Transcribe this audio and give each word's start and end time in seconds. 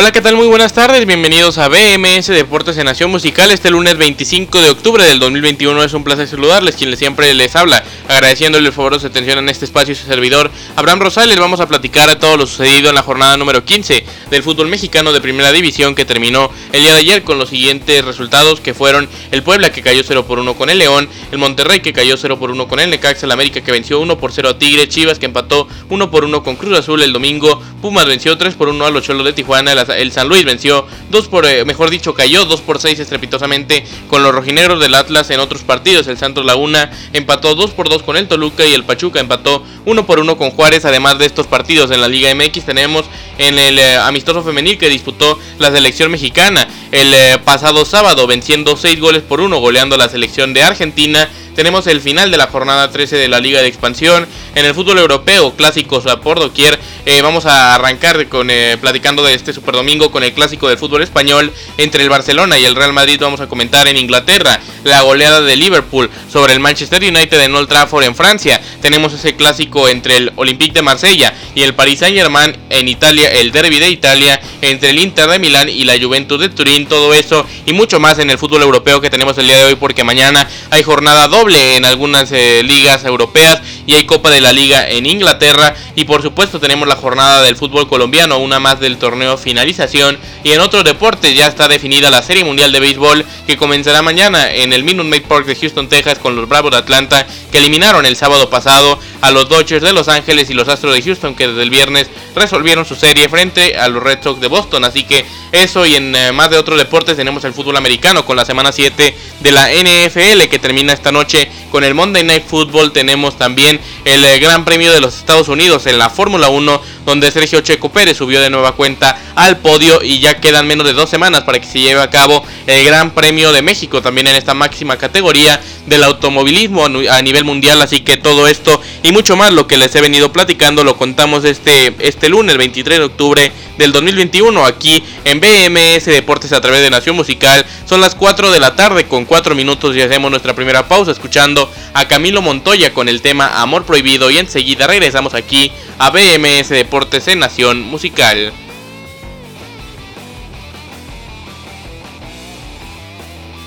Hola, 0.00 0.12
¿qué 0.12 0.20
tal? 0.20 0.36
Muy 0.36 0.46
buenas 0.46 0.74
tardes, 0.74 1.04
bienvenidos 1.06 1.58
a 1.58 1.66
BMS 1.66 2.28
Deportes 2.28 2.78
en 2.78 2.84
Nación 2.84 3.10
Musical. 3.10 3.50
Este 3.50 3.68
lunes 3.68 3.98
25 3.98 4.60
de 4.60 4.70
octubre 4.70 5.02
del 5.02 5.18
2021 5.18 5.82
es 5.82 5.92
un 5.92 6.04
placer 6.04 6.28
saludarles, 6.28 6.76
quien 6.76 6.96
siempre 6.96 7.34
les 7.34 7.56
habla, 7.56 7.82
agradeciéndole 8.06 8.68
el 8.68 8.72
favor 8.72 8.94
de 8.94 9.00
su 9.00 9.08
atención 9.08 9.40
en 9.40 9.48
este 9.48 9.64
espacio 9.64 9.90
y 9.90 9.96
su 9.96 10.06
servidor, 10.06 10.52
Abraham 10.76 11.00
Rosales. 11.00 11.40
Vamos 11.40 11.58
a 11.58 11.66
platicar 11.66 12.08
de 12.08 12.14
todo 12.14 12.36
lo 12.36 12.46
sucedido 12.46 12.90
en 12.90 12.94
la 12.94 13.02
jornada 13.02 13.36
número 13.36 13.64
15 13.64 14.04
del 14.30 14.44
fútbol 14.44 14.68
mexicano 14.68 15.12
de 15.12 15.20
primera 15.20 15.50
división 15.50 15.96
que 15.96 16.04
terminó 16.04 16.48
el 16.70 16.82
día 16.82 16.92
de 16.92 17.00
ayer 17.00 17.24
con 17.24 17.40
los 17.40 17.48
siguientes 17.48 18.04
resultados 18.04 18.60
que 18.60 18.74
fueron 18.74 19.08
el 19.32 19.42
Puebla 19.42 19.72
que 19.72 19.82
cayó 19.82 20.02
0 20.06 20.26
por 20.28 20.38
1 20.38 20.54
con 20.54 20.70
el 20.70 20.78
León, 20.78 21.08
el 21.32 21.38
Monterrey 21.38 21.80
que 21.80 21.92
cayó 21.92 22.16
0 22.16 22.38
por 22.38 22.52
1 22.52 22.68
con 22.68 22.78
el 22.78 22.90
Necaxa, 22.90 23.26
el 23.26 23.32
América 23.32 23.62
que 23.62 23.72
venció 23.72 23.98
1 23.98 24.16
por 24.16 24.30
0 24.30 24.50
a 24.50 24.58
Tigre, 24.60 24.88
Chivas 24.88 25.18
que 25.18 25.26
empató 25.26 25.66
1 25.90 26.08
por 26.12 26.24
1 26.24 26.44
con 26.44 26.54
Cruz 26.54 26.78
Azul 26.78 27.02
el 27.02 27.12
domingo, 27.12 27.60
Pumas 27.82 28.06
venció 28.06 28.38
3 28.38 28.54
por 28.54 28.68
1 28.68 28.86
a 28.86 28.90
los 28.92 29.02
Cholos 29.02 29.24
de 29.24 29.32
Tijuana, 29.32 29.72
el 29.72 29.87
San 30.12 30.28
Luis 30.28 30.44
venció 30.44 30.86
2 31.10 31.28
por, 31.28 31.46
eh, 31.46 31.64
mejor 31.64 31.90
dicho, 31.90 32.14
cayó 32.14 32.44
2 32.44 32.60
por 32.62 32.80
6 32.80 32.98
estrepitosamente 32.98 33.84
con 34.08 34.22
los 34.22 34.34
rojinegros 34.34 34.80
del 34.80 34.94
Atlas 34.94 35.30
en 35.30 35.40
otros 35.40 35.62
partidos. 35.62 36.06
El 36.06 36.18
Santos 36.18 36.44
Laguna 36.44 36.90
empató 37.12 37.54
2 37.54 37.70
por 37.72 37.88
2 37.88 38.02
con 38.02 38.16
el 38.16 38.28
Toluca 38.28 38.64
y 38.66 38.74
el 38.74 38.84
Pachuca 38.84 39.20
empató 39.20 39.64
1 39.84 40.06
por 40.06 40.20
1 40.20 40.36
con 40.36 40.50
Juárez. 40.50 40.84
Además 40.84 41.18
de 41.18 41.26
estos 41.26 41.46
partidos 41.46 41.90
en 41.90 42.00
la 42.00 42.08
Liga 42.08 42.34
MX 42.34 42.64
tenemos 42.64 43.06
en 43.38 43.58
el 43.58 43.78
eh, 43.78 43.96
amistoso 43.96 44.42
femenil 44.42 44.78
que 44.78 44.88
disputó 44.88 45.38
la 45.58 45.70
selección 45.70 46.10
mexicana 46.10 46.68
el 46.90 47.12
eh, 47.12 47.38
pasado 47.44 47.84
sábado 47.84 48.26
venciendo 48.26 48.76
6 48.76 49.00
goles 49.00 49.22
por 49.22 49.40
1 49.40 49.60
goleando 49.60 49.96
la 49.96 50.08
selección 50.08 50.54
de 50.54 50.62
Argentina 50.62 51.28
tenemos 51.58 51.88
el 51.88 52.00
final 52.00 52.30
de 52.30 52.36
la 52.36 52.46
jornada 52.46 52.88
13 52.88 53.16
de 53.16 53.26
la 53.26 53.40
Liga 53.40 53.60
de 53.60 53.66
Expansión. 53.66 54.28
En 54.54 54.64
el 54.64 54.74
fútbol 54.74 54.96
europeo, 54.98 55.56
clásicos 55.56 56.06
a 56.06 56.20
por 56.20 56.38
doquier. 56.38 56.78
Eh, 57.10 57.22
vamos 57.22 57.46
a 57.46 57.74
arrancar 57.74 58.28
con 58.28 58.50
eh, 58.50 58.76
platicando 58.78 59.24
de 59.24 59.32
este 59.32 59.54
Super 59.54 59.74
Domingo 59.74 60.10
con 60.10 60.22
el 60.24 60.34
clásico 60.34 60.68
del 60.68 60.76
fútbol 60.76 61.02
español 61.02 61.50
entre 61.78 62.02
el 62.02 62.10
Barcelona 62.10 62.58
y 62.58 62.66
el 62.66 62.74
Real 62.74 62.92
Madrid. 62.92 63.16
Vamos 63.18 63.40
a 63.40 63.46
comentar 63.46 63.88
en 63.88 63.96
Inglaterra 63.96 64.60
la 64.84 65.00
goleada 65.00 65.40
de 65.40 65.56
Liverpool 65.56 66.10
sobre 66.30 66.52
el 66.52 66.60
Manchester 66.60 67.02
United 67.02 67.40
en 67.40 67.54
Old 67.54 67.66
Trafford 67.66 68.04
en 68.04 68.14
Francia. 68.14 68.60
Tenemos 68.82 69.14
ese 69.14 69.34
clásico 69.36 69.88
entre 69.88 70.18
el 70.18 70.32
Olympique 70.36 70.74
de 70.74 70.82
Marsella 70.82 71.32
y 71.54 71.62
el 71.62 71.74
Paris 71.74 72.00
Saint 72.00 72.14
Germain 72.14 72.54
en 72.68 72.88
Italia, 72.88 73.32
el 73.32 73.52
Derby 73.52 73.78
de 73.78 73.88
Italia 73.88 74.38
entre 74.60 74.90
el 74.90 74.98
Inter 74.98 75.30
de 75.30 75.38
Milán 75.38 75.70
y 75.70 75.84
la 75.84 75.98
Juventus 75.98 76.38
de 76.38 76.50
Turín. 76.50 76.86
Todo 76.88 77.14
eso 77.14 77.46
y 77.64 77.72
mucho 77.72 77.98
más 78.00 78.18
en 78.18 78.28
el 78.28 78.36
fútbol 78.36 78.60
europeo 78.60 79.00
que 79.00 79.08
tenemos 79.08 79.38
el 79.38 79.46
día 79.46 79.56
de 79.56 79.64
hoy 79.64 79.76
porque 79.76 80.04
mañana 80.04 80.46
hay 80.68 80.82
jornada 80.82 81.26
doble 81.28 81.76
en 81.76 81.86
algunas 81.86 82.30
eh, 82.32 82.60
ligas 82.62 83.06
europeas 83.06 83.62
y 83.88 83.94
hay 83.94 84.04
Copa 84.04 84.30
de 84.30 84.42
la 84.42 84.52
Liga 84.52 84.86
en 84.86 85.06
Inglaterra 85.06 85.74
y 85.96 86.04
por 86.04 86.20
supuesto 86.20 86.60
tenemos 86.60 86.86
la 86.86 86.94
jornada 86.94 87.42
del 87.42 87.56
fútbol 87.56 87.88
colombiano, 87.88 88.36
una 88.36 88.60
más 88.60 88.78
del 88.80 88.98
torneo 88.98 89.38
finalización 89.38 90.18
y 90.44 90.52
en 90.52 90.60
otros 90.60 90.84
deportes 90.84 91.34
ya 91.34 91.46
está 91.46 91.68
definida 91.68 92.10
la 92.10 92.20
Serie 92.20 92.44
Mundial 92.44 92.70
de 92.70 92.80
Béisbol 92.80 93.24
que 93.46 93.56
comenzará 93.56 94.02
mañana 94.02 94.52
en 94.52 94.74
el 94.74 94.84
Minute 94.84 95.08
Maid 95.08 95.22
Park 95.22 95.46
de 95.46 95.56
Houston, 95.56 95.88
Texas 95.88 96.18
con 96.18 96.36
los 96.36 96.46
Bravos 96.46 96.70
de 96.70 96.76
Atlanta 96.76 97.26
que 97.50 97.56
eliminaron 97.56 98.04
el 98.04 98.14
sábado 98.14 98.50
pasado 98.50 98.98
a 99.22 99.30
los 99.30 99.48
Dodgers 99.48 99.82
de 99.82 99.94
Los 99.94 100.08
Ángeles 100.08 100.50
y 100.50 100.54
los 100.54 100.68
Astros 100.68 100.94
de 100.94 101.00
Houston 101.00 101.34
que 101.34 101.48
desde 101.48 101.62
el 101.62 101.70
viernes 101.70 102.10
resolvieron 102.34 102.84
su 102.84 102.94
serie 102.94 103.28
frente 103.30 103.78
a 103.78 103.88
los 103.88 104.02
Red 104.02 104.18
Sox 104.22 104.40
de 104.40 104.48
Boston. 104.48 104.84
Así 104.84 105.04
que 105.04 105.24
eso 105.52 105.86
y 105.86 105.96
en 105.96 106.14
eh, 106.14 106.32
más 106.32 106.50
de 106.50 106.58
otros 106.58 106.78
deportes 106.78 107.16
tenemos 107.16 107.44
el 107.44 107.52
fútbol 107.52 107.76
americano 107.76 108.24
con 108.24 108.36
la 108.36 108.44
semana 108.44 108.70
7 108.70 109.14
de 109.40 109.52
la 109.52 109.68
NFL 109.70 110.48
que 110.50 110.58
termina 110.58 110.92
esta 110.92 111.10
noche 111.10 111.50
con 111.70 111.84
el 111.84 111.94
Monday 111.94 112.24
Night 112.24 112.44
Football. 112.46 112.92
Tenemos 112.92 113.36
también 113.38 113.77
el 114.14 114.24
eh, 114.24 114.38
Gran 114.38 114.64
Premio 114.64 114.92
de 114.92 115.00
los 115.00 115.16
Estados 115.16 115.48
Unidos 115.48 115.86
en 115.86 115.98
la 115.98 116.08
Fórmula 116.08 116.48
1 116.48 116.80
donde 117.04 117.30
Sergio 117.30 117.60
Checo 117.60 117.90
Pérez 117.90 118.16
subió 118.16 118.40
de 118.40 118.50
nueva 118.50 118.72
cuenta 118.72 119.20
al 119.34 119.58
podio 119.58 120.02
y 120.02 120.20
ya 120.20 120.40
quedan 120.40 120.66
menos 120.66 120.86
de 120.86 120.92
dos 120.92 121.10
semanas 121.10 121.42
para 121.42 121.58
que 121.60 121.66
se 121.66 121.80
lleve 121.80 122.00
a 122.00 122.10
cabo 122.10 122.44
el 122.66 122.84
Gran 122.84 123.10
Premio 123.12 123.52
de 123.52 123.62
México 123.62 124.00
también 124.02 124.26
en 124.26 124.36
esta 124.36 124.54
máxima 124.54 124.96
categoría 124.96 125.60
del 125.86 126.04
automovilismo 126.04 126.86
a 126.86 127.22
nivel 127.22 127.44
mundial. 127.44 127.80
Así 127.82 128.00
que 128.00 128.16
todo 128.16 128.46
esto 128.46 128.80
y 129.02 129.12
mucho 129.12 129.36
más 129.36 129.52
lo 129.52 129.66
que 129.66 129.76
les 129.76 129.94
he 129.94 130.00
venido 130.00 130.32
platicando 130.32 130.84
lo 130.84 130.96
contamos 130.96 131.44
este, 131.44 131.94
este 131.98 132.28
lunes 132.28 132.56
23 132.56 132.98
de 132.98 133.04
octubre 133.04 133.52
del 133.78 133.92
2021 133.92 134.66
aquí 134.66 135.02
en 135.24 135.40
BMS 135.40 136.04
Deportes 136.06 136.52
a 136.52 136.60
través 136.60 136.82
de 136.82 136.90
Nación 136.90 137.16
Musical. 137.16 137.64
Son 137.86 138.00
las 138.00 138.14
4 138.14 138.50
de 138.50 138.60
la 138.60 138.76
tarde 138.76 139.06
con 139.06 139.24
4 139.24 139.54
minutos 139.54 139.96
y 139.96 140.02
hacemos 140.02 140.30
nuestra 140.30 140.54
primera 140.54 140.88
pausa 140.88 141.12
escuchando 141.12 141.72
a 141.94 142.06
Camilo 142.08 142.42
Montoya 142.42 142.92
con 142.92 143.08
el 143.08 143.22
tema 143.22 143.62
Amor 143.62 143.84
Prohibido 143.86 144.30
y 144.30 144.38
enseguida 144.38 144.86
regresamos 144.86 145.34
aquí 145.34 145.72
a 145.98 146.10
BMS 146.10 146.68
Deportes 146.68 147.28
en 147.28 147.38
Nación 147.38 147.80
Musical. 147.80 148.52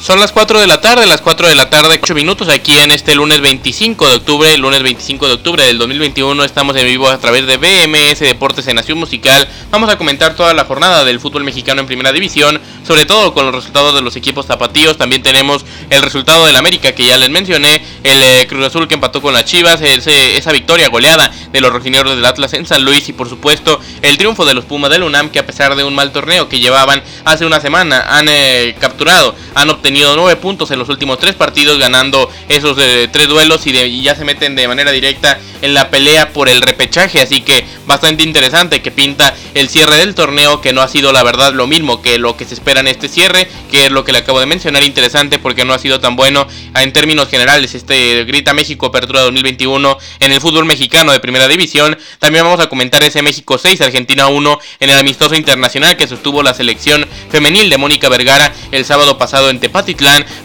Son 0.01 0.19
las 0.19 0.31
4 0.31 0.59
de 0.59 0.65
la 0.65 0.81
tarde, 0.81 1.05
las 1.05 1.21
4 1.21 1.47
de 1.47 1.53
la 1.53 1.69
tarde, 1.69 1.99
8 2.01 2.15
minutos 2.15 2.49
aquí 2.49 2.75
en 2.79 2.89
este 2.89 3.13
lunes 3.13 3.39
25 3.39 4.09
de 4.09 4.15
octubre, 4.15 4.57
lunes 4.57 4.81
25 4.81 5.27
de 5.27 5.33
octubre 5.35 5.63
del 5.63 5.77
2021. 5.77 6.43
Estamos 6.43 6.75
en 6.75 6.87
vivo 6.87 7.07
a 7.07 7.19
través 7.19 7.45
de 7.45 7.57
BMS 7.57 8.17
Deportes 8.21 8.65
en 8.67 8.77
Nación 8.77 8.97
Musical. 8.97 9.47
Vamos 9.69 9.91
a 9.91 9.99
comentar 9.99 10.35
toda 10.35 10.55
la 10.55 10.65
jornada 10.65 11.05
del 11.05 11.19
fútbol 11.19 11.43
mexicano 11.43 11.81
en 11.81 11.85
primera 11.85 12.11
división, 12.11 12.59
sobre 12.83 13.05
todo 13.05 13.35
con 13.35 13.45
los 13.45 13.53
resultados 13.53 13.93
de 13.93 14.01
los 14.01 14.15
equipos 14.15 14.47
zapatíos. 14.47 14.97
También 14.97 15.21
tenemos 15.21 15.63
el 15.91 16.01
resultado 16.01 16.47
del 16.47 16.55
América 16.55 16.93
que 16.93 17.05
ya 17.05 17.19
les 17.19 17.29
mencioné, 17.29 17.83
el 18.03 18.23
eh, 18.23 18.47
Cruz 18.49 18.65
Azul 18.65 18.87
que 18.87 18.95
empató 18.95 19.21
con 19.21 19.35
las 19.35 19.45
Chivas, 19.45 19.81
esa 19.81 20.51
victoria 20.51 20.89
goleada 20.89 21.31
de 21.53 21.61
los 21.61 21.71
rojineros 21.71 22.15
del 22.15 22.25
Atlas 22.25 22.53
en 22.53 22.65
San 22.65 22.83
Luis 22.83 23.07
y 23.07 23.13
por 23.13 23.29
supuesto 23.29 23.79
el 24.01 24.17
triunfo 24.17 24.45
de 24.45 24.55
los 24.55 24.65
Pumas 24.65 24.89
del 24.89 25.03
UNAM 25.03 25.29
que 25.29 25.37
a 25.37 25.45
pesar 25.45 25.75
de 25.75 25.83
un 25.83 25.93
mal 25.93 26.11
torneo 26.11 26.49
que 26.49 26.59
llevaban 26.59 27.03
hace 27.23 27.45
una 27.45 27.59
semana 27.59 28.17
han 28.17 28.25
eh, 28.29 28.75
capturado, 28.79 29.35
han 29.53 29.69
obtenido 29.69 29.90
tenido 29.91 30.15
9 30.15 30.37
puntos 30.37 30.71
en 30.71 30.79
los 30.79 30.87
últimos 30.87 31.19
3 31.19 31.35
partidos, 31.35 31.77
ganando 31.77 32.29
esos 32.47 32.77
de 32.77 33.09
3 33.09 33.27
duelos 33.27 33.67
y, 33.67 34.01
ya 34.01 34.15
se 34.15 34.23
meten 34.23 34.55
de 34.55 34.65
manera 34.67 34.91
directa 34.91 35.37
en 35.61 35.73
la 35.73 35.89
pelea 35.89 36.33
por 36.33 36.49
el 36.49 36.61
repechaje. 36.61 37.21
Así 37.21 37.41
que 37.41 37.65
bastante 37.85 38.23
interesante 38.23 38.81
que 38.81 38.91
pinta 38.91 39.35
el 39.53 39.69
cierre 39.69 39.97
del 39.97 40.15
torneo, 40.15 40.61
que 40.61 40.73
no 40.73 40.81
ha 40.81 40.87
sido 40.87 41.11
la 41.11 41.23
verdad 41.23 41.53
lo 41.53 41.67
mismo 41.67 42.01
que 42.01 42.17
lo 42.17 42.37
que 42.37 42.45
se 42.45 42.53
espera 42.53 42.79
en 42.79 42.87
este 42.87 43.09
cierre, 43.09 43.47
que 43.69 43.85
es 43.85 43.91
lo 43.91 44.03
que 44.03 44.11
le 44.11 44.19
acabo 44.19 44.39
de 44.39 44.45
mencionar. 44.45 44.83
Interesante 44.83 45.39
porque 45.39 45.65
no 45.65 45.73
ha 45.73 45.79
sido 45.79 45.99
tan 45.99 46.15
bueno 46.15 46.47
en 46.75 46.93
términos 46.93 47.29
generales. 47.29 47.75
Este 47.75 48.23
Grita 48.23 48.53
México 48.53 48.87
Apertura 48.87 49.21
2021 49.21 49.97
en 50.19 50.31
el 50.31 50.41
fútbol 50.41 50.65
mexicano 50.65 51.11
de 51.11 51.19
primera 51.19 51.47
división. 51.47 51.97
También 52.19 52.45
vamos 52.45 52.59
a 52.59 52.69
comentar 52.69 53.03
ese 53.03 53.21
México 53.21 53.57
6, 53.57 53.81
Argentina 53.81 54.27
1 54.27 54.59
en 54.79 54.89
el 54.89 54.97
amistoso 54.97 55.35
internacional 55.35 55.97
que 55.97 56.07
sostuvo 56.07 56.43
la 56.43 56.53
selección 56.53 57.05
femenil 57.29 57.69
de 57.69 57.77
Mónica 57.77 58.09
Vergara 58.09 58.53
el 58.71 58.85
sábado 58.85 59.17
pasado 59.17 59.49
en 59.49 59.59
Tepaz 59.59 59.81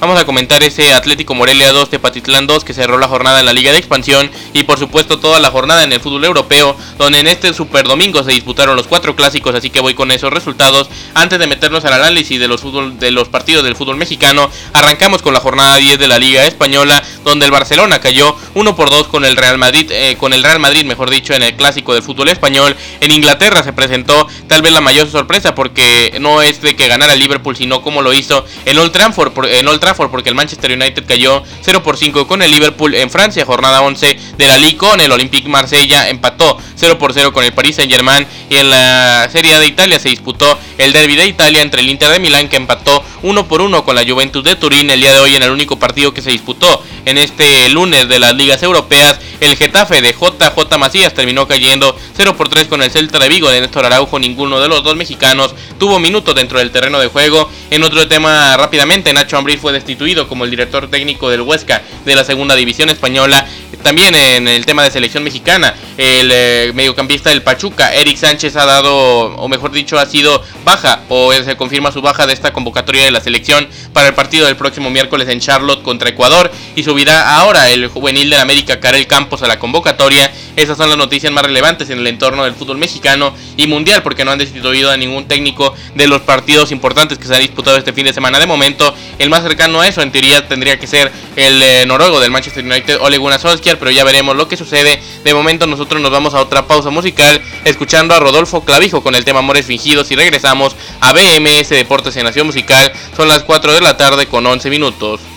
Vamos 0.00 0.18
a 0.18 0.24
comentar 0.24 0.62
ese 0.62 0.92
Atlético 0.92 1.34
Morelia 1.34 1.72
2, 1.72 1.90
Tepatitlán 1.90 2.46
2 2.46 2.64
que 2.64 2.74
cerró 2.74 2.98
la 2.98 3.06
jornada 3.06 3.40
en 3.40 3.46
la 3.46 3.52
Liga 3.52 3.70
de 3.70 3.78
Expansión 3.78 4.30
y 4.52 4.64
por 4.64 4.78
supuesto 4.78 5.05
toda 5.06 5.40
la 5.40 5.50
jornada 5.50 5.84
en 5.84 5.92
el 5.92 6.00
fútbol 6.00 6.24
europeo, 6.24 6.76
donde 6.98 7.20
en 7.20 7.26
este 7.26 7.52
Super 7.52 7.86
Domingo 7.86 8.22
se 8.22 8.32
disputaron 8.32 8.76
los 8.76 8.86
cuatro 8.86 9.16
clásicos, 9.16 9.54
así 9.54 9.70
que 9.70 9.80
voy 9.80 9.94
con 9.94 10.12
esos 10.12 10.32
resultados. 10.32 10.88
Antes 11.14 11.38
de 11.38 11.46
meternos 11.46 11.84
al 11.84 11.94
análisis 11.94 12.38
de 12.38 12.48
los, 12.48 12.60
fútbol, 12.60 12.98
de 12.98 13.10
los 13.10 13.28
partidos 13.28 13.64
del 13.64 13.76
fútbol 13.76 13.96
mexicano, 13.96 14.50
arrancamos 14.72 15.22
con 15.22 15.32
la 15.32 15.40
jornada 15.40 15.76
10 15.76 15.98
de 15.98 16.08
la 16.08 16.18
Liga 16.18 16.44
Española, 16.46 17.02
donde 17.24 17.46
el 17.46 17.50
Barcelona 17.50 18.00
cayó 18.00 18.36
1 18.54 18.76
por 18.76 18.90
2 18.90 19.08
con 19.08 19.24
el 19.24 19.36
Real 19.36 19.58
Madrid, 19.58 19.90
eh, 19.90 20.16
con 20.18 20.32
el 20.32 20.42
Real 20.42 20.60
Madrid, 20.60 20.84
mejor 20.84 21.10
dicho, 21.10 21.34
en 21.34 21.42
el 21.42 21.56
clásico 21.56 21.94
del 21.94 22.02
fútbol 22.02 22.28
español. 22.28 22.76
En 23.00 23.10
Inglaterra 23.10 23.62
se 23.62 23.72
presentó 23.72 24.28
tal 24.46 24.62
vez 24.62 24.72
la 24.72 24.80
mayor 24.80 25.10
sorpresa 25.10 25.54
porque 25.54 26.16
no 26.20 26.42
es 26.42 26.60
de 26.60 26.76
que 26.76 26.88
ganara 26.88 27.14
el 27.14 27.18
Liverpool, 27.18 27.56
sino 27.56 27.82
como 27.82 28.02
lo 28.02 28.12
hizo 28.12 28.44
en 28.64 28.78
Old 28.78 28.92
Trafford 28.92 29.32
en 29.46 29.66
Old 29.66 29.80
Trafford 29.80 30.10
porque 30.10 30.28
el 30.28 30.34
Manchester 30.34 30.72
United 30.72 31.04
cayó 31.06 31.42
0 31.62 31.82
por 31.82 31.96
5 31.96 32.26
con 32.26 32.42
el 32.42 32.50
Liverpool 32.50 32.94
en 32.94 33.10
Francia, 33.10 33.44
jornada 33.44 33.82
11 33.82 34.16
de 34.36 34.46
la 34.46 34.58
Liga 34.58 34.66
el 35.00 35.12
Olympique 35.12 35.48
Marsella 35.48 36.08
empató 36.08 36.58
0 36.74 36.98
por 36.98 37.12
0 37.12 37.32
con 37.32 37.44
el 37.44 37.52
Paris 37.52 37.76
Saint 37.76 37.90
Germain 37.90 38.26
y 38.50 38.56
en 38.56 38.70
la 38.70 39.28
Serie 39.30 39.54
A 39.54 39.60
de 39.60 39.66
Italia 39.66 39.98
se 39.98 40.08
disputó 40.08 40.58
el 40.78 40.92
Derby 40.92 41.16
de 41.16 41.26
Italia 41.26 41.62
entre 41.62 41.80
el 41.80 41.90
Inter 41.90 42.10
de 42.10 42.18
Milán 42.18 42.48
que 42.48 42.56
empató 42.56 43.02
1 43.26 43.48
por 43.48 43.60
1 43.60 43.84
con 43.84 43.96
la 43.96 44.06
Juventus 44.06 44.44
de 44.44 44.54
Turín 44.54 44.88
el 44.88 45.00
día 45.00 45.12
de 45.12 45.18
hoy 45.18 45.34
en 45.34 45.42
el 45.42 45.50
único 45.50 45.76
partido 45.80 46.14
que 46.14 46.22
se 46.22 46.30
disputó 46.30 46.80
en 47.04 47.18
este 47.18 47.68
lunes 47.70 48.08
de 48.08 48.20
las 48.20 48.36
ligas 48.36 48.62
europeas. 48.62 49.18
El 49.40 49.56
Getafe 49.56 50.00
de 50.00 50.12
JJ 50.12 50.78
Macías 50.78 51.12
terminó 51.12 51.48
cayendo 51.48 51.96
0 52.14 52.36
por 52.36 52.48
3 52.48 52.68
con 52.68 52.82
el 52.82 52.90
Celta 52.92 53.18
de 53.18 53.28
Vigo 53.28 53.50
de 53.50 53.60
Néstor 53.60 53.84
Araujo. 53.84 54.20
Ninguno 54.20 54.60
de 54.60 54.68
los 54.68 54.84
dos 54.84 54.94
mexicanos 54.94 55.56
tuvo 55.76 55.98
minutos 55.98 56.36
dentro 56.36 56.60
del 56.60 56.70
terreno 56.70 57.00
de 57.00 57.08
juego. 57.08 57.50
En 57.72 57.82
otro 57.82 58.06
tema 58.06 58.56
rápidamente 58.56 59.12
Nacho 59.12 59.36
Ambriz 59.36 59.60
fue 59.60 59.72
destituido 59.72 60.28
como 60.28 60.44
el 60.44 60.50
director 60.50 60.88
técnico 60.88 61.28
del 61.28 61.42
Huesca 61.42 61.82
de 62.04 62.14
la 62.14 62.22
segunda 62.22 62.54
división 62.54 62.90
española. 62.90 63.44
También 63.82 64.14
en 64.14 64.48
el 64.48 64.64
tema 64.66 64.82
de 64.84 64.90
selección 64.90 65.22
mexicana, 65.22 65.74
el 65.96 66.30
eh, 66.32 66.72
mediocampista 66.74 67.30
del 67.30 67.42
Pachuca, 67.42 67.94
Eric 67.94 68.16
Sánchez, 68.16 68.56
ha 68.56 68.66
dado, 68.66 69.36
o 69.36 69.48
mejor 69.48 69.70
dicho, 69.70 69.98
ha 69.98 70.06
sido 70.06 70.42
baja, 70.64 71.02
o 71.08 71.32
se 71.32 71.56
confirma 71.56 71.92
su 71.92 72.00
baja 72.00 72.26
de 72.26 72.32
esta 72.32 72.52
convocatoria 72.52 73.04
de 73.04 73.12
la 73.12 73.15
selección 73.20 73.68
para 73.92 74.08
el 74.08 74.14
partido 74.14 74.46
del 74.46 74.56
próximo 74.56 74.90
miércoles 74.90 75.28
en 75.28 75.40
Charlotte 75.40 75.82
contra 75.82 76.10
Ecuador 76.10 76.50
y 76.74 76.82
subirá 76.82 77.36
ahora 77.36 77.70
el 77.70 77.88
juvenil 77.88 78.30
de 78.30 78.38
América, 78.38 78.80
Karel 78.80 79.06
Campos, 79.06 79.42
a 79.42 79.48
la 79.48 79.58
convocatoria. 79.58 80.30
Esas 80.56 80.78
son 80.78 80.88
las 80.88 80.96
noticias 80.96 81.30
más 81.30 81.44
relevantes 81.44 81.90
en 81.90 81.98
el 81.98 82.06
entorno 82.06 82.42
del 82.44 82.54
fútbol 82.54 82.78
mexicano 82.78 83.34
y 83.58 83.66
mundial, 83.66 84.02
porque 84.02 84.24
no 84.24 84.30
han 84.30 84.38
destituido 84.38 84.90
a 84.90 84.96
ningún 84.96 85.28
técnico 85.28 85.74
de 85.94 86.08
los 86.08 86.22
partidos 86.22 86.72
importantes 86.72 87.18
que 87.18 87.26
se 87.26 87.34
han 87.34 87.42
disputado 87.42 87.76
este 87.76 87.92
fin 87.92 88.06
de 88.06 88.14
semana. 88.14 88.38
De 88.38 88.46
momento, 88.46 88.94
el 89.18 89.28
más 89.28 89.42
cercano 89.42 89.82
a 89.82 89.86
eso, 89.88 90.00
en 90.00 90.10
teoría, 90.10 90.48
tendría 90.48 90.78
que 90.78 90.86
ser 90.86 91.12
el 91.36 91.62
eh, 91.62 91.84
noruego 91.86 92.20
del 92.20 92.30
Manchester 92.30 92.64
United, 92.64 92.98
Ole 93.02 93.18
Gunnar 93.18 93.38
Solskjaer, 93.38 93.78
pero 93.78 93.90
ya 93.90 94.02
veremos 94.04 94.34
lo 94.34 94.48
que 94.48 94.56
sucede. 94.56 94.98
De 95.24 95.34
momento, 95.34 95.66
nosotros 95.66 96.00
nos 96.00 96.10
vamos 96.10 96.32
a 96.32 96.40
otra 96.40 96.66
pausa 96.66 96.88
musical, 96.88 97.40
escuchando 97.66 98.14
a 98.14 98.18
Rodolfo 98.18 98.64
Clavijo 98.64 99.02
con 99.02 99.14
el 99.14 99.26
tema 99.26 99.40
Amores 99.40 99.66
Fingidos 99.66 100.10
y 100.10 100.16
regresamos 100.16 100.74
a 101.00 101.12
BMS 101.12 101.68
Deportes 101.68 102.16
en 102.16 102.24
Nación 102.24 102.46
Musical. 102.46 102.90
Son 103.14 103.28
las 103.28 103.42
4 103.42 103.74
de 103.74 103.82
la 103.82 103.98
tarde 103.98 104.26
con 104.26 104.46
11 104.46 104.70
minutos. 104.70 105.35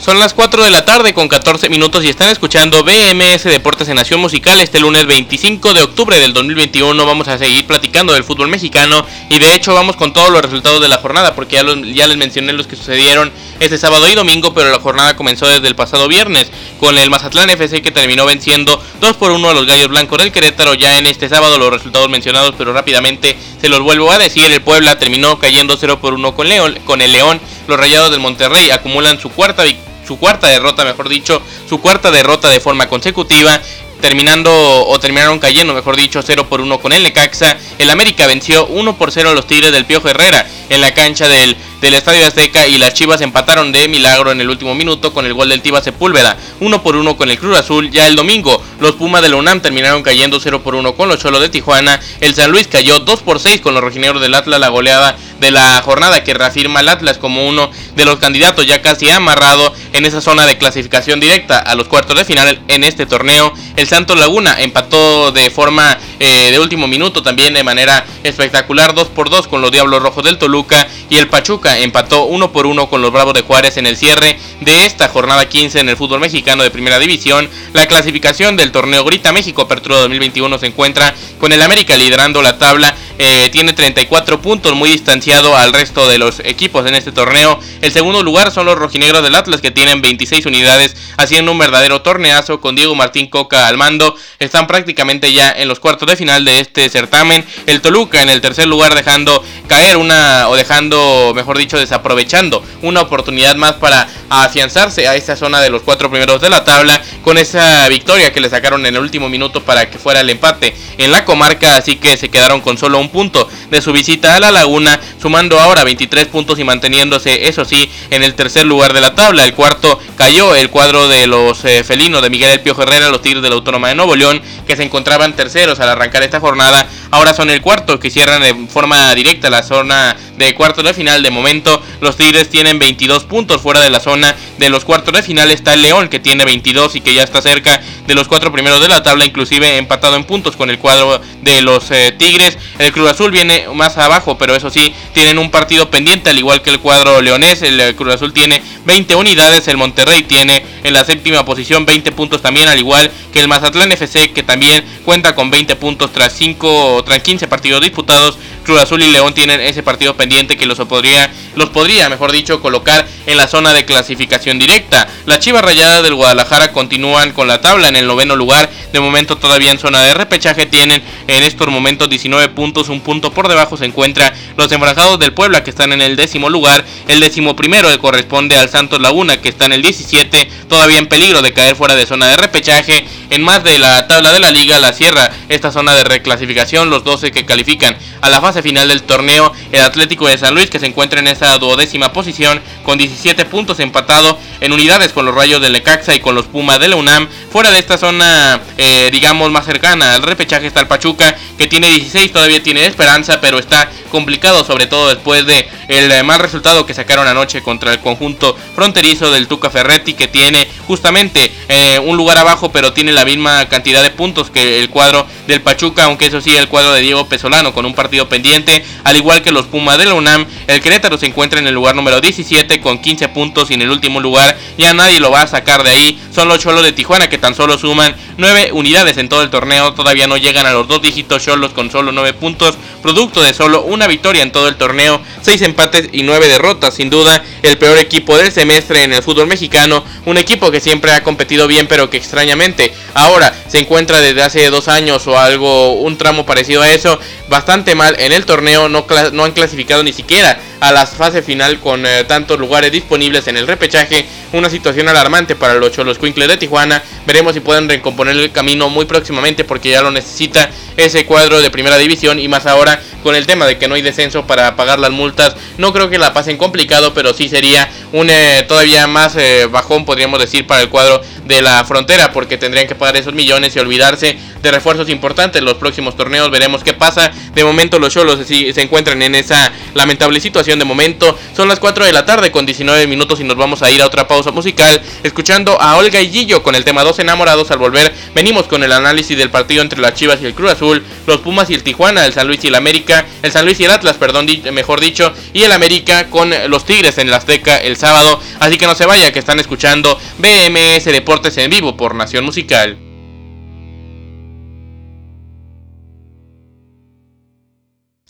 Son 0.00 0.18
las 0.18 0.32
4 0.32 0.64
de 0.64 0.70
la 0.70 0.86
tarde 0.86 1.12
con 1.12 1.28
14 1.28 1.68
minutos 1.68 2.02
y 2.02 2.08
están 2.08 2.30
escuchando 2.30 2.82
BMS 2.82 3.44
Deportes 3.44 3.86
en 3.88 3.96
Nación 3.96 4.18
Musical. 4.18 4.58
Este 4.58 4.80
lunes 4.80 5.04
25 5.04 5.74
de 5.74 5.82
octubre 5.82 6.18
del 6.18 6.32
2021 6.32 7.04
vamos 7.04 7.28
a 7.28 7.36
seguir 7.36 7.66
platicando 7.66 8.14
del 8.14 8.24
fútbol 8.24 8.48
mexicano 8.48 9.04
y 9.28 9.38
de 9.38 9.54
hecho 9.54 9.74
vamos 9.74 9.96
con 9.96 10.14
todos 10.14 10.30
los 10.30 10.40
resultados 10.40 10.80
de 10.80 10.88
la 10.88 10.96
jornada 10.96 11.34
porque 11.34 11.56
ya, 11.56 11.64
ya 11.92 12.06
les 12.06 12.16
mencioné 12.16 12.54
los 12.54 12.66
que 12.66 12.76
sucedieron 12.76 13.30
este 13.60 13.76
sábado 13.76 14.08
y 14.08 14.14
domingo, 14.14 14.54
pero 14.54 14.70
la 14.70 14.80
jornada 14.80 15.16
comenzó 15.16 15.46
desde 15.46 15.68
el 15.68 15.76
pasado 15.76 16.08
viernes 16.08 16.50
con 16.78 16.96
el 16.96 17.10
Mazatlán 17.10 17.50
FC 17.50 17.82
que 17.82 17.90
terminó 17.90 18.24
venciendo 18.24 18.82
2 19.02 19.16
por 19.18 19.32
1 19.32 19.50
a 19.50 19.52
los 19.52 19.66
Gallos 19.66 19.88
Blancos 19.88 20.16
del 20.16 20.32
Querétaro. 20.32 20.72
Ya 20.72 20.96
en 20.96 21.08
este 21.08 21.28
sábado 21.28 21.58
los 21.58 21.70
resultados 21.70 22.08
mencionados, 22.08 22.54
pero 22.56 22.72
rápidamente 22.72 23.36
se 23.60 23.68
los 23.68 23.80
vuelvo 23.80 24.10
a 24.10 24.16
decir. 24.16 24.50
El 24.50 24.62
Puebla 24.62 24.98
terminó 24.98 25.38
cayendo 25.38 25.76
0 25.78 26.00
por 26.00 26.14
1 26.14 26.34
con, 26.34 26.48
León, 26.48 26.78
con 26.86 27.02
el 27.02 27.12
León. 27.12 27.38
Los 27.68 27.78
Rayados 27.78 28.10
del 28.10 28.20
Monterrey 28.20 28.70
acumulan 28.70 29.20
su 29.20 29.28
cuarta 29.28 29.62
victoria 29.62 29.90
su 30.10 30.18
cuarta 30.18 30.48
derrota, 30.48 30.84
mejor 30.84 31.08
dicho, 31.08 31.40
su 31.68 31.80
cuarta 31.80 32.10
derrota 32.10 32.48
de 32.48 32.58
forma 32.58 32.88
consecutiva 32.88 33.60
terminando 34.00 34.50
o 34.52 34.98
terminaron 34.98 35.38
cayendo, 35.38 35.72
mejor 35.72 35.94
dicho, 35.94 36.20
0 36.20 36.48
por 36.48 36.60
1 36.60 36.80
con 36.80 36.92
el 36.92 37.04
Necaxa. 37.04 37.56
El 37.78 37.90
América 37.90 38.26
venció 38.26 38.66
1 38.66 38.96
por 38.96 39.12
0 39.12 39.30
a 39.30 39.34
los 39.34 39.46
Tigres 39.46 39.70
del 39.70 39.84
Piojo 39.84 40.08
Herrera 40.08 40.44
en 40.68 40.80
la 40.80 40.92
cancha 40.94 41.28
del, 41.28 41.56
del 41.80 41.94
Estadio 41.94 42.26
Azteca 42.26 42.66
y 42.66 42.78
las 42.78 42.94
Chivas 42.94 43.20
empataron 43.20 43.72
de 43.72 43.88
milagro 43.88 44.30
en 44.30 44.40
el 44.40 44.50
último 44.50 44.74
minuto 44.74 45.12
con 45.12 45.24
el 45.24 45.34
gol 45.34 45.48
del 45.48 45.62
Tiba 45.62 45.82
Sepúlveda, 45.82 46.36
1 46.60 46.82
por 46.82 46.96
1 46.96 47.16
con 47.16 47.30
el 47.30 47.38
Cruz 47.38 47.58
Azul. 47.58 47.90
Ya 47.90 48.06
el 48.06 48.16
domingo, 48.16 48.62
los 48.80 48.96
Pumas 48.96 49.22
de 49.22 49.30
la 49.30 49.36
UNAM 49.36 49.60
terminaron 49.60 50.02
cayendo 50.02 50.38
0 50.40 50.62
por 50.62 50.74
1 50.74 50.94
con 50.94 51.08
los 51.08 51.18
Cholos 51.18 51.40
de 51.40 51.48
Tijuana. 51.48 51.98
El 52.20 52.34
San 52.34 52.50
Luis 52.50 52.66
cayó 52.66 52.98
2 52.98 53.20
por 53.22 53.40
6 53.40 53.60
con 53.60 53.74
los 53.74 53.82
Rojinegros 53.82 54.20
del 54.20 54.34
Atlas, 54.34 54.60
la 54.60 54.68
goleada 54.68 55.16
de 55.40 55.50
la 55.50 55.80
jornada 55.82 56.22
que 56.22 56.34
reafirma 56.34 56.80
al 56.80 56.88
Atlas 56.88 57.16
como 57.16 57.48
uno 57.48 57.70
de 57.96 58.04
los 58.04 58.18
candidatos 58.18 58.66
ya 58.66 58.82
casi 58.82 59.08
amarrado 59.08 59.72
en 59.92 60.04
esa 60.04 60.20
zona 60.20 60.46
de 60.46 60.58
clasificación 60.58 61.18
directa 61.18 61.58
a 61.58 61.74
los 61.74 61.88
cuartos 61.88 62.16
de 62.16 62.24
final 62.24 62.60
en 62.68 62.84
este 62.84 63.06
torneo. 63.06 63.52
El 63.76 63.86
Santos 63.86 64.18
Laguna 64.18 64.56
empató 64.60 65.32
de 65.32 65.50
forma 65.50 65.98
eh, 66.18 66.50
de 66.50 66.58
último 66.58 66.86
minuto 66.86 67.22
también 67.22 67.54
de 67.54 67.64
manera 67.64 68.04
espectacular 68.22 68.94
2 68.94 69.08
por 69.08 69.30
2 69.30 69.48
con 69.48 69.62
los 69.62 69.70
Diablos 69.70 70.02
Rojos 70.02 70.24
del 70.24 70.38
Toluca 70.38 70.86
y 71.08 71.16
el 71.16 71.28
Pachuca 71.28 71.69
empató 71.78 72.24
1 72.24 72.52
por 72.52 72.66
1 72.66 72.88
con 72.88 73.02
los 73.02 73.12
Bravos 73.12 73.34
de 73.34 73.42
Juárez 73.42 73.76
en 73.76 73.86
el 73.86 73.96
cierre 73.96 74.38
de 74.60 74.86
esta 74.86 75.08
jornada 75.08 75.48
15 75.48 75.80
en 75.80 75.88
el 75.88 75.96
fútbol 75.96 76.20
mexicano 76.20 76.62
de 76.62 76.70
primera 76.70 76.98
división. 76.98 77.48
La 77.72 77.86
clasificación 77.86 78.56
del 78.56 78.72
torneo 78.72 79.04
Grita 79.04 79.32
México 79.32 79.62
Apertura 79.62 79.96
2021 79.98 80.58
se 80.58 80.66
encuentra 80.66 81.14
con 81.38 81.52
el 81.52 81.62
América 81.62 81.96
liderando 81.96 82.42
la 82.42 82.58
tabla 82.58 82.94
eh, 83.22 83.50
tiene 83.52 83.74
34 83.74 84.40
puntos, 84.40 84.74
muy 84.74 84.88
distanciado 84.88 85.54
al 85.54 85.74
resto 85.74 86.08
de 86.08 86.16
los 86.16 86.40
equipos 86.40 86.86
en 86.86 86.94
este 86.94 87.12
torneo. 87.12 87.60
El 87.82 87.92
segundo 87.92 88.22
lugar 88.22 88.50
son 88.50 88.64
los 88.64 88.78
rojinegros 88.78 89.22
del 89.22 89.34
Atlas, 89.34 89.60
que 89.60 89.70
tienen 89.70 90.00
26 90.00 90.46
unidades, 90.46 90.96
haciendo 91.18 91.52
un 91.52 91.58
verdadero 91.58 92.00
torneazo 92.00 92.62
con 92.62 92.76
Diego 92.76 92.94
Martín 92.94 93.26
Coca 93.26 93.68
al 93.68 93.76
mando. 93.76 94.16
Están 94.38 94.66
prácticamente 94.66 95.34
ya 95.34 95.52
en 95.52 95.68
los 95.68 95.80
cuartos 95.80 96.08
de 96.08 96.16
final 96.16 96.46
de 96.46 96.60
este 96.60 96.88
certamen. 96.88 97.44
El 97.66 97.82
Toluca 97.82 98.22
en 98.22 98.30
el 98.30 98.40
tercer 98.40 98.66
lugar, 98.66 98.94
dejando 98.94 99.44
caer 99.68 99.98
una, 99.98 100.48
o 100.48 100.56
dejando, 100.56 101.32
mejor 101.34 101.58
dicho, 101.58 101.78
desaprovechando 101.78 102.64
una 102.80 103.02
oportunidad 103.02 103.54
más 103.54 103.74
para 103.74 104.08
afianzarse 104.30 105.08
a 105.08 105.14
esta 105.14 105.36
zona 105.36 105.60
de 105.60 105.68
los 105.68 105.82
cuatro 105.82 106.10
primeros 106.10 106.40
de 106.40 106.48
la 106.48 106.64
tabla, 106.64 107.02
con 107.22 107.36
esa 107.36 107.86
victoria 107.88 108.32
que 108.32 108.40
le 108.40 108.48
sacaron 108.48 108.86
en 108.86 108.96
el 108.96 109.02
último 109.02 109.28
minuto 109.28 109.62
para 109.62 109.90
que 109.90 109.98
fuera 109.98 110.20
el 110.20 110.30
empate 110.30 110.74
en 110.96 111.12
la 111.12 111.26
comarca. 111.26 111.76
Así 111.76 111.96
que 111.96 112.16
se 112.16 112.30
quedaron 112.30 112.62
con 112.62 112.78
solo 112.78 112.98
un 112.98 113.09
punto 113.10 113.48
de 113.70 113.82
su 113.82 113.92
visita 113.92 114.36
a 114.36 114.40
la 114.40 114.50
laguna, 114.50 114.98
sumando 115.20 115.58
ahora 115.60 115.84
23 115.84 116.26
puntos 116.26 116.58
y 116.58 116.64
manteniéndose, 116.64 117.48
eso 117.48 117.64
sí, 117.64 117.90
en 118.10 118.22
el 118.22 118.34
tercer 118.34 118.66
lugar 118.66 118.92
de 118.92 119.00
la 119.00 119.14
tabla. 119.14 119.44
El 119.44 119.54
cuarto 119.54 119.98
cayó 120.16 120.54
el 120.54 120.70
cuadro 120.70 121.08
de 121.08 121.26
los 121.26 121.64
eh, 121.64 121.84
felinos 121.84 122.22
de 122.22 122.30
Miguel 122.30 122.50
El 122.50 122.60
Piojo 122.60 122.82
Herrera, 122.82 123.10
los 123.10 123.22
Tigres 123.22 123.42
de 123.42 123.48
la 123.48 123.54
Autónoma 123.56 123.88
de 123.88 123.94
Nuevo 123.94 124.16
León, 124.16 124.40
que 124.66 124.76
se 124.76 124.82
encontraban 124.82 125.34
terceros 125.36 125.80
al 125.80 125.88
arrancar 125.88 126.22
esta 126.22 126.40
jornada. 126.40 126.88
Ahora 127.10 127.34
son 127.34 127.50
el 127.50 127.60
cuarto 127.60 127.98
que 127.98 128.10
cierran 128.10 128.42
de 128.42 128.54
forma 128.68 129.14
directa 129.14 129.50
la 129.50 129.62
zona 129.62 130.16
de 130.40 130.54
cuartos 130.54 130.82
de 130.84 130.94
final. 130.94 131.22
De 131.22 131.30
momento, 131.30 131.82
los 132.00 132.16
Tigres 132.16 132.48
tienen 132.48 132.78
22 132.78 133.24
puntos 133.24 133.60
fuera 133.60 133.80
de 133.80 133.90
la 133.90 134.00
zona 134.00 134.34
de 134.58 134.68
los 134.70 134.84
cuartos 134.84 135.14
de 135.14 135.22
final. 135.22 135.50
Está 135.50 135.74
el 135.74 135.82
León 135.82 136.08
que 136.08 136.18
tiene 136.18 136.44
22 136.44 136.96
y 136.96 137.00
que 137.00 137.14
ya 137.14 137.22
está 137.22 137.42
cerca 137.42 137.80
de 138.06 138.14
los 138.14 138.26
cuatro 138.26 138.50
primeros 138.50 138.80
de 138.80 138.88
la 138.88 139.02
tabla, 139.02 139.24
inclusive 139.24 139.76
empatado 139.76 140.16
en 140.16 140.24
puntos 140.24 140.56
con 140.56 140.70
el 140.70 140.78
cuadro 140.78 141.20
de 141.42 141.62
los 141.62 141.90
eh, 141.90 142.12
Tigres. 142.18 142.58
El 142.78 142.92
Cruz 142.92 143.10
Azul 143.10 143.30
viene 143.30 143.66
más 143.74 143.98
abajo, 143.98 144.38
pero 144.38 144.56
eso 144.56 144.70
sí, 144.70 144.92
tienen 145.12 145.38
un 145.38 145.50
partido 145.50 145.90
pendiente, 145.90 146.30
al 146.30 146.38
igual 146.38 146.62
que 146.62 146.70
el 146.70 146.80
cuadro 146.80 147.20
leonés. 147.20 147.62
El 147.62 147.78
eh, 147.78 147.94
Cruz 147.94 148.14
Azul 148.14 148.32
tiene 148.32 148.62
20 148.86 149.14
unidades, 149.14 149.68
el 149.68 149.76
Monterrey 149.76 150.22
tiene 150.22 150.64
en 150.82 150.94
la 150.94 151.04
séptima 151.04 151.44
posición 151.44 151.84
20 151.84 152.12
puntos 152.12 152.40
también, 152.40 152.68
al 152.68 152.78
igual 152.78 153.10
que 153.32 153.40
el 153.40 153.48
Mazatlán 153.48 153.92
FC, 153.92 154.32
que 154.32 154.42
también 154.42 154.84
cuenta 155.04 155.34
con 155.34 155.50
20 155.50 155.76
puntos 155.76 156.12
tras, 156.12 156.32
5, 156.32 157.02
tras 157.04 157.22
15 157.22 157.46
partidos 157.46 157.82
disputados. 157.82 158.38
Cruz 158.64 158.82
Azul 158.82 159.02
y 159.02 159.10
León 159.10 159.34
tienen 159.34 159.60
ese 159.60 159.82
partido 159.82 160.14
pendiente 160.14 160.29
que 160.30 160.66
los 160.66 160.78
podría, 160.78 161.32
los 161.56 161.70
podría, 161.70 162.08
mejor 162.08 162.30
dicho, 162.30 162.60
colocar 162.60 163.04
en 163.26 163.36
la 163.36 163.48
zona 163.48 163.72
de 163.72 163.84
clasificación 163.84 164.60
directa. 164.60 165.08
Las 165.26 165.40
Chivas 165.40 165.62
Rayadas 165.62 166.04
del 166.04 166.14
Guadalajara 166.14 166.70
continúan 166.70 167.32
con 167.32 167.48
la 167.48 167.60
tabla 167.60 167.88
en 167.88 167.96
el 167.96 168.06
noveno 168.06 168.36
lugar. 168.36 168.70
De 168.92 169.00
momento 169.00 169.36
todavía 169.38 169.72
en 169.72 169.78
zona 169.78 170.02
de 170.02 170.14
repechaje 170.14 170.66
tienen 170.66 171.02
en 171.26 171.42
estos 171.42 171.66
momentos 171.68 172.08
19 172.08 172.48
puntos, 172.50 172.88
un 172.88 173.00
punto 173.00 173.32
por 173.32 173.48
debajo 173.48 173.76
se 173.76 173.86
encuentra 173.86 174.32
los 174.56 174.70
enfranjados 174.70 175.18
del 175.18 175.32
Puebla 175.32 175.64
que 175.64 175.70
están 175.70 175.92
en 175.92 176.00
el 176.00 176.14
décimo 176.14 176.48
lugar. 176.48 176.84
El 177.08 177.18
décimo 177.18 177.56
primero 177.56 177.88
corresponde 177.98 178.56
al 178.56 178.68
Santos 178.68 179.00
Laguna 179.00 179.40
que 179.40 179.48
está 179.48 179.64
en 179.64 179.72
el 179.72 179.82
17, 179.82 180.48
todavía 180.68 180.98
en 180.98 181.08
peligro 181.08 181.42
de 181.42 181.52
caer 181.52 181.74
fuera 181.74 181.96
de 181.96 182.06
zona 182.06 182.28
de 182.28 182.36
repechaje. 182.36 183.04
En 183.30 183.42
más 183.42 183.64
de 183.64 183.78
la 183.78 184.06
tabla 184.06 184.32
de 184.32 184.38
la 184.38 184.52
liga, 184.52 184.78
la 184.78 184.92
cierra 184.92 185.30
esta 185.48 185.72
zona 185.72 185.94
de 185.94 186.04
reclasificación, 186.04 186.88
los 186.88 187.02
12 187.02 187.32
que 187.32 187.44
califican 187.44 187.96
a 188.20 188.30
la 188.30 188.40
fase 188.40 188.62
final 188.62 188.88
del 188.88 189.02
torneo, 189.02 189.52
el 189.72 189.82
Atlético 189.82 190.19
de 190.28 190.38
San 190.38 190.54
Luis 190.54 190.70
que 190.70 190.78
se 190.78 190.86
encuentra 190.86 191.20
en 191.20 191.28
esa 191.28 191.56
duodécima 191.58 192.12
posición 192.12 192.60
con 192.82 192.98
17 192.98 193.44
puntos 193.46 193.80
empatado 193.80 194.38
en 194.60 194.72
unidades 194.72 195.12
con 195.12 195.24
los 195.24 195.34
Rayos 195.34 195.60
del 195.60 195.72
Necaxa 195.72 196.14
y 196.14 196.20
con 196.20 196.34
los 196.34 196.46
Pumas 196.46 196.78
de 196.80 196.88
la 196.88 196.96
UNAM. 196.96 197.28
Fuera 197.50 197.72
de 197.72 197.80
esta 197.80 197.98
zona, 197.98 198.60
eh, 198.78 199.08
digamos, 199.10 199.50
más 199.50 199.64
cercana 199.64 200.14
al 200.14 200.22
repechaje 200.22 200.68
está 200.68 200.78
el 200.78 200.86
Pachuca 200.86 201.36
que 201.58 201.66
tiene 201.66 201.88
16, 201.88 202.32
todavía 202.32 202.62
tiene 202.62 202.86
esperanza, 202.86 203.40
pero 203.40 203.58
está 203.58 203.90
complicado, 204.12 204.64
sobre 204.64 204.86
todo 204.86 205.08
después 205.08 205.44
de 205.46 205.68
el 205.88 206.12
eh, 206.12 206.22
mal 206.22 206.38
resultado 206.38 206.86
que 206.86 206.94
sacaron 206.94 207.26
anoche 207.26 207.60
contra 207.60 207.92
el 207.92 207.98
conjunto 207.98 208.56
fronterizo 208.76 209.32
del 209.32 209.48
Tuca 209.48 209.68
Ferretti, 209.68 210.14
que 210.14 210.28
tiene 210.28 210.68
justamente 210.86 211.52
eh, 211.68 211.98
un 211.98 212.16
lugar 212.16 212.38
abajo, 212.38 212.70
pero 212.70 212.92
tiene 212.92 213.12
la 213.12 213.24
misma 213.24 213.68
cantidad 213.68 214.02
de 214.04 214.10
puntos 214.10 214.48
que 214.50 214.80
el 214.80 214.88
cuadro 214.88 215.26
del 215.48 215.60
Pachuca, 215.60 216.04
aunque 216.04 216.26
eso 216.26 216.40
sí, 216.40 216.56
el 216.56 216.68
cuadro 216.68 216.92
de 216.92 217.00
Diego 217.00 217.28
Pesolano 217.28 217.74
con 217.74 217.84
un 217.84 217.94
partido 217.94 218.28
pendiente, 218.28 218.84
al 219.02 219.16
igual 219.16 219.42
que 219.42 219.50
los 219.50 219.66
Pumas 219.66 219.98
de 219.98 220.04
la 220.04 220.14
UNAM, 220.14 220.46
el 220.68 220.80
Querétaro 220.80 221.18
se 221.18 221.26
encuentra 221.26 221.58
en 221.58 221.66
el 221.66 221.74
lugar 221.74 221.96
número 221.96 222.20
17 222.20 222.80
con 222.80 223.00
15 223.00 223.28
puntos 223.30 223.72
y 223.72 223.74
en 223.74 223.82
el 223.82 223.90
último 223.90 224.20
lugar 224.20 224.56
ya 224.78 224.94
nadie 224.94 225.18
lo 225.18 225.32
va 225.32 225.42
a 225.42 225.46
sacar 225.48 225.82
de 225.82 225.90
ahí, 225.90 226.22
son 226.32 226.46
los 226.46 226.60
Cholos 226.60 226.84
de 226.84 226.92
Tijuana 226.92 227.28
que 227.28 227.39
tan 227.40 227.54
solo 227.54 227.78
suman 227.78 228.14
9 228.36 228.70
unidades 228.72 229.16
en 229.16 229.28
todo 229.28 229.42
el 229.42 229.50
torneo, 229.50 229.94
todavía 229.94 230.26
no 230.26 230.36
llegan 230.36 230.66
a 230.66 230.72
los 230.72 230.88
dos 230.88 231.02
dígitos 231.02 231.44
Cholos 231.44 231.72
con 231.72 231.90
solo 231.90 232.12
9 232.12 232.34
puntos, 232.34 232.76
producto 233.02 233.42
de 233.42 233.54
solo 233.54 233.82
una 233.82 234.06
victoria 234.06 234.42
en 234.42 234.52
todo 234.52 234.68
el 234.68 234.76
torneo, 234.76 235.20
6 235.42 235.62
empates 235.62 236.08
y 236.12 236.22
9 236.22 236.48
derrotas, 236.48 236.94
sin 236.94 237.10
duda 237.10 237.42
el 237.62 237.78
peor 237.78 237.98
equipo 237.98 238.36
del 238.36 238.52
semestre 238.52 239.04
en 239.04 239.12
el 239.12 239.22
fútbol 239.22 239.46
mexicano, 239.46 240.04
un 240.26 240.38
equipo 240.38 240.70
que 240.70 240.80
siempre 240.80 241.12
ha 241.12 241.22
competido 241.22 241.66
bien 241.66 241.86
pero 241.86 242.10
que 242.10 242.16
extrañamente 242.16 242.92
ahora 243.14 243.54
se 243.68 243.78
encuentra 243.78 244.20
desde 244.20 244.42
hace 244.42 244.70
dos 244.70 244.88
años 244.88 245.26
o 245.26 245.38
algo, 245.38 245.94
un 245.94 246.16
tramo 246.16 246.46
parecido 246.46 246.82
a 246.82 246.90
eso. 246.90 247.18
Bastante 247.48 247.94
mal 247.94 248.16
en 248.18 248.32
el 248.32 248.46
torneo, 248.46 248.88
no, 248.88 249.06
no 249.32 249.44
han 249.44 249.52
clasificado 249.52 250.02
ni 250.02 250.12
siquiera 250.12 250.60
a 250.80 250.92
la 250.92 251.06
fase 251.06 251.42
final 251.42 251.78
con 251.80 252.06
eh, 252.06 252.24
tantos 252.24 252.58
lugares 252.58 252.90
disponibles 252.90 253.46
en 253.48 253.56
el 253.56 253.66
repechaje. 253.66 254.26
Una 254.52 254.70
situación 254.70 255.08
alarmante 255.08 255.54
para 255.54 255.74
los 255.74 255.92
Cholos 255.92 256.18
Quinkles 256.18 256.48
de 256.48 256.56
Tijuana. 256.56 257.02
Veremos 257.30 257.54
si 257.54 257.60
pueden 257.60 257.88
recomponer 257.88 258.36
el 258.36 258.50
camino 258.50 258.90
muy 258.90 259.04
próximamente 259.04 259.62
porque 259.62 259.90
ya 259.90 260.02
lo 260.02 260.10
necesita 260.10 260.68
ese 260.96 261.26
cuadro 261.26 261.60
de 261.60 261.70
primera 261.70 261.96
división 261.96 262.40
y 262.40 262.48
más 262.48 262.66
ahora 262.66 263.00
con 263.22 263.36
el 263.36 263.46
tema 263.46 263.66
de 263.66 263.78
que 263.78 263.86
no 263.86 263.94
hay 263.94 264.02
descenso 264.02 264.48
para 264.48 264.74
pagar 264.74 264.98
las 264.98 265.12
multas. 265.12 265.54
No 265.78 265.92
creo 265.92 266.10
que 266.10 266.18
la 266.18 266.32
pasen 266.32 266.56
complicado, 266.56 267.14
pero 267.14 267.32
sí 267.32 267.48
sería 267.48 267.88
un 268.12 268.30
eh, 268.30 268.64
todavía 268.66 269.06
más 269.06 269.36
eh, 269.36 269.68
bajón, 269.70 270.04
podríamos 270.04 270.40
decir, 270.40 270.66
para 270.66 270.82
el 270.82 270.88
cuadro 270.88 271.22
de 271.44 271.62
la 271.62 271.84
frontera 271.84 272.32
porque 272.32 272.58
tendrían 272.58 272.88
que 272.88 272.96
pagar 272.96 273.16
esos 273.16 273.32
millones 273.32 273.76
y 273.76 273.78
olvidarse 273.78 274.36
de 274.62 274.70
refuerzos 274.70 275.08
importantes 275.08 275.62
los 275.62 275.74
próximos 275.74 276.16
torneos. 276.16 276.50
Veremos 276.50 276.84
qué 276.84 276.94
pasa. 276.94 277.32
De 277.54 277.64
momento 277.64 277.98
los 277.98 278.12
Cholos 278.12 278.46
se 278.46 278.80
encuentran 278.80 279.22
en 279.22 279.34
esa 279.34 279.72
lamentable 279.94 280.40
situación 280.40 280.78
de 280.78 280.84
momento. 280.84 281.38
Son 281.56 281.68
las 281.68 281.78
4 281.80 282.04
de 282.04 282.12
la 282.12 282.24
tarde 282.24 282.50
con 282.50 282.66
19 282.66 283.06
minutos 283.06 283.40
y 283.40 283.44
nos 283.44 283.56
vamos 283.56 283.82
a 283.82 283.90
ir 283.90 284.02
a 284.02 284.06
otra 284.06 284.26
pausa 284.26 284.50
musical 284.50 285.00
escuchando 285.22 285.80
a 285.80 285.96
Olga 285.96 286.20
y 286.20 286.30
Gillo 286.30 286.62
con 286.62 286.74
el 286.74 286.84
tema 286.84 287.02
Dos 287.02 287.18
enamorados. 287.18 287.70
Al 287.70 287.78
volver 287.78 288.12
venimos 288.34 288.66
con 288.66 288.82
el 288.82 288.92
análisis 288.92 289.36
del 289.36 289.50
partido 289.50 289.82
entre 289.82 290.00
las 290.00 290.14
Chivas 290.14 290.40
y 290.42 290.46
el 290.46 290.54
Cruz 290.54 290.72
Azul, 290.72 291.02
los 291.26 291.38
Pumas 291.38 291.70
y 291.70 291.74
el 291.74 291.82
Tijuana, 291.82 292.26
el 292.26 292.32
San 292.32 292.46
Luis 292.46 292.64
y 292.64 292.68
el 292.68 292.74
América, 292.74 293.26
el 293.42 293.52
San 293.52 293.64
Luis 293.64 293.80
y 293.80 293.84
el 293.84 293.90
Atlas, 293.90 294.16
perdón, 294.16 294.46
mejor 294.72 295.00
dicho, 295.00 295.32
y 295.52 295.62
el 295.62 295.72
América 295.72 296.28
con 296.28 296.52
los 296.68 296.84
Tigres 296.84 297.18
en 297.18 297.30
la 297.30 297.38
Azteca 297.38 297.76
el 297.76 297.96
sábado. 297.96 298.40
Así 298.58 298.78
que 298.78 298.86
no 298.86 298.94
se 298.94 299.06
vaya 299.06 299.32
que 299.32 299.38
están 299.38 299.60
escuchando 299.60 300.18
BMS 300.38 301.04
Deportes 301.04 301.56
en 301.58 301.70
vivo 301.70 301.96
por 301.96 302.14
Nación 302.14 302.44
Musical. 302.44 303.09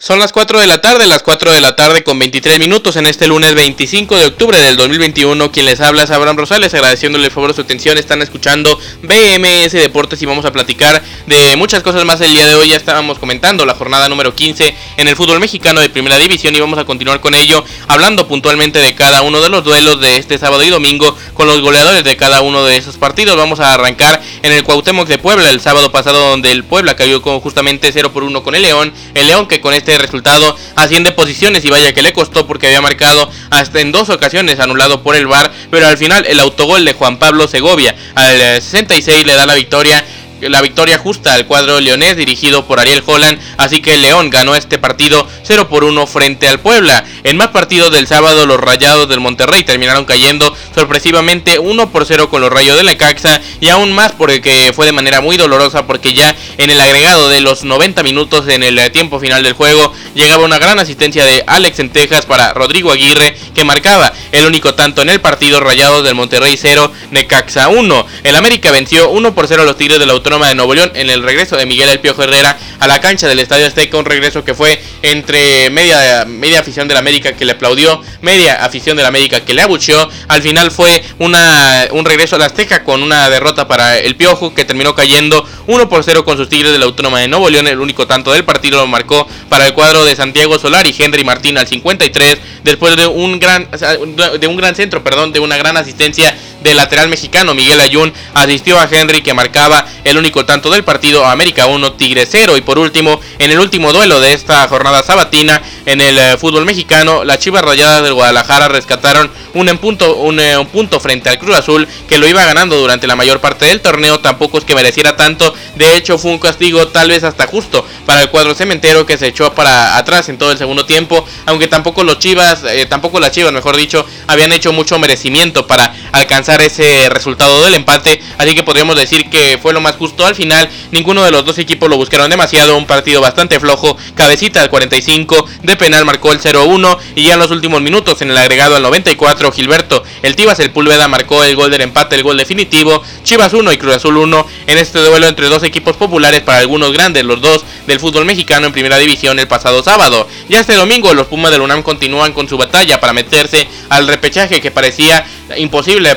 Son 0.03 0.19
las 0.19 0.33
4 0.33 0.59
de 0.59 0.67
la 0.67 0.81
tarde, 0.81 1.07
las 1.07 1.23
4 1.23 1.53
de 1.53 1.61
la 1.61 1.77
tarde 1.77 2.03
con 2.03 2.19
23 2.19 2.59
minutos 2.59 2.97
en 2.97 3.05
este 3.05 3.27
lunes 3.27 3.55
25 3.55 4.17
de 4.17 4.25
octubre 4.29 4.59
del 4.59 4.79
2021. 4.79 5.53
Quien 5.53 5.67
les 5.67 5.79
habla 5.83 6.05
es 6.05 6.11
Abraham 6.11 6.39
Rosales, 6.39 6.73
agradeciéndole 6.73 7.27
el 7.27 7.31
favor 7.31 7.51
de 7.51 7.57
su 7.57 7.61
atención. 7.61 7.99
Están 7.99 8.23
escuchando 8.23 8.81
BMS 9.03 9.73
Deportes 9.73 10.23
y 10.23 10.25
vamos 10.25 10.47
a 10.47 10.53
platicar 10.53 11.03
de 11.27 11.55
muchas 11.59 11.83
cosas 11.83 12.07
más 12.07 12.19
el 12.23 12.33
día 12.33 12.47
de 12.47 12.55
hoy. 12.55 12.71
Ya 12.71 12.77
estábamos 12.77 13.19
comentando 13.19 13.67
la 13.67 13.75
jornada 13.75 14.09
número 14.09 14.35
15 14.35 14.75
en 14.97 15.07
el 15.07 15.17
fútbol 15.17 15.39
mexicano 15.39 15.83
de 15.83 15.91
primera 15.91 16.17
división 16.17 16.57
y 16.57 16.61
vamos 16.61 16.79
a 16.79 16.87
continuar 16.87 17.21
con 17.21 17.35
ello, 17.35 17.63
hablando 17.87 18.27
puntualmente 18.27 18.79
de 18.79 18.95
cada 18.95 19.21
uno 19.21 19.43
de 19.43 19.51
los 19.51 19.65
duelos 19.65 20.01
de 20.01 20.17
este 20.17 20.39
sábado 20.39 20.65
y 20.65 20.71
domingo 20.71 21.15
con 21.35 21.47
los 21.47 21.61
goleadores 21.61 22.05
de 22.05 22.17
cada 22.17 22.41
uno 22.41 22.65
de 22.65 22.79
esos 22.79 22.97
partidos. 22.97 23.37
Vamos 23.37 23.61
a 23.61 23.75
arrancar 23.75 24.23
en 24.43 24.51
el 24.51 24.65
Cuauhtémoc 24.65 25.09
de 25.09 25.19
Puebla 25.19 25.51
el 25.51 25.61
sábado 25.61 25.93
pasado, 25.93 26.31
donde 26.31 26.53
el 26.53 26.65
Puebla 26.65 26.97
cayó 26.97 27.21
con 27.21 27.39
justamente 27.41 27.93
0 27.93 28.15
por 28.15 28.23
1 28.23 28.43
con 28.43 28.55
el 28.55 28.63
León. 28.63 28.95
El 29.13 29.27
León 29.27 29.47
que 29.47 29.61
con 29.61 29.75
este 29.75 29.90
este 29.91 30.03
resultado 30.03 30.57
asciende 30.77 31.11
posiciones 31.11 31.65
y 31.65 31.71
vaya 31.71 31.93
que 31.93 32.03
le 32.03 32.13
costó 32.13 32.47
porque 32.47 32.69
había 32.69 32.81
marcado 32.81 33.29
hasta 33.51 33.81
en 33.81 33.91
dos 33.91 34.09
ocasiones 34.09 34.61
anulado 34.61 35.03
por 35.03 35.17
el 35.17 35.27
VAR, 35.27 35.51
pero 35.69 35.89
al 35.89 35.99
final 35.99 36.25
el 36.27 36.39
autogol 36.39 36.85
de 36.85 36.93
Juan 36.93 37.19
Pablo 37.19 37.49
Segovia 37.49 37.97
al 38.15 38.63
66 38.63 39.09
eh, 39.09 39.25
le 39.25 39.35
da 39.35 39.47
la 39.47 39.55
victoria 39.55 40.05
la 40.41 40.63
victoria 40.63 40.99
justa 40.99 41.35
al 41.35 41.47
cuadro 41.47 41.81
leonés 41.81 42.17
dirigido 42.17 42.67
por 42.67 42.81
Ariel 42.81 43.03
Holland, 43.05 43.39
así 43.57 43.83
que 43.83 43.99
León 43.99 44.31
ganó 44.31 44.55
este 44.55 44.79
partido 44.79 45.27
0 45.43 45.69
por 45.69 45.85
1 45.85 46.07
frente 46.07 46.49
al 46.49 46.61
Puebla. 46.61 47.05
En 47.25 47.37
más 47.37 47.49
partidos 47.49 47.93
del 47.93 48.07
sábado 48.07 48.47
los 48.47 48.59
Rayados 48.59 49.09
del 49.09 49.21
Monterrey 49.21 49.65
terminaron 49.65 50.05
cayendo 50.05 50.57
sorpresivamente 50.75 51.59
1 51.59 51.91
por 51.91 52.07
0 52.07 52.31
con 52.31 52.41
los 52.41 52.51
Rayos 52.51 52.77
de 52.77 52.85
Necaxa 52.85 53.41
y 53.61 53.69
aún 53.69 53.93
más 53.93 54.13
porque 54.13 54.73
fue 54.75 54.87
de 54.87 54.93
manera 54.93 55.21
muy 55.21 55.37
dolorosa 55.37 55.87
porque 55.87 56.15
ya 56.15 56.35
en 56.59 56.71
el 56.71 56.81
agregado 56.81 57.29
de 57.29 57.41
los 57.41 57.65
90 57.65 58.03
minutos 58.03 58.49
en 58.49 58.63
el 58.63 58.91
tiempo 58.93 59.21
final 59.21 59.43
del 59.43 59.53
juego 59.53 59.93
llegaba 60.15 60.45
una 60.45 60.59
gran 60.59 60.79
asistencia 60.79 61.25
de 61.25 61.45
Alex 61.47 61.79
en 61.79 61.91
Texas 61.91 62.27
para 62.27 62.55
Rodrigo 62.55 62.93
Aguirre 62.93 63.37
que 63.55 63.65
marcaba 63.65 64.13
el 64.33 64.47
único 64.47 64.75
tanto 64.75 65.03
en 65.03 65.11
el 65.11 65.21
partido 65.21 65.61
Rayados 65.61 66.05
del 66.05 66.15
Monterrey 66.15 66.57
0 66.57 66.93
Necaxa 67.11 67.69
1. 67.69 68.07
El 68.25 68.37
América 68.37 68.71
venció 68.71 69.11
1 69.11 69.35
por 69.35 69.47
0 69.47 69.63
a 69.63 69.65
los 69.65 69.77
Tigres 69.77 69.99
de 69.99 70.07
la 70.39 70.49
de 70.49 70.55
Nuevo 70.55 70.75
León 70.75 70.93
en 70.95 71.11
el 71.11 71.23
regreso 71.23 71.57
de 71.57 71.67
Miguel 71.67 71.89
El 71.89 71.99
Piojo 71.99 72.23
Herrera 72.23 72.57
a 72.79 72.87
la 72.87 73.01
cancha 73.01 73.27
del 73.27 73.41
Estadio 73.41 73.67
Azteca, 73.67 73.99
un 73.99 74.05
regreso 74.05 74.45
que 74.45 74.55
fue 74.55 74.81
entre 75.03 75.69
media, 75.71 76.25
media 76.25 76.61
afición 76.61 76.87
del 76.89 76.97
América 76.97 77.33
que 77.33 77.45
le 77.45 77.53
aplaudió, 77.53 78.01
media 78.23 78.65
afición 78.65 78.97
del 78.97 79.07
América 79.07 79.41
que 79.41 79.55
le 79.55 79.63
abucheó. 79.63 80.09
Al 80.29 80.43
final 80.43 80.71
fue 80.71 81.03
una, 81.19 81.89
un 81.91 82.05
regreso 82.05 82.37
a 82.37 82.39
la 82.39 82.47
Azteca 82.47 82.85
con 82.85 83.03
una 83.03 83.29
derrota 83.29 83.67
para 83.67 83.99
el 83.99 84.17
Piojo 84.17 84.55
que 84.55 84.65
terminó 84.65 84.95
cayendo 84.95 85.47
1 85.67 85.89
por 85.89 86.05
0 86.05 86.25
con 86.25 86.37
sus 86.37 86.49
Tigres 86.49 86.73
de 86.73 86.79
la 86.79 86.85
Autónoma 86.85 87.21
de 87.21 87.29
Nuevo 87.29 87.51
León. 87.51 87.67
El 87.67 87.81
único 87.81 88.07
tanto 88.07 88.33
del 88.33 88.45
partido 88.45 88.79
lo 88.79 88.87
marcó 88.87 89.27
para 89.49 89.67
el 89.67 89.75
cuadro 89.75 90.05
de 90.05 90.15
Santiago 90.15 90.59
Solar 90.59 90.87
y 90.87 90.95
Henry 90.97 91.25
Martín 91.25 91.59
al 91.59 91.67
53 91.67 92.39
después 92.63 92.97
de 92.97 93.07
un 93.07 93.39
gran 93.39 93.69
de 93.71 94.47
un 94.47 94.57
gran 94.57 94.75
centro, 94.75 95.03
perdón, 95.03 95.33
de 95.33 95.41
una 95.41 95.57
gran 95.57 95.77
asistencia 95.77 96.37
del 96.63 96.77
lateral 96.77 97.09
mexicano 97.09 97.55
Miguel 97.55 97.81
Ayun 97.81 98.13
asistió 98.35 98.79
a 98.79 98.89
Henry 98.91 99.23
que 99.23 99.35
marcaba 99.35 99.87
el 100.05 100.19
único 100.19 100.45
tanto 100.45 100.71
del 100.71 100.85
partido 100.85 101.25
América 101.27 101.67
1 101.67 101.93
Tigre 101.95 102.27
0 102.27 102.57
y 102.57 102.61
por 102.61 102.79
último 102.79 103.21
en 103.39 103.51
el 103.51 103.59
último 103.59 103.93
duelo 103.93 104.21
de 104.21 104.33
esta 104.33 104.67
jornada 104.69 105.03
sabatina 105.03 105.63
en 105.87 106.01
el 106.01 106.19
eh, 106.19 106.37
fútbol 106.39 106.65
mexicano 106.65 107.25
las 107.25 107.39
Chivas 107.39 107.63
Rayadas 107.63 108.03
del 108.03 108.15
Guadalajara 108.15 108.69
rescataron 108.69 109.31
un, 109.55 109.67
punto, 109.79 110.31
eh, 110.39 110.57
un, 110.57 110.67
punto 110.67 111.01
frente 111.01 111.29
al 111.29 111.39
Cruz 111.39 111.57
Azul 111.57 111.89
que 112.09 112.19
lo 112.19 112.29
iba 112.29 112.45
ganando 112.45 112.77
durante 112.77 113.07
la 113.07 113.17
mayor 113.17 113.41
parte 113.41 113.67
del 113.67 113.81
torneo 113.81 114.21
tampoco 114.21 114.59
es 114.59 114.65
que 114.65 114.75
mereciera 114.75 115.17
tanto 115.17 115.55
de 115.77 115.97
hecho 115.97 116.19
fue 116.19 116.31
un 116.31 116.39
castigo 116.39 116.89
tal 116.89 117.09
vez 117.09 117.25
hasta 117.25 117.47
justo 117.47 117.87
para 118.07 118.23
el 118.23 118.31
cuadro 118.31 118.55
cementero 118.55 119.07
que 119.07 119.19
se 119.19 119.29
echó 119.29 119.53
para 119.55 119.97
atrás 119.97 120.29
en 120.29 120.39
todo 120.39 120.53
el 120.53 120.59
segundo 120.59 120.87
tiempo 120.87 121.25
aunque 121.47 121.69
tampoco 121.69 122.05
los 122.05 122.19
Chivas 122.19 122.63
eh, 122.65 122.87
tampoco 122.87 123.21
las 123.21 123.33
Chivas 123.33 123.53
mejor 123.53 123.77
dicho 123.77 124.05
habían 124.27 124.53
hecho 124.53 124.73
mucho 124.73 124.99
merecimiento 124.99 125.67
para 125.67 125.95
alcanzar 126.13 126.61
ese 126.63 127.09
resultado 127.09 127.65
del 127.65 127.75
empate, 127.75 128.21
así 128.39 128.55
que 128.55 128.63
podríamos 128.63 128.97
decir 128.97 129.29
que 129.31 129.59
fue 129.61 129.73
lo 129.73 129.81
más 129.81 129.97
justo 129.97 130.27
al 130.27 130.35
final. 130.35 130.69
Ninguno 130.91 131.25
de 131.25 131.31
los 131.31 131.45
dos 131.45 131.59
equipos 131.59 131.89
lo 131.89 131.97
buscaron 131.97 132.31
demasiado, 132.31 132.77
un 132.77 132.87
partido 132.87 133.21
bastante 133.21 133.61
flojo. 133.61 133.97
Cabecita 134.15 134.63
al 134.63 134.71
45 134.71 135.47
de 135.63 135.77
penal 135.77 136.05
marcó 136.05 136.33
el 136.33 136.41
0-1 136.41 136.99
y 137.15 137.25
ya 137.25 137.35
en 137.35 137.39
los 137.39 137.51
últimos 137.51 137.81
minutos 137.81 138.21
en 138.23 138.31
el 138.31 138.37
agregado 138.37 138.77
al 138.77 138.83
94 138.83 139.40
Gilberto 139.51 140.05
el 140.23 140.37
Tibas 140.37 140.59
el 140.61 140.71
Pulveda 140.71 141.09
marcó 141.09 141.43
el 141.45 141.57
gol 141.57 141.71
del 141.71 141.81
empate, 141.81 142.17
el 142.17 142.23
gol 142.23 142.37
definitivo. 142.37 143.03
Chivas 143.23 143.55
1 143.55 143.73
y 143.73 143.79
Cruz 143.79 143.97
Azul 143.97 144.19
1 144.19 144.47
en 144.67 144.79
este 144.79 144.99
duelo 144.99 145.27
entre 145.27 145.49
dos 145.49 145.63
equipos 145.63 145.97
populares 145.97 146.43
para 146.43 146.59
algunos 146.59 146.93
grandes, 146.93 147.25
los 147.25 147.41
dos 147.41 147.65
del 147.87 147.99
fútbol 147.99 148.27
mexicano 148.27 148.67
en 148.67 148.73
primera 148.73 148.99
división 148.99 149.39
el 149.39 149.49
pasado 149.49 149.83
sábado. 149.83 150.29
Ya 150.49 150.61
este 150.61 150.75
domingo 150.75 151.15
los 151.15 151.27
Pumas 151.27 151.51
del 151.51 151.63
UNAM 151.63 151.83
continúan 151.83 152.33
con 152.33 152.49
su 152.49 152.59
batalla 152.59 153.01
para 153.01 153.13
meterse 153.13 153.67
al 153.89 154.07
repechaje 154.07 154.61
que 154.61 154.71
parecía 154.71 155.25
imposible 155.57 156.15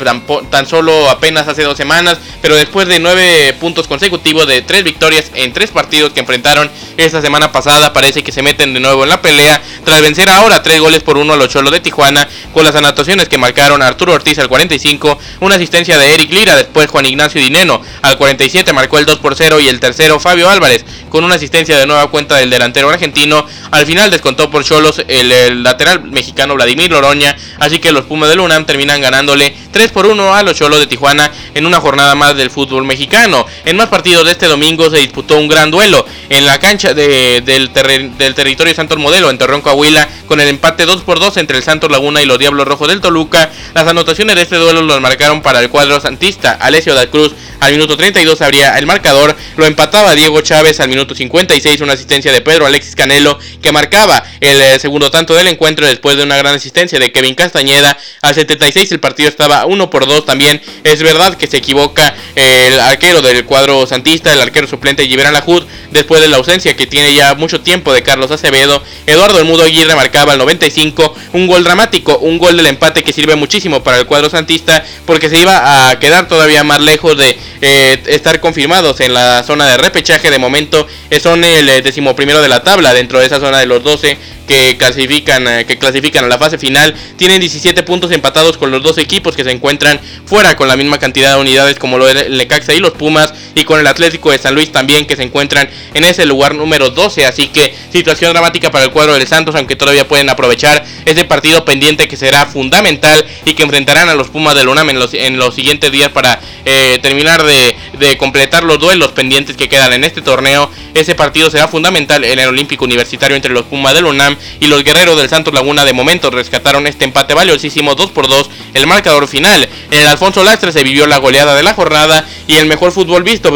tan, 0.50 0.68
solo 0.68 1.10
apenas 1.10 1.48
hace 1.48 1.64
dos 1.64 1.78
semanas, 1.78 2.18
pero 2.42 2.56
después 2.56 2.88
de 2.88 3.00
nueve 3.00 3.56
puntos 3.60 3.88
consecutivos 3.88 4.48
de 4.48 4.62
tres 4.62 4.84
victorias 4.84 5.32
en 5.34 5.54
tres 5.54 5.72
partidos 5.72 6.14
que 6.14 6.20
enfrentaron 6.20 6.70
esta 6.98 7.22
semana 7.22 7.52
pasada, 7.52 7.94
parece 7.94 8.24
que 8.24 8.32
se 8.32 8.42
meten 8.42 8.74
de 8.74 8.80
nuevo 8.80 9.04
en 9.04 9.10
la 9.10 9.22
pelea 9.22 9.62
tras 9.84 10.02
vencer 10.02 10.30
ahora 10.30 10.62
tres 10.62 10.80
goles 10.80 11.04
por 11.04 11.18
uno 11.18 11.34
a 11.34 11.38
los 11.38 11.50
Cholos 11.50 11.72
de 11.72 11.80
Tijuana 11.80 12.28
con 12.54 12.64
las 12.64 12.76
anotaciones 12.76 13.30
que 13.30 13.38
marcaron 13.38 13.82
Arturo 13.82 14.14
Ortiz 14.14 14.40
al 14.40 14.48
45, 14.48 15.18
una 15.42 15.56
asistencia 15.56 15.98
de 15.98 16.14
Eric 16.14 16.32
Lira, 16.32 16.56
después 16.56 16.90
Juan 16.90 17.06
Ignacio 17.06 17.42
Dineno 17.42 17.82
al 18.02 18.18
47 18.18 18.74
marcó 18.74 19.00
el 19.00 19.06
2 19.06 19.20
por 19.20 19.36
0 19.36 19.60
y 19.60 19.68
el 19.68 19.80
tercero 19.80 20.20
Fabio 20.20 20.50
Álvarez 20.50 20.86
con 21.10 21.24
una 21.24 21.36
asistencia 21.36 21.78
de 21.78 21.86
nueva 21.86 22.08
cuenta 22.10 22.38
del 22.38 22.50
delantero 22.50 22.90
argentino, 22.90 23.46
al 23.72 23.86
final 23.86 24.10
descontó 24.10 24.50
por 24.50 24.64
Cholos 24.64 25.04
el, 25.08 25.32
el 25.32 25.64
lateral 25.64 26.04
mexicano 26.04 26.56
Vladimir 26.56 26.92
Loroña, 26.92 27.36
así 27.60 27.80
que 27.80 27.92
los 27.92 28.06
Pumas 28.06 28.30
de 28.30 28.36
Lunam 28.36 28.66
terminan 28.66 29.02
ganándole 29.24 29.56
3 29.72 29.92
por 29.92 30.06
1 30.06 30.34
a 30.34 30.44
los 30.44 30.58
Cholos 30.58 30.80
de 30.80 30.88
Tijuana 30.88 31.32
en 31.54 31.66
una 31.66 31.80
jornada 31.80 32.14
más 32.16 32.36
del 32.36 32.52
fútbol 32.52 32.84
mexicano. 32.84 33.46
En 33.66 33.78
más 33.78 33.88
partidos 33.88 34.26
de 34.26 34.32
este 34.32 34.48
domingo 34.48 34.90
se 34.90 34.98
disputó 34.98 35.38
un 35.38 35.48
gran 35.48 35.72
duelo 35.72 36.06
en 36.30 36.46
la 36.46 36.60
cancha 36.60 36.94
del, 36.94 37.44
del, 37.44 38.36
territorio 38.36 38.74
Santos 38.76 39.00
Modelo 39.00 39.30
en 39.30 39.38
Torreón, 39.38 39.62
Coahuila, 39.62 40.08
con 40.28 40.40
el 40.40 40.48
empate 40.48 40.86
2 40.86 41.04
por 41.04 41.20
2 41.20 41.38
entre 41.38 41.58
el 41.58 41.64
Santos 41.64 41.92
Laguna 41.92 42.22
y 42.22 42.26
los 42.26 42.40
Diablos 42.40 42.68
Rojos 42.68 42.88
del 42.88 43.02
Toluca. 43.02 43.50
Las 43.74 43.88
anotaciones 43.88 44.36
de 44.36 44.42
este 44.44 44.56
duelo 44.56 44.82
los 44.82 45.02
marcaron 45.02 45.42
para 45.42 45.60
el 45.60 45.70
cuadro 45.70 46.00
santista. 46.00 46.52
Alessio 46.54 46.96
da 46.96 47.08
Cruz 47.08 47.34
al 47.64 47.72
minuto 47.72 47.96
32 47.96 48.42
abría 48.42 48.78
el 48.78 48.86
marcador, 48.86 49.38
lo 49.56 49.66
empataba 49.66 50.14
Diego 50.16 50.42
Chávez 50.42 50.82
al 50.82 50.90
minuto 50.90 51.16
56, 51.16 51.80
una 51.80 51.94
asistencia 51.94 52.30
de 52.34 52.42
Pedro 52.42 52.66
Alexis 52.66 52.94
Canelo 52.94 53.40
que 53.62 53.72
marcaba 53.72 54.22
el 54.42 54.62
eh, 54.62 54.80
segundo 54.80 55.10
tanto 55.12 55.34
del 55.34 55.48
encuentro 55.48 55.88
después 55.88 56.18
de 56.18 56.24
una 56.24 56.36
gran 56.36 56.56
asistencia 56.56 57.00
de 57.00 57.14
Kevin 57.14 57.36
Castañeda. 57.36 57.98
Al 58.22 58.36
76 58.36 58.92
el 58.92 59.00
partido 59.00 59.30
estaba 59.30 59.66
1 59.66 59.90
por 59.90 60.06
2 60.06 60.26
también. 60.26 60.62
Es 60.84 61.02
verdad 61.02 61.38
que 61.38 61.48
se 61.48 61.56
equivoca 61.56 62.14
el 62.36 62.80
arquero 62.82 63.22
del 63.22 63.46
cuadro 63.46 63.88
santista, 63.88 64.34
el 64.34 64.42
arquero 64.42 64.68
suplente 64.68 65.08
Gibran 65.08 65.32
Lajud, 65.32 65.64
después 65.92 66.20
de 66.20 66.28
la 66.28 66.38
ausencia 66.38 66.76
que 66.76 66.86
tiene 66.86 67.16
ya 67.16 67.34
mucho 67.36 67.62
tiempo 67.62 67.94
de 67.94 68.04
Carlos 68.04 68.30
Acevedo. 68.32 68.84
Eduardo 69.08 69.44
Mudo 69.46 69.64
Aguirre 69.64 69.96
marcaba 70.14 70.34
el 70.34 70.40
95, 70.40 71.16
un 71.34 71.48
gol 71.48 71.64
dramático, 71.64 72.20
un 72.20 72.38
gol 72.38 72.56
del 72.56 72.68
empate 72.68 73.04
que 73.04 73.12
sirve 73.12 73.36
muchísimo 73.36 73.82
para 73.82 73.98
el 73.98 74.06
cuadro 74.06 74.30
santista 74.30 74.86
porque 75.08 75.28
se 75.28 75.40
iba 75.40 75.90
a 75.90 75.98
quedar 75.98 76.28
todavía 76.28 76.64
más 76.64 76.80
lejos 76.80 77.18
de 77.18 77.36
eh, 77.62 78.04
estar 78.06 78.40
confirmados 78.40 79.00
en 79.00 79.16
la 79.16 79.44
zona 79.44 79.66
de 79.66 79.78
repechaje. 79.78 80.30
De 80.30 80.38
momento 80.38 80.86
eh, 81.10 81.20
son 81.20 81.44
el 81.44 81.68
eh, 81.68 81.82
decimoprimero 81.82 82.44
de 82.44 82.50
la 82.50 82.62
tabla 82.62 82.94
dentro 82.94 83.20
de 83.20 83.26
esa 83.26 83.40
zona 83.40 83.58
de 83.58 83.66
los 83.66 83.84
12 83.84 84.18
que 84.48 84.76
clasifican, 84.78 85.46
que 85.66 85.80
clasifican 85.80 86.26
a 86.26 86.28
la 86.28 86.38
fase 86.38 86.58
final. 86.58 86.94
Tienen 87.16 87.40
17 87.40 87.82
puntos 87.84 88.12
empatados 88.12 88.58
con 88.58 88.72
los 88.72 88.84
dos 88.84 88.98
equipos 88.98 89.38
que 89.38 89.46
se 89.46 89.52
encuentran 89.52 90.02
fuera 90.26 90.58
con 90.58 90.68
la 90.68 90.76
misma 90.76 91.00
cantidad 91.00 91.34
de 91.34 91.42
unidades 91.42 91.80
como 91.80 91.98
lo 91.98 92.10
el 92.10 92.38
Necaxa 92.38 92.74
y 92.74 92.80
los 92.80 92.92
Pumas. 92.92 93.34
Y 93.56 93.64
con 93.64 93.80
el 93.80 93.88
Atlético 93.88 94.32
de 94.32 94.38
San 94.38 94.54
Luis 94.54 94.72
también 94.72 95.06
que 95.06 95.16
se 95.16 95.24
encuentran 95.24 95.70
en 95.94 96.04
ese 96.04 96.26
lugar 96.26 96.56
número 96.56 96.90
12. 96.90 97.26
Así 97.26 97.48
que 97.48 97.74
situación 97.92 98.34
dramática 98.34 98.70
para 98.70 98.84
el 98.84 98.92
cuadro 98.92 99.14
de 99.18 99.26
Santos, 99.26 99.56
aunque 99.56 99.78
todavía 99.78 100.03
pueden 100.06 100.30
aprovechar 100.30 100.84
ese 101.06 101.26
partido 101.26 101.66
pendiente 101.66 102.08
que 102.08 102.18
será 102.18 102.46
fundamental 102.46 103.26
y 103.46 103.54
que 103.54 103.64
enfrentarán 103.64 104.10
a 104.10 104.16
los 104.16 104.30
Pumas 104.30 104.56
del 104.56 104.68
UNAM 104.68 104.90
en 104.90 105.00
los, 105.00 105.14
en 105.14 105.38
los 105.38 105.56
siguientes 105.56 105.92
días 105.92 106.10
para 106.10 106.40
eh, 106.66 107.00
terminar 107.02 107.44
de, 107.44 107.76
de 108.08 108.18
completar 108.18 108.64
los 108.64 108.80
duelos 108.80 109.12
pendientes 109.12 109.56
que 109.56 109.70
quedan 109.70 109.94
en 109.94 110.04
este 110.04 110.22
torneo. 110.22 110.70
Ese 110.94 111.16
partido 111.16 111.50
será 111.50 111.68
fundamental 111.68 112.24
en 112.24 112.40
el 112.40 112.48
Olímpico 112.48 112.86
Universitario 112.86 113.36
entre 113.36 113.54
los 113.54 113.64
Pumas 113.64 113.94
del 113.94 114.06
UNAM 114.06 114.38
y 114.60 114.68
los 114.68 114.84
guerreros 114.84 115.18
del 115.18 115.30
Santos 115.30 115.54
Laguna 115.54 115.86
de 115.86 115.94
momento 115.94 116.30
rescataron 116.30 116.86
este 116.88 117.06
empate 117.06 117.34
valiosísimo 117.34 117.96
2 117.96 118.12
por 118.12 118.28
2 118.28 118.50
el 118.74 118.88
marcador 118.88 119.28
final. 119.28 119.68
En 119.92 120.00
el 120.00 120.08
Alfonso 120.08 120.44
Lastre 120.44 120.72
se 120.72 120.84
vivió 120.84 121.08
la 121.08 121.18
goleada 121.18 121.56
de 121.56 121.64
la 121.64 121.74
jornada 121.74 122.28
y 122.48 122.56
el 122.56 122.66
mejor 122.66 122.92
fútbol 122.92 123.24
visto 123.24 123.52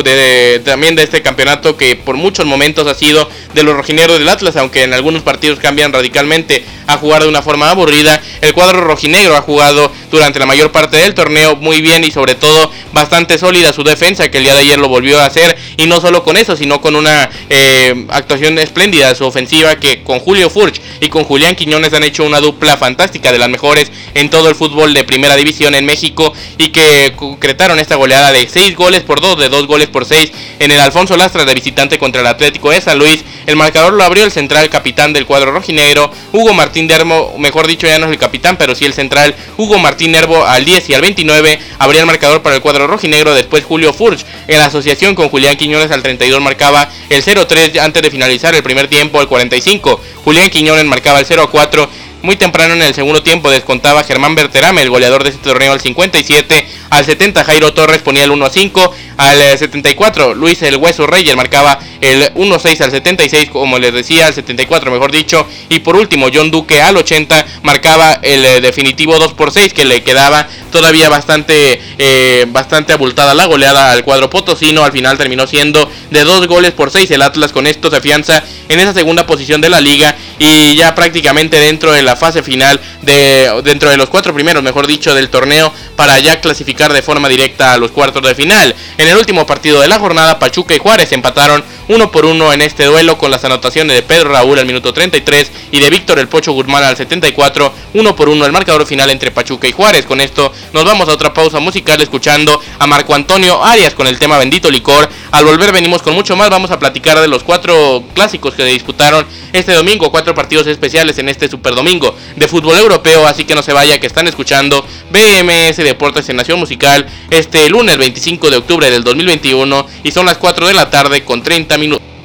también 0.64 0.96
de 0.96 1.04
este 1.04 1.22
campeonato 1.22 1.76
que 1.76 1.96
por 1.96 2.16
muchos 2.16 2.46
momentos 2.46 2.88
ha 2.88 2.96
sido 2.96 3.30
de 3.54 3.64
los 3.64 3.76
rojineros 3.76 4.20
del 4.20 4.30
Atlas, 4.30 4.56
aunque 4.56 4.84
en 4.84 4.94
algunos 4.94 5.24
partidos 5.24 5.60
cambian 5.60 5.92
radicalmente 5.92 6.64
a 6.88 6.98
jugar 6.98 7.24
de 7.24 7.30
una 7.30 7.42
forma 7.42 7.70
aburrida. 7.70 8.22
El 8.42 8.54
cuadro 8.54 8.82
rojinegro 8.82 9.36
ha 9.36 9.42
jugado 9.42 9.92
durante 10.12 10.40
la 10.40 10.46
mayor 10.46 10.72
parte 10.72 10.98
del 10.98 11.14
torneo 11.14 11.56
muy 11.56 11.82
bien 11.82 12.04
y 12.04 12.12
sobre 12.12 12.36
todo 12.36 12.72
bastante 12.94 13.38
sólida 13.38 13.74
su 13.74 13.84
defensa 13.84 14.30
que 14.30 14.38
el 14.38 14.44
día 14.44 14.54
de 14.54 14.62
ayer 14.62 14.80
lo 14.80 14.88
volvió 14.88 15.20
a 15.20 15.26
hacer 15.26 15.58
y 15.78 15.86
no 15.86 16.00
solo 16.02 16.24
con 16.24 16.38
eso 16.38 16.56
sino 16.56 16.82
con 16.82 16.96
una 16.96 17.30
eh, 17.50 18.06
actuación 18.10 18.58
espléndida 18.60 19.14
su 19.16 19.26
ofensiva 19.26 19.76
que 19.76 20.04
con 20.04 20.20
Julio 20.20 20.50
Furch 20.50 20.82
y 21.00 21.10
con 21.10 21.24
Julián 21.24 21.56
Quiñones 21.56 21.94
han 21.94 22.04
hecho 22.04 22.24
una 22.24 22.40
dupla 22.40 22.78
fantástica 22.78 23.32
de 23.32 23.40
las 23.40 23.50
mejores 23.50 23.92
en 24.14 24.30
todo 24.30 24.50
el 24.50 24.56
fútbol 24.56 24.94
de 24.94 25.04
primera 25.04 25.36
división 25.36 25.76
en 25.76 25.86
México 25.86 26.34
y 26.58 26.70
que 26.70 27.14
concretaron 27.16 27.80
esta 27.80 27.96
goleada 27.96 28.32
de 28.32 28.48
6 28.48 28.76
goles 28.76 29.02
por 29.02 29.22
2, 29.22 29.40
de 29.40 29.50
2 29.50 29.68
goles 29.68 29.88
por 29.88 30.06
6 30.06 30.32
en 30.60 30.72
el 30.72 30.80
Alfonso 30.80 31.18
Lastra 31.18 31.46
de 31.46 31.54
visitante 31.54 31.98
contra 31.98 32.22
el 32.22 32.28
Atlético 32.28 32.72
de 32.72 32.82
San 32.82 32.98
Luis. 32.98 33.24
El 33.46 33.56
marcador 33.56 33.94
lo 33.94 34.04
abrió 34.04 34.26
el 34.26 34.32
central 34.32 34.70
capitán 34.70 35.14
del 35.14 35.26
cuadro 35.26 35.52
rojinegro, 35.52 36.12
Hugo 36.34 36.54
Martín 36.54 36.88
Dermo, 36.88 37.34
mejor 37.38 37.68
dicho 37.68 37.88
ya 37.88 37.98
no 37.98 38.08
es 38.08 38.12
el 38.12 38.18
capitán, 38.18 38.58
pero 38.58 38.76
sí 38.76 38.86
el 38.86 38.94
central, 38.94 39.36
Hugo 39.58 39.78
Martín 39.80 40.12
Nervo 40.12 40.46
al 40.46 40.66
10 40.66 40.90
y 40.90 40.94
al 40.94 41.02
29 41.02 41.60
abría 41.80 42.02
el 42.02 42.08
marcador 42.08 42.42
para 42.42 42.56
el 42.56 42.62
cuadro 42.62 42.77
rojinegro, 42.86 43.34
después 43.34 43.64
Julio 43.64 43.94
Furch 43.94 44.26
en 44.48 44.60
la 44.60 44.66
asociación 44.66 45.16
con 45.16 45.30
Julián 45.30 45.56
Quiñones 45.56 45.90
al 45.90 46.04
32 46.04 46.42
marcaba 46.42 46.90
el 47.10 47.24
0-3 47.24 47.80
antes 47.80 48.04
de 48.04 48.12
finalizar 48.12 48.54
el 48.54 48.62
primer 48.62 48.88
tiempo 48.88 49.20
al 49.20 49.28
45. 49.28 50.00
Julián 50.24 50.50
Quiñones 50.50 50.86
marcaba 50.86 51.20
el 51.20 51.26
0 51.26 51.44
a 51.44 51.50
4. 51.50 51.90
Muy 52.24 52.36
temprano 52.36 52.74
en 52.74 52.82
el 52.82 52.96
segundo 52.96 53.22
tiempo 53.22 53.52
descontaba 53.52 54.04
Germán 54.04 54.34
Berterame, 54.34 54.82
el 54.82 54.90
goleador 54.90 55.24
de 55.24 55.30
este 55.30 55.42
torneo 55.44 55.72
al 55.72 55.80
57. 55.80 56.68
Al 56.90 57.06
70 57.06 57.44
Jairo 57.44 57.74
Torres 57.74 58.02
ponía 58.02 58.24
el 58.24 58.32
1 58.32 58.46
a 58.46 58.50
5. 58.50 58.96
Al 59.18 59.58
74 59.58 60.34
Luis 60.34 60.62
el 60.62 60.78
Hueso 60.78 61.06
Reyes 61.06 61.36
marcaba 61.36 61.80
el 62.02 62.34
1-6 62.36 62.82
al 62.82 62.92
76, 62.92 63.50
como 63.50 63.80
les 63.80 63.94
decía, 63.94 64.28
al 64.28 64.34
74 64.34 64.92
mejor 64.92 65.12
dicho. 65.12 65.46
Y 65.70 65.80
por 65.80 65.96
último 65.96 66.28
John 66.34 66.50
Duque 66.50 66.82
al 66.82 66.98
80 66.98 67.46
marcaba 67.64 68.14
el 68.22 68.44
eh, 68.46 68.62
definitivo 68.62 69.20
2 69.20 69.34
por 69.34 69.52
6 69.52 69.74
que 69.74 69.86
le 69.86 70.04
quedaba 70.04 70.48
todavía 70.72 71.10
bastante, 71.10 71.82
eh, 71.98 72.46
bastante 72.50 72.94
abultada 72.94 73.34
la 73.34 73.46
goleada 73.46 73.92
al 73.92 74.04
cuadro 74.04 74.30
potosino. 74.30 74.84
Al 74.84 74.92
final 74.92 75.18
terminó 75.18 75.46
siendo 75.46 75.90
de 76.10 76.24
2 76.24 76.48
goles 76.48 76.72
por 76.72 76.90
6. 76.92 77.12
El 77.12 77.22
Atlas 77.22 77.52
con 77.52 77.68
esto 77.68 77.90
se 77.90 77.98
afianza 77.98 78.44
en 78.70 78.80
esa 78.80 78.94
segunda 78.94 79.26
posición 79.26 79.62
de 79.62 79.70
la 79.70 79.82
liga 79.82 80.16
y 80.40 80.76
ya 80.76 80.94
prácticamente 80.96 81.60
dentro 81.60 81.92
de 81.92 82.07
la 82.08 82.16
fase 82.16 82.42
final 82.42 82.80
de 83.02 83.62
dentro 83.64 83.90
de 83.90 83.98
los 83.98 84.10
cuatro 84.10 84.34
primeros, 84.34 84.64
mejor 84.64 84.88
dicho, 84.88 85.14
del 85.14 85.30
torneo 85.30 85.74
para 85.98 86.18
ya 86.20 86.40
clasificar 86.40 86.94
de 86.94 87.02
forma 87.02 87.28
directa 87.28 87.74
a 87.74 87.78
los 87.78 87.92
cuartos 87.92 88.24
de 88.24 88.34
final. 88.34 88.74
En 88.98 89.08
el 89.10 89.18
último 89.18 89.46
partido 89.46 89.82
de 89.82 89.90
la 89.90 90.00
jornada, 90.00 90.40
Pachuca 90.40 90.74
y 90.74 90.80
Juárez 90.80 91.12
empataron 91.12 91.64
uno 91.90 92.12
por 92.12 92.26
uno 92.26 92.54
en 92.54 92.62
este 92.62 92.86
duelo 92.86 93.18
con 93.18 93.32
las 93.32 93.44
anotaciones 93.44 93.96
de 93.96 94.04
Pedro 94.04 94.30
Raúl 94.30 94.60
al 94.60 94.66
minuto 94.66 94.94
33 94.94 95.52
y 95.72 95.80
de 95.80 95.90
Víctor 95.90 96.20
El 96.20 96.28
Pocho 96.28 96.52
Guzmán 96.54 96.84
al 96.84 96.96
74, 96.96 97.74
uno 97.94 98.16
por 98.16 98.30
uno 98.30 98.46
el 98.46 98.52
marcador 98.52 98.86
final 98.86 99.10
entre 99.10 99.32
Pachuca 99.32 99.68
y 99.68 99.72
Juárez. 99.74 100.06
Con 100.06 100.22
esto 100.22 100.52
nos 100.74 100.86
vamos 100.86 101.10
a 101.10 101.14
otra 101.14 101.34
pausa 101.34 101.60
musical 101.60 102.00
escuchando 102.02 102.62
a 102.80 102.88
Marco 102.88 103.16
Antonio 103.16 103.64
Arias 103.64 103.94
con 103.94 104.08
el 104.08 104.18
tema 104.18 104.38
Bendito 104.38 104.72
Licor. 104.72 105.10
Al 105.32 105.44
volver 105.44 105.74
venimos 105.74 106.02
con 106.02 106.14
mucho 106.14 106.38
más, 106.38 106.50
vamos 106.50 106.72
a 106.72 106.80
platicar 106.80 107.20
de 107.20 107.28
los 107.28 107.44
cuatro 107.44 108.04
clásicos 108.14 108.54
que 108.54 108.64
disputaron 108.64 109.26
este 109.52 109.74
domingo, 109.74 110.12
cuatro 110.12 110.36
partidos 110.36 110.68
especiales 110.68 111.18
en 111.18 111.30
este 111.30 111.50
Super 111.50 111.76
Domingo 111.76 111.97
de 112.36 112.48
fútbol 112.48 112.78
europeo, 112.78 113.26
así 113.28 113.46
que 113.46 113.56
no 113.56 113.64
se 113.64 113.74
vaya 113.74 114.00
que 114.00 114.08
están 114.08 114.28
escuchando 114.28 114.86
BMS 115.12 115.78
Deportes 115.78 116.30
en 116.30 116.38
Nación 116.38 116.60
Musical 116.60 117.08
este 117.30 117.70
lunes 117.70 117.98
25 117.98 118.50
de 118.50 118.58
octubre 118.58 118.90
del 118.90 119.04
2021 119.04 119.86
y 120.04 120.12
son 120.12 120.26
las 120.26 120.38
4 120.38 120.68
de 120.68 120.74
la 120.74 120.90
tarde 120.90 121.24
con 121.24 121.42
30 121.42 121.78
minutos. 121.78 122.17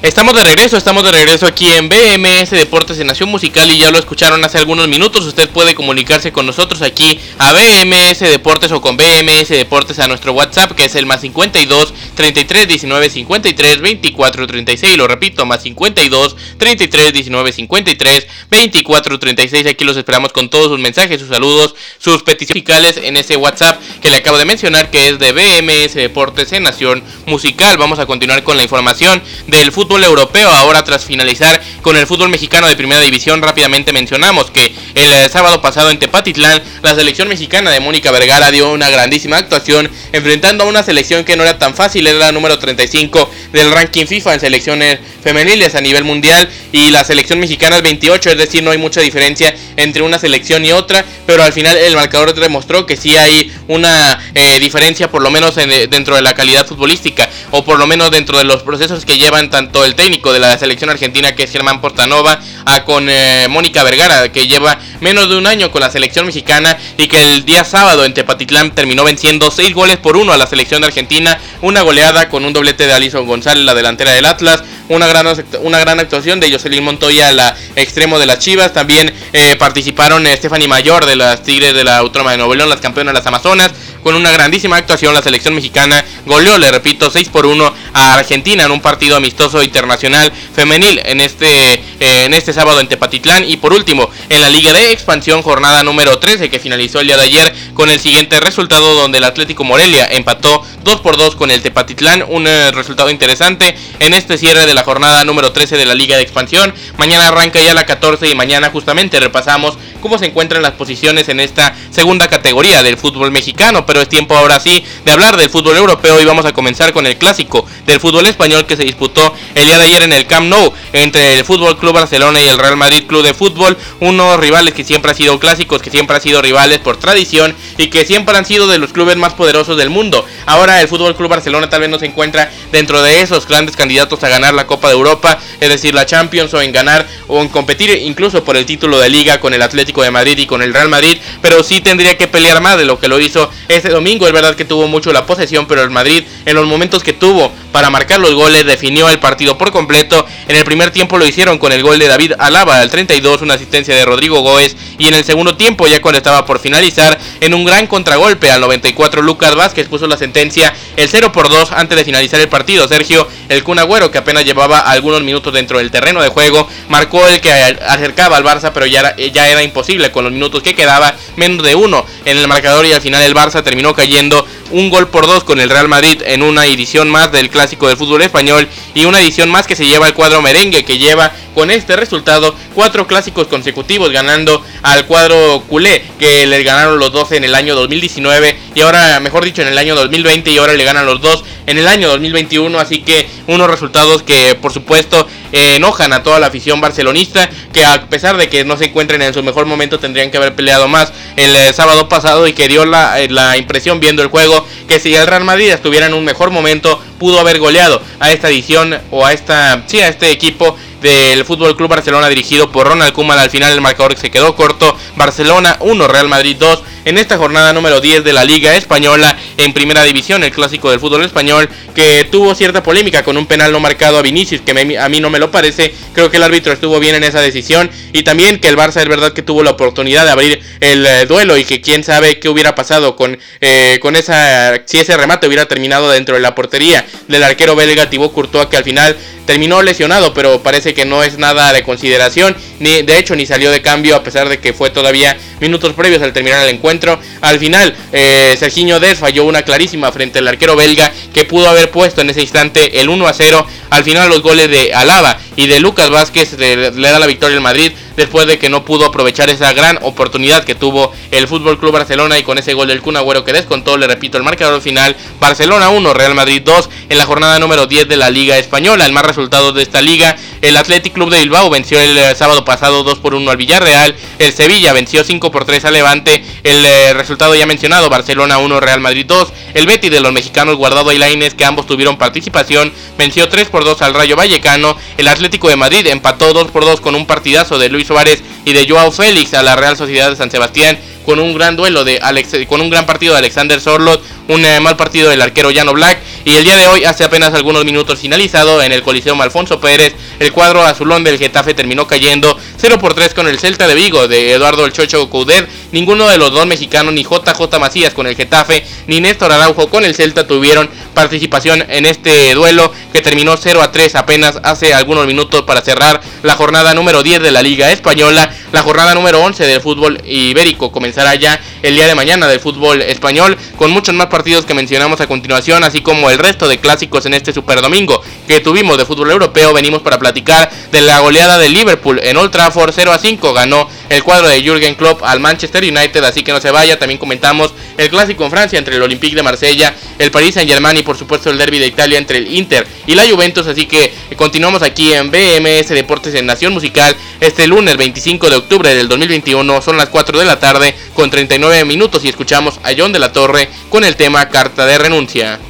Estamos 0.00 0.32
de 0.32 0.44
regreso, 0.44 0.76
estamos 0.76 1.02
de 1.02 1.10
regreso 1.10 1.44
aquí 1.44 1.66
en 1.72 1.88
BMS 1.88 2.50
Deportes 2.50 3.00
en 3.00 3.08
Nación 3.08 3.30
Musical 3.30 3.68
y 3.68 3.78
ya 3.78 3.90
lo 3.90 3.98
escucharon 3.98 4.44
hace 4.44 4.56
algunos 4.56 4.86
minutos. 4.86 5.26
Usted 5.26 5.48
puede 5.48 5.74
comunicarse 5.74 6.30
con 6.30 6.46
nosotros 6.46 6.82
aquí 6.82 7.18
a 7.36 7.52
BMS 7.52 8.20
Deportes 8.20 8.70
o 8.70 8.80
con 8.80 8.96
BMS 8.96 9.48
Deportes 9.48 9.98
a 9.98 10.06
nuestro 10.06 10.32
WhatsApp 10.34 10.70
que 10.70 10.84
es 10.84 10.94
el 10.94 11.06
más 11.06 11.22
52 11.22 11.92
33 12.14 12.68
19 12.68 13.10
53 13.10 13.80
24 13.80 14.46
36. 14.46 14.96
Lo 14.96 15.08
repito, 15.08 15.44
más 15.46 15.64
52 15.64 16.36
33 16.58 17.12
19 17.12 17.52
53 17.52 18.26
24 18.50 19.18
36. 19.18 19.66
Aquí 19.66 19.84
los 19.84 19.96
esperamos 19.96 20.32
con 20.32 20.48
todos 20.48 20.68
sus 20.68 20.78
mensajes, 20.78 21.18
sus 21.18 21.28
saludos, 21.28 21.74
sus 21.98 22.22
peticiones 22.22 22.62
musicales 22.62 23.00
en 23.02 23.16
ese 23.16 23.36
WhatsApp 23.36 23.82
que 24.00 24.10
le 24.10 24.18
acabo 24.18 24.38
de 24.38 24.44
mencionar 24.44 24.92
que 24.92 25.08
es 25.08 25.18
de 25.18 25.32
BMS 25.32 25.94
Deportes 25.94 26.52
en 26.52 26.62
Nación 26.62 27.02
Musical. 27.26 27.76
Vamos 27.78 27.98
a 27.98 28.06
continuar 28.06 28.44
con 28.44 28.56
la 28.56 28.62
información 28.62 29.20
del 29.48 29.72
fútbol 29.72 29.87
fútbol 29.88 30.04
europeo. 30.04 30.50
Ahora 30.50 30.84
tras 30.84 31.06
finalizar 31.06 31.60
con 31.80 31.96
el 31.96 32.06
fútbol 32.06 32.28
mexicano 32.28 32.68
de 32.68 32.76
primera 32.76 33.00
división, 33.00 33.40
rápidamente 33.40 33.90
mencionamos 33.92 34.50
que 34.50 34.74
el 34.94 35.12
eh, 35.12 35.28
sábado 35.30 35.62
pasado 35.62 35.90
en 35.90 35.98
Tepatitlán, 35.98 36.62
la 36.82 36.94
selección 36.94 37.26
mexicana 37.26 37.70
de 37.70 37.80
Mónica 37.80 38.10
Vergara 38.10 38.50
dio 38.50 38.70
una 38.70 38.90
grandísima 38.90 39.38
actuación 39.38 39.90
enfrentando 40.12 40.64
a 40.64 40.66
una 40.66 40.82
selección 40.82 41.24
que 41.24 41.36
no 41.36 41.42
era 41.42 41.58
tan 41.58 41.74
fácil, 41.74 42.06
era 42.06 42.18
la 42.18 42.32
número 42.32 42.58
35 42.58 43.30
del 43.52 43.72
ranking 43.72 44.04
FIFA 44.04 44.34
en 44.34 44.40
selecciones 44.40 44.98
femeniles 45.22 45.74
a 45.74 45.80
nivel 45.80 46.04
mundial 46.04 46.50
y 46.70 46.90
la 46.90 47.02
selección 47.02 47.40
mexicana 47.40 47.76
es 47.76 47.82
28, 47.82 48.30
es 48.30 48.38
decir, 48.38 48.62
no 48.62 48.70
hay 48.70 48.78
mucha 48.78 49.00
diferencia 49.00 49.54
entre 49.76 50.02
una 50.02 50.18
selección 50.18 50.66
y 50.66 50.72
otra, 50.72 51.02
pero 51.26 51.42
al 51.42 51.54
final 51.54 51.78
el 51.78 51.96
marcador 51.96 52.34
demostró 52.34 52.84
que 52.84 52.98
sí 52.98 53.16
hay 53.16 53.50
una 53.68 54.18
eh, 54.34 54.58
diferencia 54.60 55.10
por 55.10 55.22
lo 55.22 55.30
menos 55.30 55.54
dentro 55.54 56.14
de 56.14 56.22
la 56.22 56.34
calidad 56.34 56.66
futbolística 56.66 57.28
o 57.52 57.64
por 57.64 57.78
lo 57.78 57.86
menos 57.86 58.10
dentro 58.10 58.36
de 58.36 58.44
los 58.44 58.62
procesos 58.62 59.06
que 59.06 59.16
llevan 59.16 59.48
tanto 59.48 59.77
el 59.84 59.94
técnico 59.94 60.32
de 60.32 60.38
la 60.38 60.58
selección 60.58 60.90
argentina 60.90 61.34
que 61.34 61.44
es 61.44 61.50
Germán 61.50 61.80
Portanova, 61.80 62.40
a 62.64 62.84
con 62.84 63.08
eh, 63.08 63.46
Mónica 63.48 63.82
Vergara 63.82 64.30
que 64.30 64.46
lleva 64.46 64.78
menos 65.00 65.28
de 65.28 65.36
un 65.36 65.46
año 65.46 65.70
con 65.70 65.80
la 65.80 65.90
selección 65.90 66.26
mexicana 66.26 66.76
y 66.96 67.08
que 67.08 67.22
el 67.22 67.44
día 67.44 67.64
sábado 67.64 68.04
en 68.04 68.14
Tepatitlán 68.14 68.74
terminó 68.74 69.04
venciendo 69.04 69.50
6 69.50 69.74
goles 69.74 69.96
por 69.96 70.16
1 70.16 70.32
a 70.32 70.36
la 70.36 70.46
selección 70.46 70.80
de 70.80 70.88
Argentina, 70.88 71.38
una 71.62 71.82
goleada 71.82 72.28
con 72.28 72.44
un 72.44 72.52
doblete 72.52 72.86
de 72.86 72.92
Alison 72.92 73.26
González, 73.26 73.64
la 73.64 73.74
delantera 73.74 74.12
del 74.12 74.26
Atlas, 74.26 74.62
una 74.88 75.06
gran, 75.06 75.26
una 75.62 75.78
gran 75.78 76.00
actuación 76.00 76.40
de 76.40 76.50
Jocelyn 76.50 76.84
Montoya, 76.84 77.32
la 77.32 77.56
extremo 77.76 78.18
de 78.18 78.26
las 78.26 78.38
Chivas, 78.38 78.72
también 78.72 79.12
eh, 79.32 79.56
participaron 79.56 80.26
Stephanie 80.26 80.68
Mayor 80.68 81.06
de 81.06 81.16
las 81.16 81.42
Tigres 81.42 81.74
de 81.74 81.84
la 81.84 81.98
Autónoma 81.98 82.32
de 82.32 82.38
Nuevo 82.38 82.54
León, 82.54 82.68
las 82.68 82.80
campeonas 82.80 83.12
de 83.12 83.20
las 83.20 83.26
Amazonas, 83.26 83.72
con 84.02 84.14
una 84.14 84.30
grandísima 84.32 84.76
actuación 84.76 85.14
la 85.14 85.22
selección 85.22 85.54
mexicana 85.54 86.04
goleó, 86.24 86.56
le 86.58 86.70
repito, 86.70 87.10
6 87.10 87.28
por 87.28 87.46
1 87.46 87.74
a 87.92 88.14
Argentina 88.14 88.64
en 88.64 88.70
un 88.70 88.80
partido 88.80 89.16
amistoso 89.16 89.62
internacional 89.62 90.32
femenil 90.54 91.00
en 91.04 91.20
este, 91.20 91.74
eh, 91.74 91.80
en 92.00 92.34
este 92.34 92.52
sábado 92.52 92.80
en 92.80 92.88
Tepatitlán. 92.88 93.48
Y 93.48 93.56
por 93.56 93.72
último, 93.72 94.08
en 94.28 94.40
la 94.40 94.50
Liga 94.50 94.72
de 94.72 94.92
Expansión, 94.92 95.42
jornada 95.42 95.82
número 95.82 96.18
13 96.18 96.50
que 96.50 96.58
finalizó 96.58 97.00
el 97.00 97.08
día 97.08 97.16
de 97.16 97.24
ayer 97.24 97.54
con 97.74 97.90
el 97.90 98.00
siguiente 98.00 98.40
resultado 98.40 98.94
donde 98.94 99.18
el 99.18 99.24
Atlético 99.24 99.64
Morelia 99.64 100.08
empató 100.10 100.64
2 100.84 101.00
por 101.00 101.16
2 101.16 101.36
con 101.36 101.50
el 101.50 101.62
Tepatitlán, 101.62 102.24
un 102.28 102.46
eh, 102.46 102.70
resultado 102.72 103.10
interesante 103.10 103.76
en 103.98 104.14
este 104.14 104.38
cierre 104.38 104.66
de 104.66 104.74
la 104.74 104.84
jornada 104.84 105.24
número 105.24 105.52
13 105.52 105.76
de 105.76 105.84
la 105.84 105.94
Liga 105.94 106.16
de 106.16 106.22
Expansión. 106.22 106.74
Mañana 106.96 107.28
arranca 107.28 107.60
ya 107.60 107.74
la 107.74 107.86
14 107.86 108.28
y 108.28 108.34
mañana 108.34 108.70
justamente 108.70 109.20
repasamos 109.20 109.78
cómo 110.00 110.18
se 110.18 110.26
encuentran 110.26 110.62
las 110.62 110.72
posiciones 110.72 111.28
en 111.28 111.40
esta 111.40 111.74
segunda 111.90 112.28
categoría 112.28 112.82
del 112.82 112.96
fútbol 112.96 113.30
mexicano, 113.30 113.86
pero 113.86 114.00
es 114.00 114.08
tiempo 114.08 114.36
ahora 114.36 114.60
sí 114.60 114.84
de 115.04 115.12
hablar 115.12 115.36
del 115.36 115.50
fútbol 115.50 115.76
europeo 115.76 116.20
y 116.20 116.24
vamos 116.24 116.46
a 116.46 116.52
comenzar 116.52 116.92
con 116.92 117.06
el 117.06 117.16
clásico 117.16 117.66
del 117.86 118.00
fútbol 118.00 118.26
español 118.26 118.66
que 118.66 118.76
se 118.76 118.84
disputó 118.84 119.34
el 119.54 119.64
día 119.64 119.78
de 119.78 119.84
ayer 119.84 120.02
en 120.02 120.12
el 120.12 120.26
Camp 120.26 120.48
Nou 120.48 120.72
entre 120.92 121.38
el 121.38 121.44
Fútbol 121.44 121.78
Club 121.78 121.94
Barcelona 121.94 122.40
y 122.40 122.48
el 122.48 122.58
Real 122.58 122.76
Madrid 122.76 123.06
Club 123.06 123.22
de 123.22 123.34
Fútbol, 123.34 123.76
unos 124.00 124.38
rivales 124.38 124.74
que 124.74 124.84
siempre 124.84 125.10
han 125.10 125.16
sido 125.16 125.38
clásicos, 125.38 125.82
que 125.82 125.90
siempre 125.90 126.16
han 126.16 126.22
sido 126.22 126.42
rivales 126.42 126.78
por 126.78 126.96
tradición 126.96 127.54
y 127.76 127.88
que 127.88 128.04
siempre 128.04 128.36
han 128.36 128.44
sido 128.44 128.66
de 128.66 128.78
los 128.78 128.92
clubes 128.92 129.16
más 129.16 129.34
poderosos 129.34 129.76
del 129.76 129.90
mundo. 129.90 130.24
Ahora 130.46 130.67
el 130.76 130.88
Fútbol 130.88 131.16
Club 131.16 131.30
Barcelona 131.30 131.68
tal 131.70 131.80
vez 131.80 131.90
no 131.90 131.98
se 131.98 132.06
encuentra 132.06 132.50
dentro 132.70 133.02
de 133.02 133.22
esos 133.22 133.46
grandes 133.46 133.76
candidatos 133.76 134.22
a 134.22 134.28
ganar 134.28 134.54
la 134.54 134.66
Copa 134.66 134.88
de 134.88 134.94
Europa, 134.94 135.38
es 135.60 135.68
decir, 135.68 135.94
la 135.94 136.06
Champions 136.06 136.52
o 136.54 136.60
en 136.60 136.72
ganar 136.72 137.06
o 137.26 137.40
en 137.40 137.48
competir 137.48 137.90
incluso 137.90 138.44
por 138.44 138.56
el 138.56 138.66
título 138.66 138.98
de 138.98 139.08
liga 139.08 139.40
con 139.40 139.54
el 139.54 139.62
Atlético 139.62 140.02
de 140.02 140.10
Madrid 140.10 140.38
y 140.38 140.46
con 140.46 140.62
el 140.62 140.74
Real 140.74 140.88
Madrid, 140.88 141.18
pero 141.40 141.62
sí 141.62 141.80
tendría 141.80 142.16
que 142.18 142.28
pelear 142.28 142.60
más 142.60 142.76
de 142.76 142.84
lo 142.84 142.98
que 142.98 143.08
lo 143.08 143.18
hizo 143.20 143.50
este 143.68 143.88
domingo. 143.88 144.26
Es 144.26 144.32
verdad 144.32 144.54
que 144.54 144.64
tuvo 144.64 144.88
mucho 144.88 145.12
la 145.12 145.26
posesión, 145.26 145.66
pero 145.66 145.82
el 145.82 145.90
Madrid 145.90 146.24
en 146.44 146.54
los 146.54 146.66
momentos 146.66 147.02
que 147.02 147.12
tuvo 147.12 147.52
para 147.72 147.90
marcar 147.90 148.20
los 148.20 148.34
goles 148.34 148.64
definió 148.64 149.08
el 149.08 149.20
partido 149.20 149.58
por 149.58 149.72
completo. 149.72 150.26
En 150.48 150.56
el 150.56 150.64
primer 150.64 150.90
tiempo 150.90 151.18
lo 151.18 151.26
hicieron 151.26 151.58
con 151.58 151.72
el 151.72 151.82
gol 151.82 151.98
de 151.98 152.08
David 152.08 152.32
Alaba 152.38 152.80
al 152.80 152.90
32, 152.90 153.42
una 153.42 153.54
asistencia 153.54 153.94
de 153.94 154.04
Rodrigo 154.04 154.40
Góez 154.40 154.76
y 154.98 155.06
en 155.06 155.14
el 155.14 155.24
segundo 155.24 155.56
tiempo 155.56 155.86
ya 155.86 156.00
cuando 156.00 156.18
estaba 156.18 156.44
por 156.46 156.58
finalizar 156.58 157.18
en 157.40 157.54
un 157.54 157.64
gran 157.64 157.86
contragolpe 157.86 158.50
al 158.50 158.60
94 158.60 159.22
Lucas 159.22 159.54
Vázquez 159.54 159.88
puso 159.88 160.06
la 160.06 160.16
sentencia 160.16 160.74
el 160.96 161.08
0 161.08 161.32
por 161.32 161.48
2 161.48 161.72
antes 161.72 161.96
de 161.96 162.04
finalizar 162.04 162.40
el 162.40 162.48
partido. 162.48 162.88
Sergio 162.88 163.28
el 163.48 163.62
Kun 163.62 163.78
Agüero 163.78 164.10
que 164.10 164.18
apenas 164.18 164.44
llevaba 164.44 164.80
algunos 164.80 165.22
minutos 165.22 165.52
dentro 165.52 165.78
del 165.78 165.90
terreno 165.90 166.22
de 166.22 166.28
juego 166.28 166.68
marcó 166.88 167.26
el 167.26 167.40
que 167.40 167.50
acercaba 167.52 168.36
al 168.36 168.44
Barça 168.44 168.72
pero 168.72 168.86
ya 168.86 169.00
era, 169.00 169.16
ya 169.16 169.48
era 169.48 169.62
imposible 169.62 170.10
con 170.10 170.24
los 170.24 170.32
minutos 170.32 170.62
que 170.62 170.74
quedaba 170.74 171.14
menos 171.36 171.64
de 171.64 171.74
uno 171.74 172.04
en 172.24 172.38
el 172.38 172.48
marcador 172.48 172.86
y 172.86 172.92
al 172.92 173.00
final 173.00 173.22
el 173.22 173.34
Barça 173.34 173.62
terminó 173.62 173.94
cayendo 173.94 174.46
un 174.70 174.90
gol 174.90 175.08
por 175.08 175.26
dos 175.26 175.44
con 175.44 175.60
el 175.60 175.70
Real 175.70 175.88
Madrid 175.88 176.22
en 176.24 176.42
una 176.42 176.66
edición 176.66 177.08
más 177.10 177.32
del 177.32 177.50
clásico 177.50 177.88
del 177.88 177.96
fútbol 177.96 178.22
español 178.22 178.68
y 178.94 179.04
una 179.04 179.20
edición 179.20 179.50
más 179.50 179.66
que 179.66 179.76
se 179.76 179.86
lleva 179.86 180.06
el 180.06 180.14
cuadro 180.14 180.42
merengue 180.42 180.84
que 180.84 180.98
lleva 180.98 181.32
con 181.54 181.70
este 181.70 181.96
resultado 181.96 182.54
cuatro 182.74 183.06
clásicos 183.06 183.46
consecutivos 183.46 184.10
ganando 184.10 184.62
al 184.82 185.06
cuadro 185.06 185.62
culé 185.68 186.04
que 186.18 186.46
le 186.46 186.62
ganaron 186.62 186.98
los 186.98 187.12
dos 187.12 187.32
en 187.32 187.44
el 187.44 187.54
año 187.54 187.74
2019 187.74 188.58
y 188.74 188.80
ahora 188.80 189.20
mejor 189.20 189.44
dicho 189.44 189.62
en 189.62 189.68
el 189.68 189.78
año 189.78 189.94
2020 189.94 190.50
y 190.50 190.58
ahora 190.58 190.74
le 190.74 190.84
ganan 190.84 191.06
los 191.06 191.20
dos 191.20 191.44
en 191.66 191.78
el 191.78 191.88
año 191.88 192.08
2021 192.08 192.78
así 192.78 193.00
que 193.02 193.28
unos 193.46 193.68
resultados 193.68 194.22
que 194.22 194.54
por 194.54 194.72
supuesto 194.72 195.26
enojan 195.52 196.12
a 196.12 196.22
toda 196.22 196.38
la 196.38 196.48
afición 196.48 196.80
barcelonista 196.80 197.48
que 197.72 197.84
a 197.84 198.08
pesar 198.08 198.36
de 198.36 198.48
que 198.48 198.64
no 198.64 198.76
se 198.76 198.86
encuentren 198.86 199.22
en 199.22 199.34
su 199.34 199.42
mejor 199.42 199.66
momento 199.66 199.98
tendrían 199.98 200.30
que 200.30 200.36
haber 200.36 200.54
peleado 200.54 200.88
más 200.88 201.12
el 201.36 201.54
eh, 201.56 201.72
sábado 201.72 202.08
pasado 202.08 202.46
y 202.46 202.52
que 202.52 202.68
dio 202.68 202.84
la, 202.84 203.20
eh, 203.20 203.28
la 203.28 203.56
impresión 203.56 204.00
viendo 204.00 204.22
el 204.22 204.28
juego 204.28 204.66
que 204.86 205.00
si 205.00 205.14
el 205.14 205.26
Real 205.26 205.44
Madrid 205.44 205.70
estuviera 205.70 206.06
en 206.06 206.14
un 206.14 206.24
mejor 206.24 206.50
momento 206.50 207.02
pudo 207.18 207.40
haber 207.40 207.58
goleado 207.58 208.02
a 208.20 208.30
esta 208.32 208.48
edición 208.48 208.98
o 209.10 209.24
a 209.24 209.32
esta 209.32 209.84
sí 209.86 210.00
a 210.00 210.08
este 210.08 210.30
equipo 210.30 210.76
del 211.00 211.44
Fútbol 211.44 211.76
Club 211.76 211.88
Barcelona 211.88 212.28
dirigido 212.28 212.70
por 212.70 212.86
Ronald 212.86 213.12
Koeman. 213.12 213.38
Al 213.38 213.50
final 213.50 213.72
el 213.72 213.80
marcador 213.80 214.16
se 214.16 214.30
quedó 214.30 214.54
corto. 214.56 214.96
Barcelona 215.16 215.76
1, 215.80 216.08
Real 216.08 216.28
Madrid 216.28 216.56
2. 216.58 216.82
En 217.08 217.16
esta 217.16 217.38
jornada 217.38 217.72
número 217.72 218.02
10 218.02 218.22
de 218.22 218.34
la 218.34 218.44
Liga 218.44 218.76
Española 218.76 219.34
en 219.56 219.72
Primera 219.72 220.04
División, 220.04 220.44
el 220.44 220.50
clásico 220.52 220.90
del 220.90 221.00
fútbol 221.00 221.24
español, 221.24 221.66
que 221.94 222.28
tuvo 222.30 222.54
cierta 222.54 222.82
polémica 222.82 223.22
con 223.22 223.38
un 223.38 223.46
penal 223.46 223.72
no 223.72 223.80
marcado 223.80 224.18
a 224.18 224.22
Vinicius, 224.22 224.60
que 224.60 224.98
a 224.98 225.08
mí 225.08 225.18
no 225.18 225.30
me 225.30 225.38
lo 225.38 225.50
parece. 225.50 225.94
Creo 226.12 226.30
que 226.30 226.36
el 226.36 226.42
árbitro 226.42 226.70
estuvo 226.70 227.00
bien 227.00 227.14
en 227.14 227.24
esa 227.24 227.40
decisión. 227.40 227.90
Y 228.12 228.24
también 228.24 228.60
que 228.60 228.68
el 228.68 228.76
Barça 228.76 229.00
es 229.00 229.08
verdad 229.08 229.32
que 229.32 229.40
tuvo 229.40 229.62
la 229.62 229.70
oportunidad 229.70 230.26
de 230.26 230.32
abrir 230.32 230.60
el 230.80 231.06
eh, 231.06 231.24
duelo 231.24 231.56
y 231.56 231.64
que 231.64 231.80
quién 231.80 232.04
sabe 232.04 232.38
qué 232.40 232.50
hubiera 232.50 232.74
pasado 232.74 233.16
con, 233.16 233.38
eh, 233.62 233.98
con 234.02 234.14
esa. 234.14 234.82
si 234.84 234.98
ese 234.98 235.16
remate 235.16 235.46
hubiera 235.46 235.64
terminado 235.64 236.10
dentro 236.10 236.34
de 236.34 236.42
la 236.42 236.54
portería 236.54 237.06
del 237.26 237.42
arquero 237.42 237.74
belga 237.74 238.10
Thibaut 238.10 238.34
Courtois, 238.34 238.66
que 238.66 238.76
al 238.76 238.84
final 238.84 239.16
terminó 239.46 239.80
lesionado, 239.80 240.34
pero 240.34 240.62
parece 240.62 240.92
que 240.92 241.06
no 241.06 241.24
es 241.24 241.38
nada 241.38 241.72
de 241.72 241.82
consideración, 241.82 242.54
ni 242.80 243.00
de 243.00 243.16
hecho 243.16 243.34
ni 243.34 243.46
salió 243.46 243.70
de 243.70 243.80
cambio 243.80 244.14
a 244.14 244.22
pesar 244.22 244.50
de 244.50 244.58
que 244.58 244.74
fue 244.74 244.90
todavía 244.90 245.38
minutos 245.58 245.94
previos 245.94 246.20
al 246.20 246.34
terminar 246.34 246.68
el 246.68 246.74
encuentro. 246.74 246.97
Al 247.40 247.58
final, 247.58 247.94
eh, 248.12 248.56
Serginho 248.58 249.00
Des 249.00 249.18
falló 249.18 249.44
una 249.44 249.62
clarísima 249.62 250.10
frente 250.12 250.38
al 250.40 250.48
arquero 250.48 250.76
belga 250.76 251.12
que 251.32 251.44
pudo 251.44 251.68
haber 251.68 251.90
puesto 251.90 252.20
en 252.20 252.30
ese 252.30 252.42
instante 252.42 253.00
el 253.00 253.08
1 253.08 253.26
a 253.26 253.32
0. 253.32 253.66
Al 253.90 254.04
final 254.04 254.28
los 254.28 254.42
goles 254.42 254.68
de 254.68 254.92
Alaba 254.92 255.38
y 255.56 255.66
de 255.66 255.80
Lucas 255.80 256.10
Vázquez 256.10 256.58
le, 256.58 256.90
da 256.90 257.18
la 257.18 257.26
victoria 257.26 257.56
al 257.56 257.62
Madrid 257.62 257.92
después 258.18 258.48
de 258.48 258.58
que 258.58 258.68
no 258.68 258.84
pudo 258.84 259.06
aprovechar 259.06 259.48
esa 259.48 259.72
gran 259.72 259.98
oportunidad 260.02 260.64
que 260.64 260.74
tuvo 260.74 261.12
el 261.30 261.46
Fútbol 261.46 261.78
Club 261.78 261.92
Barcelona 261.92 262.36
y 262.36 262.42
con 262.42 262.58
ese 262.58 262.74
gol 262.74 262.88
del 262.88 263.00
Kun 263.00 263.16
Agüero 263.16 263.44
que 263.44 263.52
descontó, 263.52 263.96
le 263.96 264.08
repito, 264.08 264.36
el 264.36 264.42
marcador 264.42 264.82
final, 264.82 265.16
Barcelona 265.40 265.88
1, 265.88 266.14
Real 266.14 266.34
Madrid 266.34 266.60
2 266.64 266.90
en 267.10 267.16
la 267.16 267.24
jornada 267.24 267.60
número 267.60 267.86
10 267.86 268.08
de 268.08 268.16
la 268.16 268.28
Liga 268.28 268.58
Española. 268.58 269.06
El 269.06 269.12
más 269.12 269.24
resultado 269.24 269.72
de 269.72 269.82
esta 269.82 270.00
liga, 270.00 270.36
el 270.62 270.76
Athletic 270.76 271.12
Club 271.12 271.30
de 271.30 271.38
Bilbao 271.38 271.70
venció 271.70 272.00
el 272.00 272.18
eh, 272.18 272.34
sábado 272.34 272.64
pasado 272.64 273.04
2 273.04 273.20
por 273.20 273.34
1 273.34 273.48
al 273.48 273.56
Villarreal, 273.56 274.16
el 274.40 274.52
Sevilla 274.52 274.92
venció 274.92 275.22
5 275.22 275.52
por 275.52 275.64
3 275.64 275.84
al 275.84 275.92
Levante, 275.92 276.44
el 276.64 276.84
eh, 276.84 277.14
resultado 277.14 277.54
ya 277.54 277.66
mencionado, 277.66 278.10
Barcelona 278.10 278.58
1, 278.58 278.80
Real 278.80 279.00
Madrid 279.00 279.26
2, 279.26 279.52
el 279.74 279.86
Betty 279.86 280.08
de 280.08 280.20
los 280.20 280.32
mexicanos 280.32 280.74
Guardado 280.74 281.12
y 281.12 281.18
Laines 281.18 281.54
que 281.54 281.64
ambos 281.64 281.86
tuvieron 281.86 282.18
participación, 282.18 282.92
venció 283.16 283.48
3 283.48 283.68
por 283.68 283.84
2 283.84 284.02
al 284.02 284.14
Rayo 284.14 284.34
Vallecano, 284.34 284.96
el 285.16 285.28
Atlético 285.28 285.68
de 285.68 285.76
Madrid 285.76 286.04
empató 286.08 286.52
2 286.52 286.72
por 286.72 286.84
2 286.84 287.00
con 287.00 287.14
un 287.14 287.26
partidazo 287.26 287.78
de 287.78 287.88
Luis 287.88 288.07
Suárez 288.08 288.42
y 288.64 288.72
de 288.72 288.88
Joao 288.88 289.12
Félix 289.12 289.54
a 289.54 289.62
la 289.62 289.76
Real 289.76 289.96
Sociedad 289.96 290.30
de 290.30 290.36
San 290.36 290.50
Sebastián 290.50 290.98
con 291.24 291.38
un 291.38 291.52
gran 291.52 291.76
duelo 291.76 292.04
de 292.04 292.18
Alex, 292.22 292.52
con 292.66 292.80
un 292.80 292.88
gran 292.88 293.04
partido 293.04 293.34
de 293.34 293.40
Alexander 293.40 293.78
Sorlot, 293.78 294.22
un 294.48 294.64
eh, 294.64 294.80
mal 294.80 294.96
partido 294.96 295.28
del 295.28 295.42
arquero 295.42 295.70
Llano 295.70 295.92
Black 295.92 296.18
y 296.46 296.54
el 296.56 296.64
día 296.64 296.76
de 296.76 296.88
hoy 296.88 297.04
hace 297.04 297.22
apenas 297.22 297.52
algunos 297.52 297.84
minutos 297.84 298.20
finalizado 298.20 298.82
en 298.82 298.92
el 298.92 299.02
Coliseo 299.02 299.40
Alfonso 299.42 299.78
Pérez, 299.78 300.14
el 300.38 300.52
cuadro 300.52 300.82
azulón 300.82 301.24
del 301.24 301.38
Getafe 301.38 301.74
terminó 301.74 302.06
cayendo 302.06 302.58
0 302.78 302.98
por 302.98 303.12
3 303.12 303.34
con 303.34 303.46
el 303.46 303.58
Celta 303.58 303.86
de 303.86 303.94
Vigo 303.94 304.28
de 304.28 304.52
Eduardo 304.52 304.86
El 304.86 304.92
Chocho 304.92 305.28
Coudet. 305.28 305.68
Ninguno 305.92 306.28
de 306.28 306.38
los 306.38 306.52
dos 306.52 306.66
mexicanos, 306.66 307.12
ni 307.12 307.24
JJ 307.24 307.78
Macías 307.78 308.14
con 308.14 308.26
el 308.26 308.36
Getafe, 308.36 308.84
ni 309.06 309.20
Néstor 309.20 309.52
Araujo 309.52 309.88
con 309.88 310.04
el 310.04 310.14
Celta 310.14 310.46
tuvieron 310.46 310.88
participación 311.18 311.84
en 311.88 312.06
este 312.06 312.54
duelo 312.54 312.92
que 313.12 313.22
terminó 313.22 313.56
0 313.56 313.82
a 313.82 313.90
3 313.90 314.14
apenas 314.14 314.60
hace 314.62 314.94
algunos 314.94 315.26
minutos 315.26 315.62
para 315.62 315.80
cerrar 315.80 316.20
la 316.44 316.54
jornada 316.54 316.94
número 316.94 317.24
10 317.24 317.42
de 317.42 317.50
la 317.50 317.60
Liga 317.60 317.90
Española. 317.90 318.54
La 318.70 318.84
jornada 318.84 319.16
número 319.16 319.40
11 319.40 319.66
del 319.66 319.80
fútbol 319.80 320.22
ibérico 320.24 320.92
comenzará 320.92 321.34
ya 321.34 321.60
el 321.82 321.96
día 321.96 322.06
de 322.06 322.14
mañana 322.14 322.46
del 322.46 322.60
fútbol 322.60 323.02
español 323.02 323.58
con 323.74 323.90
muchos 323.90 324.14
más 324.14 324.28
partidos 324.28 324.64
que 324.64 324.74
mencionamos 324.74 325.20
a 325.20 325.26
continuación, 325.26 325.82
así 325.82 326.02
como 326.02 326.30
el 326.30 326.38
resto 326.38 326.68
de 326.68 326.78
clásicos 326.78 327.26
en 327.26 327.34
este 327.34 327.52
super 327.52 327.80
domingo 327.80 328.22
que 328.46 328.60
tuvimos 328.60 328.96
de 328.96 329.04
fútbol 329.04 329.32
europeo. 329.32 329.72
Venimos 329.72 330.02
para 330.02 330.20
platicar 330.20 330.70
de 330.92 331.00
la 331.00 331.18
goleada 331.18 331.58
de 331.58 331.68
Liverpool 331.68 332.20
en 332.22 332.36
Old 332.36 332.52
Trafford 332.52 332.92
0 332.94 333.10
a 333.10 333.18
5 333.18 333.52
ganó 333.54 333.88
el 334.08 334.22
cuadro 334.22 334.48
de 334.48 334.62
Jürgen 334.62 334.94
Klopp 334.94 335.22
al 335.22 335.40
Manchester 335.40 335.82
United, 335.82 336.22
así 336.24 336.42
que 336.42 336.52
no 336.52 336.60
se 336.60 336.70
vaya. 336.70 336.98
También 336.98 337.18
comentamos 337.18 337.74
el 337.96 338.08
clásico 338.08 338.44
en 338.44 338.50
Francia 338.50 338.78
entre 338.78 338.96
el 338.96 339.02
Olympique 339.02 339.36
de 339.36 339.42
Marsella, 339.42 339.94
el 340.18 340.30
Paris 340.30 340.54
Saint-Germain 340.54 340.96
y 340.96 341.02
por 341.02 341.16
supuesto 341.16 341.50
el 341.50 341.58
derby 341.58 341.78
de 341.78 341.86
Italia 341.86 342.18
entre 342.18 342.38
el 342.38 342.54
Inter 342.54 342.86
y 343.06 343.14
la 343.14 343.28
Juventus, 343.28 343.66
así 343.66 343.86
que 343.86 344.12
continuamos 344.36 344.82
aquí 344.82 345.12
en 345.12 345.30
BMS 345.30 345.88
Deportes 345.88 346.34
en 346.34 346.46
Nación 346.46 346.72
Musical 346.72 347.16
este 347.40 347.66
lunes 347.66 347.96
25 347.96 348.50
de 348.50 348.56
octubre 348.56 348.94
del 348.94 349.08
2021, 349.08 349.82
son 349.82 349.96
las 349.96 350.08
4 350.08 350.38
de 350.38 350.44
la 350.44 350.58
tarde 350.58 350.94
con 351.14 351.30
39 351.30 351.84
minutos 351.84 352.24
y 352.24 352.28
escuchamos 352.28 352.78
a 352.82 352.90
John 352.96 353.12
de 353.12 353.18
la 353.18 353.32
Torre 353.32 353.68
con 353.88 354.04
el 354.04 354.16
tema 354.16 354.48
Carta 354.48 354.86
de 354.86 354.98
Renuncia. 354.98 355.60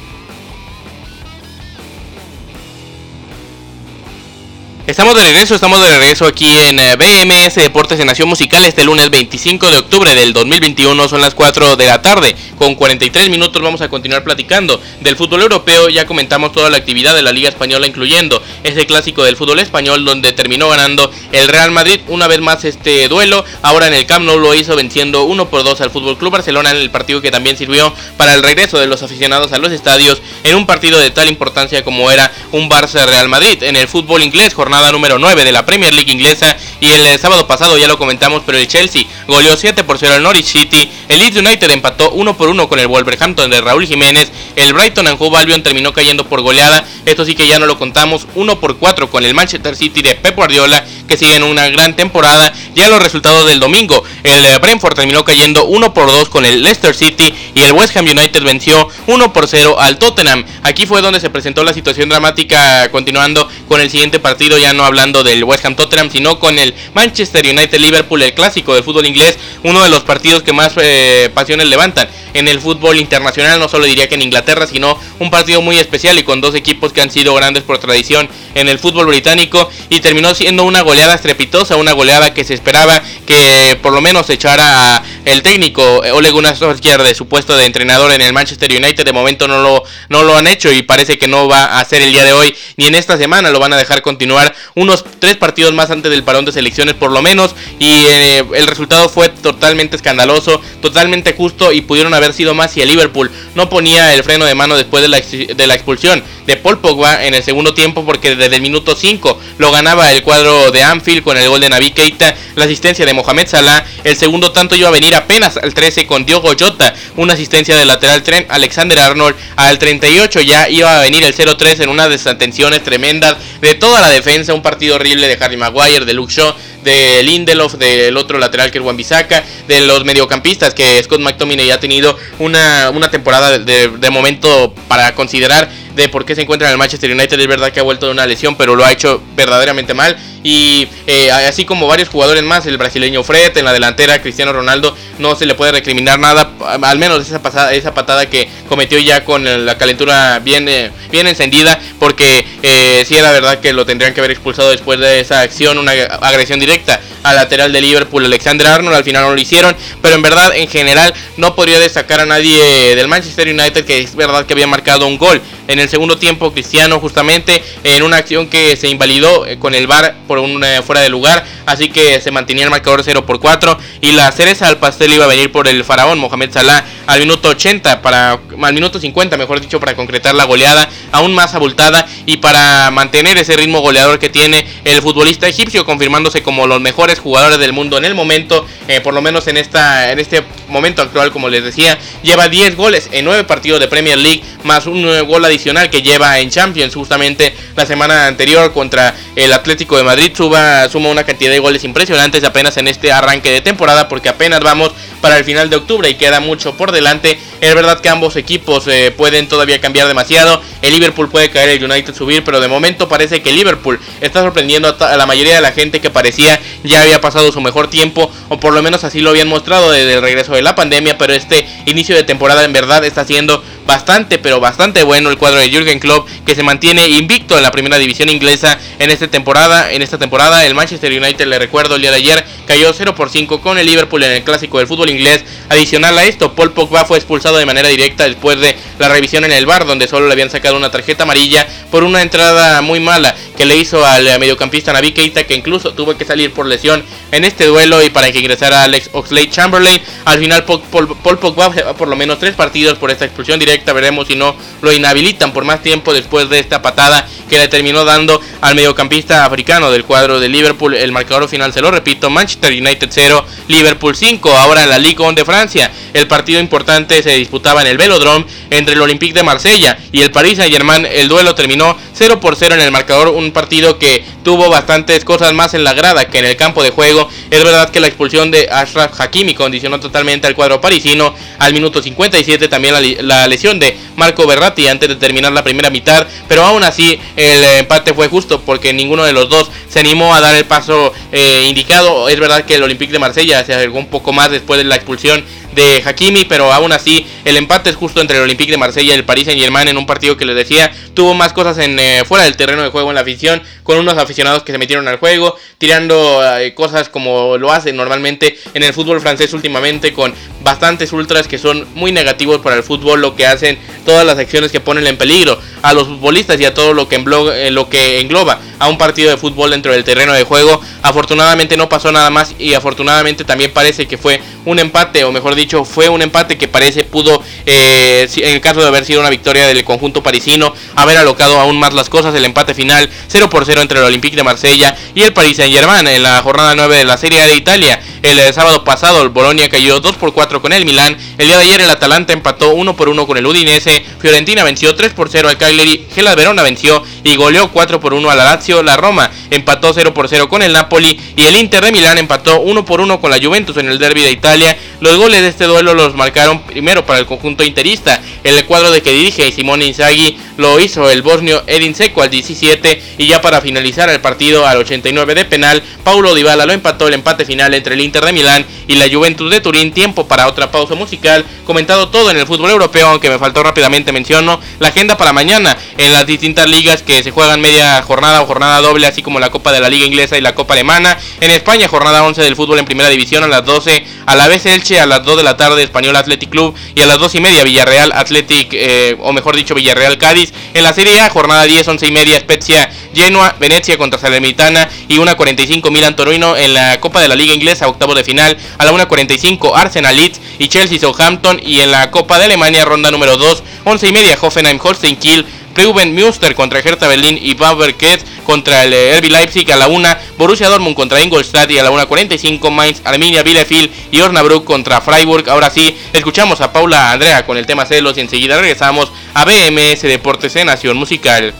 Estamos 4.89 5.13
de 5.13 5.21
regreso, 5.21 5.53
estamos 5.53 5.79
de 5.83 5.99
regreso 5.99 6.25
aquí 6.25 6.49
en 6.57 6.79
eh, 6.79 6.95
BMS 6.95 7.53
Deportes 7.53 7.99
de 7.99 8.05
Nación 8.05 8.27
Musical 8.27 8.65
este 8.65 8.83
lunes 8.83 9.11
25 9.11 9.69
de 9.69 9.77
octubre 9.77 10.15
del 10.15 10.33
2021, 10.33 11.07
son 11.07 11.21
las 11.21 11.35
4 11.35 11.75
de 11.75 11.85
la 11.85 12.01
tarde, 12.01 12.35
con 12.57 12.73
43 12.73 13.29
minutos 13.29 13.61
vamos 13.61 13.81
a 13.81 13.87
continuar 13.87 14.23
platicando 14.23 14.81
del 15.01 15.15
fútbol 15.15 15.43
europeo, 15.43 15.89
ya 15.89 16.07
comentamos 16.07 16.53
toda 16.53 16.71
la 16.71 16.77
actividad 16.77 17.13
de 17.13 17.21
la 17.21 17.31
Liga 17.31 17.49
Española 17.49 17.85
incluyendo 17.85 18.41
ese 18.63 18.87
clásico 18.87 19.23
del 19.23 19.37
fútbol 19.37 19.59
español 19.59 20.03
donde 20.03 20.33
terminó 20.33 20.69
ganando 20.69 21.11
el 21.33 21.47
Real 21.47 21.69
Madrid 21.69 21.99
una 22.07 22.25
vez 22.25 22.41
más 22.41 22.65
este 22.65 23.07
duelo, 23.09 23.45
ahora 23.61 23.85
en 23.85 23.93
el 23.93 24.07
Camp 24.07 24.25
Nou 24.25 24.39
lo 24.39 24.55
hizo 24.55 24.75
venciendo 24.75 25.25
1 25.25 25.51
por 25.51 25.63
2 25.63 25.81
al 25.81 25.91
Fútbol 25.91 26.17
Club 26.17 26.31
Barcelona 26.31 26.71
en 26.71 26.77
el 26.77 26.89
partido 26.89 27.21
que 27.21 27.29
también 27.29 27.57
sirvió 27.57 27.93
para 28.17 28.33
el 28.33 28.41
regreso 28.41 28.79
de 28.79 28.87
los 28.87 29.03
aficionados 29.03 29.53
a 29.53 29.59
los 29.59 29.71
estadios 29.71 30.19
en 30.43 30.55
un 30.55 30.65
partido 30.65 30.97
de 30.97 31.11
tal 31.11 31.29
importancia 31.29 31.83
como 31.83 32.09
era 32.09 32.33
un 32.51 32.71
Barça 32.71 33.05
Real 33.05 33.29
Madrid, 33.29 33.61
en 33.61 33.75
el 33.75 33.87
fútbol 33.87 34.23
inglés 34.23 34.55
jornada 34.55 34.78
jornada 34.79 34.91
número 34.93 35.19
9 35.19 35.43
de 35.43 35.51
la 35.51 35.65
Premier 35.65 35.93
League 35.93 36.09
inglesa 36.09 36.55
y 36.79 36.87
el 36.87 37.05
eh, 37.05 37.17
sábado 37.17 37.45
pasado 37.47 37.77
ya 37.77 37.87
lo 37.87 37.97
comentamos, 37.97 38.43
pero 38.45 38.57
el 38.57 38.65
Chelsea 38.67 39.03
goleó 39.27 39.57
7 39.57 39.83
por 39.83 39.97
0 39.97 40.13
al 40.15 40.23
Norwich 40.23 40.45
City, 40.45 40.89
el 41.09 41.19
Leeds 41.19 41.35
United 41.35 41.69
empató 41.71 42.11
1 42.11 42.37
por 42.37 42.47
1 42.47 42.69
con 42.69 42.79
el 42.79 42.87
Wolverhampton 42.87 43.49
de 43.49 43.59
Raúl 43.59 43.85
Jiménez, 43.85 44.31
el 44.55 44.71
Brighton 44.71 45.07
and 45.07 45.17
Hove 45.19 45.37
Albion 45.37 45.63
terminó 45.63 45.91
cayendo 45.91 46.25
por 46.25 46.41
goleada, 46.41 46.85
esto 47.05 47.25
sí 47.25 47.35
que 47.35 47.45
ya 47.45 47.59
no 47.59 47.65
lo 47.65 47.77
contamos, 47.77 48.25
1 48.35 48.59
por 48.61 48.77
4 48.77 49.09
con 49.09 49.25
el 49.25 49.33
Manchester 49.33 49.75
City 49.75 50.01
de 50.01 50.15
Pep 50.15 50.35
Guardiola 50.35 50.85
que 51.09 51.17
sigue 51.17 51.35
en 51.35 51.43
una 51.43 51.67
gran 51.69 51.95
temporada. 51.95 52.53
Ya 52.75 52.87
los 52.87 53.01
resultados 53.01 53.47
del 53.47 53.59
domingo, 53.59 54.03
el 54.23 54.45
eh, 54.45 54.57
Brentford 54.59 54.93
terminó 54.93 55.25
cayendo 55.25 55.65
1 55.65 55.93
por 55.93 56.05
2 56.05 56.29
con 56.29 56.45
el 56.45 56.63
Leicester 56.63 56.95
City 56.95 57.33
y 57.55 57.61
el 57.63 57.73
West 57.73 57.97
Ham 57.97 58.05
United 58.05 58.43
venció 58.43 58.87
1 59.07 59.33
por 59.33 59.47
0 59.47 59.77
al 59.79 59.97
Tottenham. 59.97 60.45
Aquí 60.63 60.85
fue 60.85 61.01
donde 61.01 61.19
se 61.19 61.29
presentó 61.29 61.63
la 61.63 61.73
situación 61.73 62.07
dramática 62.07 62.89
continuando 62.91 63.49
con 63.67 63.81
el 63.81 63.89
siguiente 63.89 64.19
partido, 64.19 64.57
ya 64.57 64.68
no 64.73 64.83
hablando 64.83 65.23
del 65.23 65.43
West 65.43 65.65
Ham 65.65 65.75
Tottenham, 65.75 66.09
sino 66.11 66.39
con 66.39 66.57
el 66.59 66.73
Manchester 66.93 67.45
United 67.45 67.79
Liverpool, 67.79 68.21
el 68.21 68.33
clásico 68.33 68.73
del 68.73 68.83
fútbol 68.83 69.05
inglés, 69.05 69.37
uno 69.63 69.83
de 69.83 69.89
los 69.89 70.03
partidos 70.03 70.43
que 70.43 70.53
más 70.53 70.73
eh, 70.81 71.29
pasiones 71.33 71.67
levantan 71.67 72.09
en 72.33 72.47
el 72.47 72.59
fútbol 72.59 72.99
internacional, 72.99 73.59
no 73.59 73.67
solo 73.67 73.85
diría 73.85 74.07
que 74.07 74.15
en 74.15 74.21
Inglaterra, 74.21 74.67
sino 74.67 74.97
un 75.19 75.31
partido 75.31 75.61
muy 75.61 75.77
especial 75.77 76.17
y 76.19 76.23
con 76.23 76.41
dos 76.41 76.55
equipos 76.55 76.93
que 76.93 77.01
han 77.01 77.11
sido 77.11 77.33
grandes 77.33 77.63
por 77.63 77.79
tradición 77.79 78.29
en 78.55 78.69
el 78.69 78.79
fútbol 78.79 79.07
británico. 79.07 79.69
Y 79.89 79.99
terminó 79.99 80.33
siendo 80.35 80.63
una 80.63 80.81
goleada 80.81 81.15
estrepitosa, 81.15 81.75
una 81.75 81.93
goleada 81.93 82.33
que 82.33 82.43
se 82.43 82.53
esperaba 82.53 83.01
que 83.25 83.77
por 83.81 83.93
lo 83.93 84.01
menos 84.01 84.29
echara 84.29 85.03
el 85.25 85.41
técnico 85.41 86.01
Ole 86.13 86.31
Gunnar 86.31 86.57
de 86.57 87.15
su 87.15 87.27
puesto 87.27 87.55
de 87.55 87.65
entrenador 87.65 88.11
en 88.11 88.21
el 88.21 88.33
Manchester 88.33 88.71
United. 88.71 89.03
De 89.03 89.13
momento 89.13 89.47
no 89.47 89.61
lo, 89.61 89.83
no 90.09 90.23
lo 90.23 90.35
han 90.37 90.47
hecho 90.47 90.71
y 90.71 90.81
parece 90.81 91.17
que 91.17 91.27
no 91.27 91.47
va 91.47 91.65
a 91.65 91.79
hacer 91.79 92.01
el 92.01 92.11
día 92.11 92.23
de 92.23 92.33
hoy 92.33 92.55
ni 92.77 92.85
en 92.85 92.95
esta 92.95 93.17
semana. 93.17 93.49
Lo 93.51 93.59
van 93.59 93.73
a 93.73 93.77
dejar 93.77 94.01
continuar 94.01 94.53
unos 94.75 95.05
tres 95.19 95.35
partidos 95.35 95.73
más 95.73 95.91
antes 95.91 96.11
del 96.11 96.23
parón 96.23 96.45
de 96.45 96.51
selecciones 96.51 96.95
por 96.95 97.11
lo 97.11 97.21
menos 97.21 97.55
y 97.79 97.91
eh, 97.91 98.45
el 98.55 98.67
resultado 98.67 99.09
fue 99.09 99.29
totalmente 99.29 99.95
escandaloso, 99.95 100.61
totalmente 100.81 101.33
justo 101.33 101.71
y 101.71 101.81
pudieron 101.81 102.13
haber 102.13 102.33
sido 102.33 102.53
más 102.53 102.71
si 102.71 102.81
el 102.81 102.89
Liverpool 102.89 103.31
no 103.55 103.69
ponía 103.69 104.13
el 104.13 104.23
freno 104.23 104.45
de 104.45 104.55
mano 104.55 104.77
después 104.77 105.01
de 105.01 105.09
la, 105.09 105.19
de 105.19 105.67
la 105.67 105.75
expulsión 105.75 106.23
de 106.45 106.57
Paul 106.57 106.79
Pogba 106.79 107.25
en 107.25 107.33
el 107.33 107.43
segundo 107.43 107.73
tiempo 107.73 108.05
porque 108.05 108.35
desde 108.35 108.55
el 108.55 108.61
minuto 108.61 108.95
5 108.95 109.39
lo 109.57 109.71
ganaba 109.71 110.11
el 110.11 110.23
cuadro 110.23 110.71
de 110.71 110.83
Anfield 110.83 111.23
con 111.23 111.37
el 111.37 111.47
gol 111.47 111.61
de 111.61 111.69
Navi 111.69 111.91
Keita, 111.91 112.35
la 112.55 112.65
asistencia 112.65 113.05
de 113.05 113.13
Mohamed 113.13 113.47
Salah, 113.47 113.85
el 114.03 114.15
segundo 114.15 114.51
tanto 114.51 114.75
iba 114.75 114.87
a 114.87 114.91
venir 114.91 115.08
apenas 115.15 115.57
al 115.57 115.73
13 115.73 116.05
con 116.07 116.25
Diogo 116.25 116.51
Jota, 116.59 116.93
una 117.15 117.33
asistencia 117.33 117.75
del 117.75 117.87
lateral 117.87 118.23
tren 118.23 118.45
Alexander 118.49 118.99
Arnold, 118.99 119.35
al 119.55 119.77
38 119.77 120.41
ya 120.41 120.69
iba 120.69 120.97
a 120.97 121.01
venir 121.01 121.23
el 121.23 121.35
0-3 121.35 121.83
en 121.83 121.89
unas 121.89 122.09
desatenciones 122.09 122.83
tremendas 122.83 123.37
de 123.61 123.75
toda 123.75 124.01
la 124.01 124.09
defensa, 124.09 124.53
un 124.53 124.61
partido 124.61 124.95
horrible 124.95 125.27
de 125.27 125.43
Harry 125.43 125.57
Maguire, 125.57 126.05
de 126.05 126.13
Luke 126.13 126.33
Shaw, 126.33 126.53
de 126.83 127.23
Lindelof, 127.23 127.73
del 127.75 128.15
otro 128.17 128.37
lateral 128.37 128.71
que 128.71 128.77
es 128.77 128.83
Wan-Bissaka, 128.83 129.43
de 129.67 129.81
los 129.81 130.05
mediocampistas 130.05 130.73
que 130.73 131.01
Scott 131.03 131.19
McTominay 131.19 131.71
ha 131.71 131.79
tenido 131.79 132.17
una, 132.39 132.89
una 132.89 133.09
temporada 133.09 133.59
de, 133.59 133.89
de 133.89 134.09
momento 134.09 134.73
para 134.87 135.13
considerar 135.15 135.69
de 135.99 136.07
por 136.07 136.23
qué 136.25 136.33
se 136.33 136.43
encuentra 136.43 136.67
en 136.69 136.71
el 136.71 136.77
Manchester 136.77 137.11
United. 137.11 137.37
Es 137.37 137.47
verdad 137.47 137.71
que 137.71 137.79
ha 137.81 137.83
vuelto 137.83 138.05
de 138.05 138.13
una 138.13 138.25
lesión, 138.25 138.55
pero 138.55 138.75
lo 138.75 138.85
ha 138.85 138.91
hecho 138.91 139.21
verdaderamente 139.35 139.93
mal. 139.93 140.17
Y 140.41 140.87
eh, 141.05 141.29
así 141.31 141.65
como 141.65 141.87
varios 141.87 142.07
jugadores 142.07 142.43
más, 142.43 142.65
el 142.65 142.77
brasileño 142.77 143.23
Fred, 143.23 143.57
en 143.57 143.65
la 143.65 143.73
delantera 143.73 144.21
Cristiano 144.21 144.53
Ronaldo, 144.53 144.95
no 145.17 145.35
se 145.35 145.45
le 145.45 145.55
puede 145.55 145.73
recriminar 145.73 146.17
nada, 146.17 146.51
al 146.81 146.97
menos 146.97 147.27
esa, 147.27 147.41
pasada, 147.41 147.73
esa 147.73 147.93
patada 147.93 148.29
que 148.29 148.47
cometió 148.69 148.97
ya 148.99 149.25
con 149.25 149.43
la 149.65 149.77
calentura 149.77 150.39
bien, 150.39 150.69
eh, 150.69 150.91
bien 151.11 151.27
encendida, 151.27 151.77
porque 151.99 152.45
eh, 152.63 153.03
si 153.05 153.17
era 153.17 153.31
verdad 153.31 153.59
que 153.59 153.73
lo 153.73 153.85
tendrían 153.85 154.13
que 154.13 154.21
haber 154.21 154.31
expulsado 154.31 154.71
después 154.71 154.97
de 154.99 155.19
esa 155.19 155.41
acción, 155.41 155.77
una 155.77 155.91
agresión 155.91 156.61
directa 156.61 157.01
al 157.23 157.35
lateral 157.35 157.73
de 157.73 157.81
Liverpool, 157.81 158.23
Alexander 158.23 158.67
Arnold, 158.67 158.95
al 158.95 159.03
final 159.03 159.23
no 159.23 159.35
lo 159.35 159.41
hicieron, 159.41 159.75
pero 160.01 160.15
en 160.15 160.21
verdad 160.21 160.55
en 160.55 160.69
general 160.69 161.13
no 161.35 161.53
podría 161.53 161.79
destacar 161.79 162.21
a 162.21 162.25
nadie 162.25 162.95
del 162.95 163.09
Manchester 163.09 163.49
United 163.49 163.83
que 163.83 163.99
es 163.99 164.15
verdad 164.15 164.45
que 164.45 164.53
había 164.53 164.67
marcado 164.67 165.05
un 165.05 165.17
gol 165.17 165.41
en 165.69 165.79
el 165.79 165.87
segundo 165.87 166.17
tiempo 166.17 166.51
Cristiano 166.51 166.99
justamente 166.99 167.63
en 167.83 168.01
una 168.01 168.17
acción 168.17 168.47
que 168.47 168.75
se 168.75 168.89
invalidó 168.89 169.45
eh, 169.45 169.59
con 169.59 169.75
el 169.75 169.85
VAR 169.85 170.15
por 170.27 170.39
un 170.39 170.63
eh, 170.63 170.81
fuera 170.81 171.01
de 171.01 171.09
lugar, 171.09 171.45
así 171.67 171.89
que 171.89 172.19
se 172.19 172.31
mantenía 172.31 172.65
el 172.65 172.71
marcador 172.71 173.01
0 173.03 173.25
por 173.25 173.39
4 173.39 173.77
y 174.01 174.11
la 174.11 174.31
cereza 174.31 174.67
al 174.67 174.77
pastel 174.77 175.13
iba 175.13 175.25
a 175.25 175.27
venir 175.27 175.51
por 175.51 175.67
el 175.67 175.83
faraón 175.83 176.17
Mohamed 176.17 176.51
Salah 176.51 176.83
al 177.09 177.19
minuto 177.21 177.49
80 177.49 178.03
para 178.03 178.39
al 178.61 178.73
minuto 178.73 178.99
50, 178.99 179.35
mejor 179.35 179.59
dicho, 179.59 179.79
para 179.79 179.95
concretar 179.95 180.35
la 180.35 180.43
goleada 180.43 180.87
aún 181.11 181.33
más 181.33 181.55
abultada 181.55 182.05
y 182.27 182.37
para 182.37 182.91
mantener 182.91 183.35
ese 183.39 183.55
ritmo 183.55 183.81
goleador 183.81 184.19
que 184.19 184.29
tiene 184.29 184.67
el 184.85 185.01
futbolista 185.01 185.47
egipcio 185.47 185.85
confirmándose 185.85 186.43
como 186.43 186.67
los 186.67 186.79
mejores 186.81 187.17
jugadores 187.17 187.57
del 187.57 187.73
mundo 187.73 187.97
en 187.97 188.05
el 188.05 188.13
momento, 188.13 188.63
eh, 188.87 189.01
por 189.01 189.15
lo 189.15 189.23
menos 189.23 189.47
en 189.47 189.57
esta 189.57 190.11
en 190.11 190.19
este 190.19 190.43
momento 190.67 191.01
actual, 191.01 191.31
como 191.31 191.49
les 191.49 191.63
decía, 191.63 191.97
lleva 192.21 192.47
10 192.47 192.75
goles 192.75 193.09
en 193.11 193.25
9 193.25 193.43
partidos 193.43 193.79
de 193.79 193.87
Premier 193.87 194.19
League 194.19 194.43
más 194.63 194.85
un 194.85 195.01
gol 195.25 195.43
adicional 195.45 195.89
que 195.89 196.03
lleva 196.03 196.37
en 196.37 196.51
Champions. 196.51 196.93
Justamente 196.93 197.55
la 197.75 197.87
semana 197.87 198.27
anterior 198.27 198.71
contra 198.71 199.15
el 199.35 199.51
Atlético 199.51 199.97
de 199.97 200.03
Madrid 200.03 200.31
suba, 200.35 200.87
suma 200.89 201.09
una 201.09 201.23
cantidad 201.23 201.49
de 201.49 201.59
goles 201.59 201.83
impresionantes 201.83 202.43
apenas 202.43 202.77
en 202.77 202.87
este 202.87 203.11
arranque 203.11 203.51
de 203.51 203.61
temporada 203.61 204.07
porque 204.07 204.29
apenas 204.29 204.59
vamos 204.59 204.91
para 205.21 205.37
el 205.37 205.43
final 205.43 205.69
de 205.69 205.75
octubre 205.75 206.09
y 206.09 206.15
queda 206.15 206.39
mucho 206.39 206.75
por 206.75 206.91
delante. 206.91 207.39
Es 207.61 207.75
verdad 207.75 207.99
que 207.99 208.09
ambos 208.09 208.35
equipos 208.35 208.87
eh, 208.87 209.13
pueden 209.15 209.47
todavía 209.47 209.81
cambiar 209.81 210.07
demasiado. 210.07 210.61
El 210.81 210.93
Liverpool 210.93 211.29
puede 211.29 211.49
caer, 211.49 211.69
el 211.69 211.83
United 211.83 212.15
subir, 212.15 212.43
pero 212.43 212.59
de 212.59 212.67
momento 212.67 213.07
parece 213.07 213.41
que 213.41 213.51
Liverpool 213.51 213.99
está 214.21 214.41
sorprendiendo 214.41 214.95
a, 214.99 215.17
la 215.17 215.25
mayoría 215.25 215.55
de 215.55 215.61
la 215.61 215.71
gente 215.71 215.99
que 215.99 216.09
parecía 216.09 216.59
ya 216.83 217.01
había 217.01 217.21
pasado 217.21 217.51
su 217.51 217.61
mejor 217.61 217.89
tiempo, 217.89 218.31
o 218.47 218.59
por 218.59 218.73
lo 218.73 218.81
menos 218.81 219.03
así 219.03 219.19
lo 219.19 219.31
habían 219.31 219.47
mostrado 219.47 219.91
desde 219.91 220.13
el 220.13 220.21
regreso 220.21 220.53
de 220.53 220.61
la 220.61 220.75
pandemia, 220.75 221.17
pero 221.17 221.33
este 221.33 221.67
inicio 221.85 222.15
de 222.15 222.23
temporada 222.23 222.63
en 222.63 222.73
verdad 222.73 223.03
está 223.03 223.25
siendo 223.25 223.63
bastante, 223.89 224.37
pero 224.37 224.59
bastante 224.59 225.01
bueno 225.01 225.31
el 225.31 225.37
cuadro 225.39 225.59
de 225.59 225.67
Jürgen 225.67 225.99
Klopp 225.99 226.29
que 226.45 226.53
se 226.53 226.61
mantiene 226.61 227.07
invicto 227.07 227.57
en 227.57 227.63
la 227.63 227.71
primera 227.71 227.97
división 227.97 228.29
inglesa 228.29 228.77
en 228.99 229.09
esta 229.09 229.27
temporada. 229.27 229.91
En 229.91 230.03
esta 230.03 230.19
temporada 230.19 230.63
el 230.63 230.75
Manchester 230.75 231.11
United, 231.11 231.47
le 231.47 231.57
recuerdo, 231.57 231.95
el 231.95 232.03
día 232.03 232.11
de 232.11 232.17
ayer 232.17 232.45
cayó 232.67 232.93
0 232.93 233.15
por 233.15 233.31
5 233.31 233.61
con 233.61 233.79
el 233.79 233.87
Liverpool 233.87 234.21
en 234.21 234.31
el 234.31 234.43
clásico 234.43 234.77
del 234.77 234.85
fútbol 234.85 235.09
inglés. 235.09 235.43
Adicional 235.69 236.15
a 236.19 236.25
esto, 236.25 236.53
Paul 236.53 236.71
Pogba 236.71 237.03
fue 237.05 237.17
expulsado 237.17 237.57
de 237.57 237.65
manera 237.65 237.89
directa 237.89 238.25
después 238.25 238.59
de 238.61 238.77
la 238.99 239.09
revisión 239.09 239.43
en 239.43 239.53
el 239.53 239.65
bar 239.65 239.87
donde 239.87 240.07
solo 240.07 240.27
le 240.27 240.33
habían 240.33 240.51
sacado 240.51 240.77
una 240.77 240.91
tarjeta 240.91 241.23
amarilla 241.23 241.67
por 241.89 242.03
una 242.03 242.21
entrada 242.21 242.83
muy 242.83 242.99
mala 242.99 243.35
que 243.57 243.65
le 243.65 243.75
hizo 243.75 244.05
al 244.05 244.23
mediocampista 244.39 244.93
Navi 244.93 245.13
Keita 245.13 245.45
que 245.45 245.55
incluso 245.55 245.95
tuvo 245.95 246.15
que 246.15 246.25
salir 246.25 246.53
por 246.53 246.67
lesión 246.67 247.03
en 247.31 247.43
este 247.43 247.65
duelo 247.65 248.03
y 248.03 248.09
para 248.09 248.31
que 248.31 248.39
ingresara 248.39 248.83
Alex 248.83 249.09
Oxlade 249.13 249.49
Chamberlain. 249.49 250.01
Al 250.25 250.39
final 250.39 250.65
Paul, 250.65 251.39
Pogba 251.39 251.71
por 251.93 252.07
lo 252.07 252.15
menos 252.15 252.39
tres 252.39 252.55
partidos 252.55 252.97
por 252.97 253.11
esta 253.11 253.25
expulsión 253.25 253.59
directa, 253.59 253.93
veremos 253.93 254.27
si 254.27 254.35
no 254.35 254.55
lo 254.81 254.91
inhabilitan 254.91 255.53
por 255.53 255.65
más 255.65 255.81
tiempo 255.81 256.13
después 256.13 256.49
de 256.49 256.59
esta 256.59 256.81
patada 256.81 257.27
que 257.49 257.57
le 257.57 257.67
terminó 257.67 258.05
dando 258.05 258.39
al 258.61 258.75
mediocampista 258.75 259.45
africano 259.45 259.91
del 259.91 260.05
cuadro 260.05 260.39
de 260.39 260.49
Liverpool. 260.49 260.93
El 260.93 261.11
marcador 261.11 261.49
final 261.49 261.73
se 261.73 261.81
lo 261.81 261.91
repito, 261.91 262.29
Manchester 262.29 262.71
United 262.71 263.09
0, 263.11 263.45
Liverpool 263.67 264.15
5. 264.15 264.51
Ahora 264.51 264.83
en 264.83 264.89
la 264.89 264.99
Ligue 264.99 265.23
1 265.23 265.33
de 265.33 265.45
Francia, 265.45 265.91
el 266.13 266.27
partido 266.27 266.59
importante 266.59 267.21
se 267.23 267.31
disputaba 267.31 267.81
en 267.81 267.87
el 267.87 267.97
Velodrome 267.97 268.45
entre 268.69 268.93
el 268.93 269.01
Olympique 269.01 269.33
de 269.33 269.43
Marsella 269.43 269.97
y 270.11 270.21
el 270.21 270.31
Paris 270.31 270.57
Saint-Germain. 270.57 271.05
El 271.05 271.27
duelo 271.27 271.55
terminó 271.55 271.97
0 272.13 272.39
por 272.39 272.55
0 272.55 272.75
en 272.75 272.81
el 272.81 272.91
marcador, 272.91 273.29
un 273.29 273.51
partido 273.51 273.97
que 273.97 274.23
tuvo 274.43 274.69
bastantes 274.69 275.25
cosas 275.25 275.53
más 275.53 275.73
en 275.73 275.83
la 275.83 275.93
grada 275.93 276.25
que 276.25 276.39
en 276.39 276.45
el 276.45 276.55
campo 276.55 276.83
de 276.83 276.91
juego. 276.91 277.18
Es 277.49 277.63
verdad 277.63 277.89
que 277.89 277.99
la 277.99 278.07
expulsión 278.07 278.51
de 278.51 278.69
Ashraf 278.69 279.19
Hakimi 279.19 279.53
condicionó 279.53 279.99
totalmente 279.99 280.47
al 280.47 280.55
cuadro 280.55 280.79
parisino. 280.79 281.33
Al 281.57 281.73
minuto 281.73 282.01
57 282.01 282.67
también 282.67 282.93
la, 283.27 283.47
lesión 283.47 283.79
de 283.79 283.97
Marco 284.19 284.45
Berratti 284.45 284.87
antes 284.87 285.09
de 285.09 285.15
terminar 285.15 285.51
la 285.51 285.63
primera 285.63 285.89
mitad, 285.89 286.27
pero 286.47 286.63
aún 286.63 286.83
así 286.83 287.19
el 287.35 287.63
empate 287.63 288.13
fue 288.13 288.27
justo 288.27 288.61
porque 288.61 288.93
ninguno 288.93 289.23
de 289.23 289.33
los 289.33 289.49
dos 289.49 289.71
se 289.89 289.99
animó 289.99 290.35
a 290.35 290.41
dar 290.41 290.55
el 290.55 290.65
paso 290.65 291.11
eh, 291.31 291.65
indicado. 291.67 292.29
Es 292.29 292.39
verdad 292.39 292.65
que 292.65 292.75
el 292.75 292.83
Olympique 292.83 293.11
de 293.11 293.19
Marsella 293.19 293.65
se 293.65 293.73
acercó 293.73 293.97
un 293.97 294.07
poco 294.07 294.31
más 294.31 294.51
después 294.51 294.77
de 294.77 294.83
la 294.83 294.95
expulsión 294.95 295.43
de 295.73 296.03
Hakimi, 296.05 296.45
pero 296.45 296.73
aún 296.73 296.91
así 296.91 297.25
el 297.45 297.57
empate 297.57 297.89
es 297.89 297.95
justo 297.95 298.21
entre 298.21 298.37
el 298.37 298.43
Olympique 298.43 298.71
de 298.71 298.77
Marsella 298.77 299.13
y 299.13 299.17
el 299.17 299.23
Paris 299.23 299.45
Saint 299.45 299.61
Germain 299.61 299.87
en 299.87 299.97
un 299.97 300.05
partido 300.05 300.35
que 300.35 300.45
les 300.45 300.55
decía 300.55 300.91
tuvo 301.13 301.33
más 301.33 301.53
cosas 301.53 301.77
en 301.79 301.99
eh, 301.99 302.23
fuera 302.25 302.43
del 302.43 302.55
terreno 302.55 302.81
de 302.81 302.89
juego 302.89 303.09
en 303.09 303.15
la 303.15 303.21
afición, 303.21 303.61
con 303.83 303.97
unos 303.97 304.17
aficionados 304.17 304.63
que 304.63 304.71
se 304.71 304.77
metieron 304.77 305.07
al 305.07 305.17
juego, 305.17 305.55
tirando 305.77 306.41
eh, 306.57 306.73
cosas 306.73 307.09
como 307.09 307.57
lo 307.57 307.71
hacen 307.71 307.95
normalmente 307.95 308.57
en 308.73 308.83
el 308.83 308.93
fútbol 308.93 309.21
francés 309.21 309.53
últimamente, 309.53 310.13
con 310.13 310.33
bastantes 310.61 311.11
ultras 311.13 311.47
que 311.47 311.57
son 311.57 311.87
muy 311.93 312.11
negativos 312.11 312.59
para 312.59 312.75
el 312.75 312.83
fútbol, 312.83 313.21
lo 313.21 313.35
que 313.35 313.45
hacen 313.45 313.77
todas 314.09 314.25
las 314.25 314.39
acciones 314.39 314.71
que 314.71 314.79
ponen 314.79 315.05
en 315.05 315.17
peligro 315.17 315.59
a 315.83 315.93
los 315.93 316.07
futbolistas 316.07 316.59
y 316.59 316.65
a 316.65 316.73
todo 316.73 316.95
lo 316.95 317.07
que, 317.07 317.23
eh, 317.53 317.69
lo 317.69 317.89
que 317.89 318.19
engloba 318.19 318.59
a 318.79 318.87
un 318.87 318.97
partido 318.97 319.29
de 319.29 319.37
fútbol 319.37 319.69
dentro 319.69 319.91
del 319.91 320.03
terreno 320.03 320.33
de 320.33 320.43
juego. 320.45 320.81
Afortunadamente 321.03 321.77
no 321.77 321.89
pasó 321.89 322.11
nada 322.11 322.31
más 322.31 322.55
y 322.57 322.73
afortunadamente 322.73 323.43
también 323.43 323.71
parece 323.71 324.07
que 324.07 324.17
fue 324.17 324.41
un 324.65 324.79
empate, 324.79 325.23
o 325.25 325.31
mejor 325.31 325.53
dicho, 325.53 325.85
fue 325.85 326.09
un 326.09 326.23
empate 326.23 326.57
que 326.57 326.67
parece 326.67 327.03
pudo, 327.03 327.43
eh, 327.67 328.27
en 328.37 328.55
el 328.55 328.61
caso 328.61 328.81
de 328.81 328.87
haber 328.87 329.05
sido 329.05 329.19
una 329.19 329.29
victoria 329.29 329.67
del 329.67 329.83
conjunto 329.83 330.23
parisino, 330.23 330.73
haber 330.95 331.17
alocado 331.17 331.59
aún 331.59 331.79
más 331.79 331.93
las 331.93 332.09
cosas. 332.09 332.33
El 332.33 332.45
empate 332.45 332.73
final 332.73 333.07
0 333.27 333.47
por 333.49 333.63
0 333.63 333.81
entre 333.81 333.99
el 333.99 334.05
Olympique 334.05 334.35
de 334.35 334.43
Marsella 334.43 334.97
y 335.13 335.21
el 335.21 335.33
Paris 335.33 335.57
Saint 335.57 335.71
Germain 335.71 336.07
en 336.07 336.23
la 336.23 336.41
jornada 336.41 336.73
9 336.75 336.97
de 336.97 337.03
la 337.03 337.17
Serie 337.17 337.41
A 337.41 337.45
de 337.45 337.55
Italia. 337.55 338.01
El, 338.23 338.39
eh, 338.39 338.51
sábado 338.53 338.83
pasado 338.83 339.21
el 339.21 339.29
Bolonia 339.29 339.69
cayó 339.69 339.99
2 339.99 340.15
por 340.15 340.33
4 340.33 340.63
con 340.63 340.73
el 340.73 340.83
Milán. 340.83 341.15
El 341.37 341.47
día 341.47 341.57
de 341.57 341.63
ayer 341.63 341.81
el 341.81 341.89
Atalanta 341.89 342.33
empató 342.33 342.71
1 342.71 342.95
por 342.95 343.09
1 343.09 343.27
con 343.27 343.37
el 343.37 343.45
Udinese. 343.45 343.98
Fiorentina 344.19 344.63
venció 344.63 344.95
3 344.95 345.13
por 345.13 345.29
0 345.29 345.49
al 345.49 345.57
Cagliari. 345.57 346.05
Gela 346.13 346.35
Verona 346.35 346.63
venció 346.63 347.03
y 347.23 347.35
goleó 347.35 347.71
4 347.71 347.99
por 347.99 348.13
1 348.13 348.29
a 348.29 348.35
la 348.35 348.45
Lazio. 348.45 348.83
La 348.83 348.97
Roma 348.97 349.31
empató 349.49 349.93
0 349.93 350.13
por 350.13 350.27
0 350.27 350.49
con 350.49 350.61
el 350.61 350.73
Napoli. 350.73 351.19
Y 351.35 351.43
el 351.43 351.57
Inter 351.57 351.83
de 351.83 351.91
Milán 351.91 352.17
empató 352.17 352.61
1 352.61 352.85
por 352.85 353.01
1 353.01 353.19
con 353.19 353.31
la 353.31 353.39
Juventus 353.41 353.77
en 353.77 353.87
el 353.87 353.99
derby 353.99 354.21
de 354.21 354.31
Italia. 354.31 354.77
Los 354.99 355.17
goles 355.17 355.41
de 355.41 355.47
este 355.47 355.65
duelo 355.65 355.93
los 355.93 356.15
marcaron 356.15 356.61
primero 356.63 357.05
para 357.05 357.19
el 357.19 357.25
conjunto 357.25 357.63
interista. 357.63 358.21
El 358.43 358.65
cuadro 358.65 358.91
de 358.91 359.01
que 359.01 359.11
dirige 359.11 359.51
Simone 359.51 359.85
Inzaghi 359.85 360.37
lo 360.59 360.77
hizo 360.77 361.09
el 361.09 361.21
bosnio 361.21 361.63
Edin 361.67 361.95
Seco 361.95 362.21
al 362.21 362.29
17 362.29 363.01
y 363.17 363.27
ya 363.27 363.39
para 363.39 363.61
finalizar 363.61 364.09
el 364.09 364.19
partido 364.19 364.67
al 364.67 364.77
89 364.79 365.33
de 365.33 365.45
penal, 365.45 365.81
Paulo 366.03 366.35
Dybala 366.35 366.65
lo 366.65 366.73
empató 366.73 367.07
el 367.07 367.13
empate 367.13 367.45
final 367.45 367.73
entre 367.73 367.93
el 367.93 368.01
Inter 368.01 368.25
de 368.25 368.33
Milán 368.33 368.65
y 368.85 368.95
la 368.95 369.05
Juventus 369.09 369.49
de 369.49 369.61
Turín. 369.61 369.93
Tiempo 369.93 370.27
para 370.27 370.47
otra 370.47 370.69
pausa 370.69 370.95
musical. 370.95 371.45
Comentado 371.65 372.09
todo 372.09 372.29
en 372.29 372.37
el 372.37 372.45
fútbol 372.45 372.71
europeo, 372.71 373.07
aunque 373.07 373.29
me 373.29 373.39
faltó 373.39 373.63
rápidamente 373.63 374.11
menciono 374.11 374.59
la 374.79 374.89
agenda 374.89 375.15
para 375.15 375.31
mañana 375.31 375.77
en 375.97 376.11
las 376.11 376.25
distintas 376.25 376.69
ligas 376.69 377.03
que 377.03 377.23
se 377.23 377.31
juegan 377.31 377.61
media 377.61 378.01
jornada 378.01 378.41
o 378.41 378.45
jornada 378.45 378.81
doble, 378.81 379.07
así 379.07 379.21
como 379.21 379.39
la 379.39 379.51
Copa 379.51 379.71
de 379.71 379.79
la 379.79 379.89
Liga 379.89 380.05
Inglesa 380.05 380.37
y 380.37 380.41
la 380.41 380.55
Copa 380.55 380.73
Alemana. 380.73 381.17
En 381.39 381.51
España, 381.51 381.87
jornada 381.87 382.23
11 382.23 382.41
del 382.41 382.57
fútbol 382.57 382.79
en 382.79 382.85
Primera 382.85 383.09
División 383.09 383.45
a 383.45 383.47
las 383.47 383.63
12, 383.63 384.05
a 384.25 384.35
la 384.35 384.49
vez 384.49 384.65
Elche 384.65 384.99
a 384.99 385.05
las 385.05 385.23
2 385.23 385.37
de 385.37 385.43
la 385.43 385.55
tarde, 385.55 385.83
Español 385.83 386.17
Athletic 386.17 386.49
Club 386.49 386.75
y 386.95 387.01
a 387.01 387.05
las 387.05 387.17
2 387.17 387.35
y 387.35 387.39
media 387.39 387.63
Villarreal 387.63 388.11
Athletic, 388.13 388.69
eh, 388.73 389.15
o 389.21 389.31
mejor 389.31 389.55
dicho 389.55 389.73
Villarreal 389.73 390.17
Cádiz. 390.17 390.48
En 390.73 390.83
la 390.83 390.93
Serie 390.93 391.19
A, 391.21 391.29
jornada 391.29 391.63
10, 391.63 391.87
11 391.87 392.07
y 392.07 392.11
media 392.11 392.39
Spezia 392.39 392.89
Genoa, 393.13 393.55
Venecia 393.59 393.97
contra 393.97 394.19
Salernitana 394.19 394.89
y 395.07 395.17
1.45 395.17 395.91
Milan 395.91 396.15
Torino 396.15 396.55
en 396.55 396.73
la 396.73 396.99
Copa 396.99 397.21
de 397.21 397.27
la 397.27 397.35
Liga 397.35 397.53
Inglesa, 397.53 397.87
octavo 397.87 398.15
de 398.15 398.23
final, 398.23 398.57
a 398.77 398.85
la 398.85 398.91
1.45 398.91 399.71
Arsenal 399.75 400.15
Leeds 400.15 400.39
y 400.59 400.67
Chelsea 400.67 400.99
Southampton. 400.99 401.59
Y 401.63 401.79
en 401.79 401.91
la 401.91 402.11
Copa 402.11 402.37
de 402.39 402.45
Alemania, 402.45 402.85
ronda 402.85 403.11
número 403.11 403.37
2, 403.37 403.63
11 403.85 404.07
y 404.07 404.11
media 404.11 404.37
Hoffenheim 404.39 404.79
Holstein 404.81 405.15
Kiel 405.17 405.45
Reuben 405.79 406.13
Münster 406.13 406.55
contra 406.55 406.79
Hertha 406.79 407.07
Berlin 407.07 407.39
y 407.41 407.53
Baberket 407.53 408.43
contra 408.43 408.83
el 408.83 408.91
eh, 408.91 409.17
RB 409.17 409.31
Leipzig 409.31 409.71
a 409.71 409.77
la 409.77 409.87
1, 409.87 410.09
Borussia 410.37 410.67
Dortmund 410.67 410.93
contra 410.93 411.21
Ingolstadt 411.23 411.71
y 411.71 411.77
a 411.77 411.83
la 411.83 411.89
1.45 411.89 412.69
Mainz, 412.69 413.01
Arminia 413.05 413.43
Bielefeld 413.43 413.89
y 414.11 414.19
Osnabrück 414.19 414.65
contra 414.65 414.99
Freiburg. 414.99 415.49
Ahora 415.49 415.69
sí, 415.69 415.97
escuchamos 416.11 416.59
a 416.59 416.73
Paula 416.73 417.13
Andrea 417.13 417.45
con 417.45 417.55
el 417.55 417.65
tema 417.65 417.85
celos 417.85 418.17
y 418.17 418.21
enseguida 418.21 418.59
regresamos 418.59 419.09
a 419.33 419.45
BMS 419.45 420.01
Deportes 420.01 420.53
en 420.57 420.67
Nación 420.67 420.97
Musical. 420.97 421.53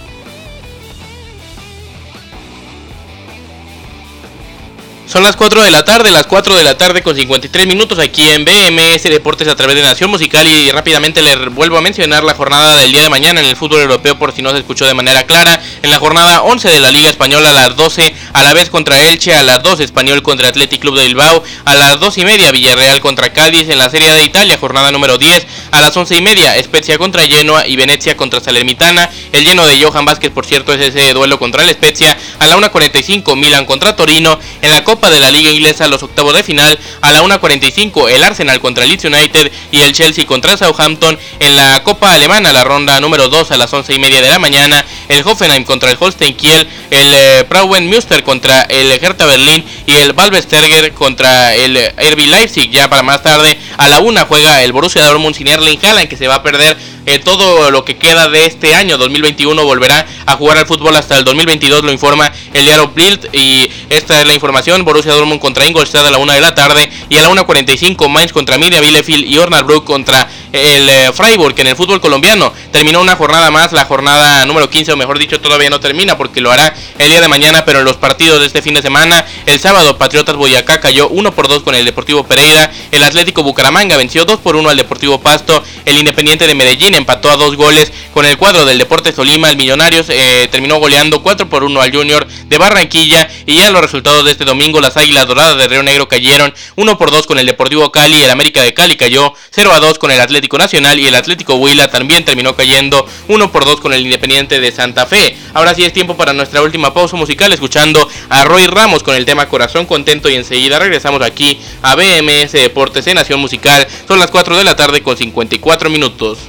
Son 5.10 5.24
las 5.24 5.36
4 5.36 5.64
de 5.64 5.72
la 5.72 5.84
tarde, 5.84 6.12
las 6.12 6.28
4 6.28 6.56
de 6.56 6.64
la 6.64 6.78
tarde 6.78 7.02
con 7.02 7.16
53 7.16 7.66
minutos 7.66 7.98
aquí 7.98 8.30
en 8.30 8.46
BMS 8.46 9.02
Deportes 9.06 9.48
a 9.48 9.56
través 9.56 9.76
de 9.76 9.82
Nación 9.82 10.12
Musical 10.12 10.46
y 10.46 10.70
rápidamente 10.70 11.24
le 11.24 11.50
vuelvo 11.50 11.80
a 11.80 11.82
mencionar 11.82 12.24
la 12.24 12.36
jornada 12.36 12.76
del 12.76 12.92
día 12.92 13.02
de 13.02 13.10
mañana 13.10 13.40
en 13.40 13.48
el 13.48 13.56
fútbol 13.56 13.82
europeo 13.82 14.20
por 14.20 14.34
si 14.34 14.44
no 14.44 14.52
se 14.52 14.60
escuchó 14.60 14.86
de 14.86 14.94
manera 14.94 15.24
clara. 15.24 15.60
En 15.82 15.90
la 15.90 15.98
jornada 15.98 16.44
11 16.44 16.70
de 16.70 16.80
la 16.80 16.92
Liga 16.92 17.10
Española 17.10 17.50
a 17.50 17.54
las 17.54 17.76
12, 17.76 18.14
a 18.34 18.44
la 18.44 18.54
vez 18.54 18.70
contra 18.70 19.00
Elche, 19.10 19.34
a 19.34 19.44
las 19.44 19.62
2 19.64 19.80
Español 19.82 20.22
contra 20.24 20.50
Athletic 20.50 20.82
Club 20.82 20.98
de 20.98 21.06
Bilbao, 21.06 21.44
a 21.66 21.76
las 21.76 22.00
2 22.00 22.18
y 22.20 22.26
media 22.26 22.52
Villarreal 22.52 23.00
contra 23.02 23.34
Cádiz 23.34 23.70
en 23.70 23.78
la 23.78 23.90
Serie 23.90 24.12
de 24.12 24.24
Italia, 24.24 24.58
jornada 24.58 24.92
número 24.92 25.18
10, 25.18 25.46
a 25.72 25.82
las 25.82 25.96
11 25.96 26.18
y 26.18 26.22
media 26.22 26.62
Spezia 26.64 26.98
contra 26.98 27.28
Genoa 27.28 27.68
y 27.68 27.76
Venecia 27.76 28.16
contra 28.16 28.40
Salermitana. 28.40 29.10
El 29.32 29.44
lleno 29.44 29.66
de 29.66 29.84
Johan 29.84 30.06
Vázquez, 30.06 30.32
por 30.32 30.46
cierto, 30.46 30.74
es 30.74 30.82
ese 30.82 31.14
duelo 31.14 31.40
contra 31.40 31.64
el 31.64 31.70
Spezia. 31.72 32.18
A 32.40 32.48
la 32.48 32.58
1.45 32.58 33.36
Milan 33.36 33.66
contra 33.66 33.96
Torino. 33.96 34.40
En 34.62 34.72
la 34.72 34.84
Copa 34.84 35.10
de 35.10 35.20
la 35.20 35.32
Liga 35.32 35.52
Inglesa 35.52 35.88
los 35.88 36.04
octavos 36.04 36.34
de 36.34 36.44
final 36.44 36.78
a 37.02 37.12
la 37.12 37.24
1.45 37.24 38.10
el 38.10 38.24
Arsenal 38.24 38.60
contra 38.60 38.86
Leeds 38.86 39.06
United 39.06 39.52
y 39.72 39.82
el 39.82 39.94
Chelsea 39.94 40.26
contra 40.26 40.58
Southampton 40.58 41.18
en 41.40 41.56
la 41.56 41.84
Copa 41.84 42.14
Alemana 42.14 42.54
la 42.54 42.64
ronda 42.64 43.00
número 43.00 43.30
2 43.30 43.52
a 43.52 43.58
las 43.58 43.72
11 43.72 43.94
y 43.94 44.00
media 44.00 44.22
de 44.22 44.30
la 44.30 44.40
mañana 44.40 44.86
el 45.10 45.24
Hoffenheim 45.26 45.66
contra 45.66 45.92
el 45.92 45.98
Holstein 46.00 46.36
Kiel 46.36 46.68
el 46.92 47.14
eh, 47.14 47.46
Münster 47.82 48.24
contra 48.24 48.62
el 48.64 48.92
Hertha 48.92 49.26
Berlín 49.26 49.66
y 49.86 49.94
el 49.94 50.14
Valvesterger 50.14 50.94
contra 50.94 51.54
el 51.56 51.76
RB 51.76 52.28
Leipzig. 52.28 52.72
Ya 52.72 52.90
para 52.90 53.04
más 53.04 53.22
tarde 53.22 53.60
a 53.78 53.88
la 53.90 54.00
1 54.00 54.26
juega 54.28 54.64
el 54.64 54.72
Borussia 54.72 55.04
Dortmund 55.04 55.36
sin 55.36 55.48
Erling 55.48 55.80
Haaland 55.84 56.08
que 56.08 56.18
se 56.18 56.28
va 56.28 56.36
a 56.36 56.44
perder 56.44 56.78
eh, 57.06 57.20
todo 57.20 57.72
lo 57.72 57.84
que 57.84 57.98
queda 57.98 58.30
de 58.30 58.46
este 58.46 58.76
año. 58.76 58.98
2021 58.98 59.64
volverá 59.64 60.06
a 60.26 60.36
jugar 60.36 60.58
al 60.58 60.68
fútbol 60.68 60.96
hasta 60.96 61.18
el 61.18 61.24
2022, 61.24 61.84
lo 61.84 61.92
informa 61.92 62.32
el 62.54 62.66
diario 62.66 62.92
Bild 62.94 63.30
y 63.34 63.70
esta 63.90 64.22
es 64.22 64.28
la 64.28 64.34
información, 64.34 64.84
Borussia 64.84 65.14
Dortmund 65.14 65.40
contra 65.40 65.68
Ingolstadt 65.68 66.06
a 66.06 66.12
la 66.12 66.18
1 66.18 66.34
de 66.34 66.42
la 66.42 66.56
tarde 66.56 66.90
y 67.10 67.18
a 67.18 67.22
la 67.22 67.30
1.45 67.30 68.10
Mainz 68.10 68.34
contra 68.34 68.58
Miria 68.58 68.82
Bielefeld 68.82 69.26
y 69.26 69.38
Osnabrück 69.38 69.84
contra 69.84 70.30
el 70.52 70.90
eh, 70.90 71.12
Freiburg 71.14 71.60
en 71.60 71.68
el 71.68 71.76
fútbol 71.76 72.02
colombiano 72.02 72.52
terminó 72.72 73.02
una 73.02 73.16
jornada 73.16 73.52
más, 73.52 73.72
la 73.72 73.86
jornada 73.86 74.46
número 74.46 74.70
15 74.70 74.94
o 74.94 74.98
mejor 74.98 75.20
dicho 75.20 75.40
todavía 75.40 75.70
no 75.70 75.80
termina 75.80 76.18
porque 76.18 76.42
lo 76.42 76.52
hará 76.52 76.74
el 76.98 77.10
día 77.10 77.22
de 77.22 77.28
mañana, 77.28 77.66
pero 77.66 77.80
en 77.80 77.86
los 77.86 77.98
partidos 77.98 78.40
de 78.40 78.48
este 78.48 78.62
fin 78.62 78.74
de 78.74 78.82
semana, 78.82 79.26
el 79.46 79.60
sábado 79.60 79.98
Patriotas 79.98 80.36
Boyacá 80.36 80.80
cayó 80.80 81.08
1 81.10 81.34
por 81.34 81.48
2 81.48 81.64
con 81.64 81.76
el 81.76 81.86
Deportivo 81.86 82.24
Pereira, 82.24 82.72
el 82.92 83.04
Atlético 83.04 83.44
Bucaramanga 83.44 83.98
venció 83.98 84.26
2 84.26 84.40
por 84.40 84.56
1 84.56 84.70
al 84.70 84.78
Deportivo 84.78 85.20
Pasto, 85.20 85.64
el 85.86 85.98
Independiente 85.98 86.48
de 86.48 86.56
Medellín 86.56 86.96
empató 86.96 87.30
a 87.32 87.36
dos 87.36 87.56
goles 87.56 87.92
con 88.14 88.26
el 88.26 88.38
cuadro 88.38 88.66
del 88.66 88.78
Deportes 88.78 89.16
Tolima. 89.16 89.50
El 89.50 89.58
Millonarios 89.58 90.08
eh, 90.10 90.48
terminó 90.52 90.78
goleando 90.78 91.22
4 91.22 91.50
por 91.50 91.64
1 91.64 91.82
al 91.82 91.92
Junior 91.92 92.28
de 92.46 92.58
Barranquilla. 92.58 93.30
Y 93.46 93.56
ya 93.56 93.70
los 93.72 93.82
resultados 93.82 94.26
de 94.26 94.32
este 94.32 94.46
domingo, 94.46 94.82
las 94.82 94.98
Águilas 94.98 95.28
Doradas 95.28 95.58
de 95.58 95.68
Río 95.68 95.84
Negro 95.84 96.08
cayeron 96.08 96.54
1 96.76 96.98
por 96.98 97.12
2 97.12 97.28
con 97.28 97.40
el 97.40 97.46
Deportivo 97.46 97.92
Cali. 97.92 98.22
El 98.22 98.30
América 98.30 98.62
de 98.62 98.74
Cali 98.74 98.96
cayó 98.96 99.34
0 99.52 99.72
a 99.74 99.80
2 99.80 100.00
con 100.00 100.12
el 100.12 100.22
Atlético 100.22 100.58
Nacional. 100.58 101.00
Y 101.00 101.08
el 101.08 101.16
Atlético 101.16 101.56
Huila 101.56 101.90
también 101.90 102.26
terminó 102.26 102.56
cayendo 102.56 103.06
1 103.28 103.52
por 103.52 103.66
2 103.66 103.82
con 103.82 103.94
el 103.94 104.02
Independiente 104.02 104.60
de 104.60 104.72
Santa 104.72 105.06
Fe. 105.06 105.38
Ahora 105.54 105.74
sí 105.74 105.84
es 105.84 105.94
tiempo 105.94 106.18
para 106.18 106.34
nuestra 106.34 106.62
última 106.62 106.94
pausa 106.94 107.16
musical, 107.16 107.52
escuchando 107.54 108.08
a 108.30 108.46
Roy 108.46 108.66
Ramos 108.68 109.04
con 109.04 109.16
el 109.16 109.26
tema 109.26 109.48
Corazón 109.48 109.86
Contento. 109.86 110.30
Y 110.30 110.36
enseguida 110.36 110.80
regresamos 110.80 111.22
aquí 111.22 111.60
a 111.82 111.96
BMS 111.96 112.54
Deportes 112.54 113.08
en 113.08 113.16
Nación 113.16 113.40
Musical. 113.40 113.88
Son 114.08 114.20
las 114.20 114.32
4 114.32 114.58
de 114.58 114.64
la 114.64 114.76
tarde 114.76 115.02
con 115.02 115.18
54 115.18 115.90
minutos. 115.90 116.40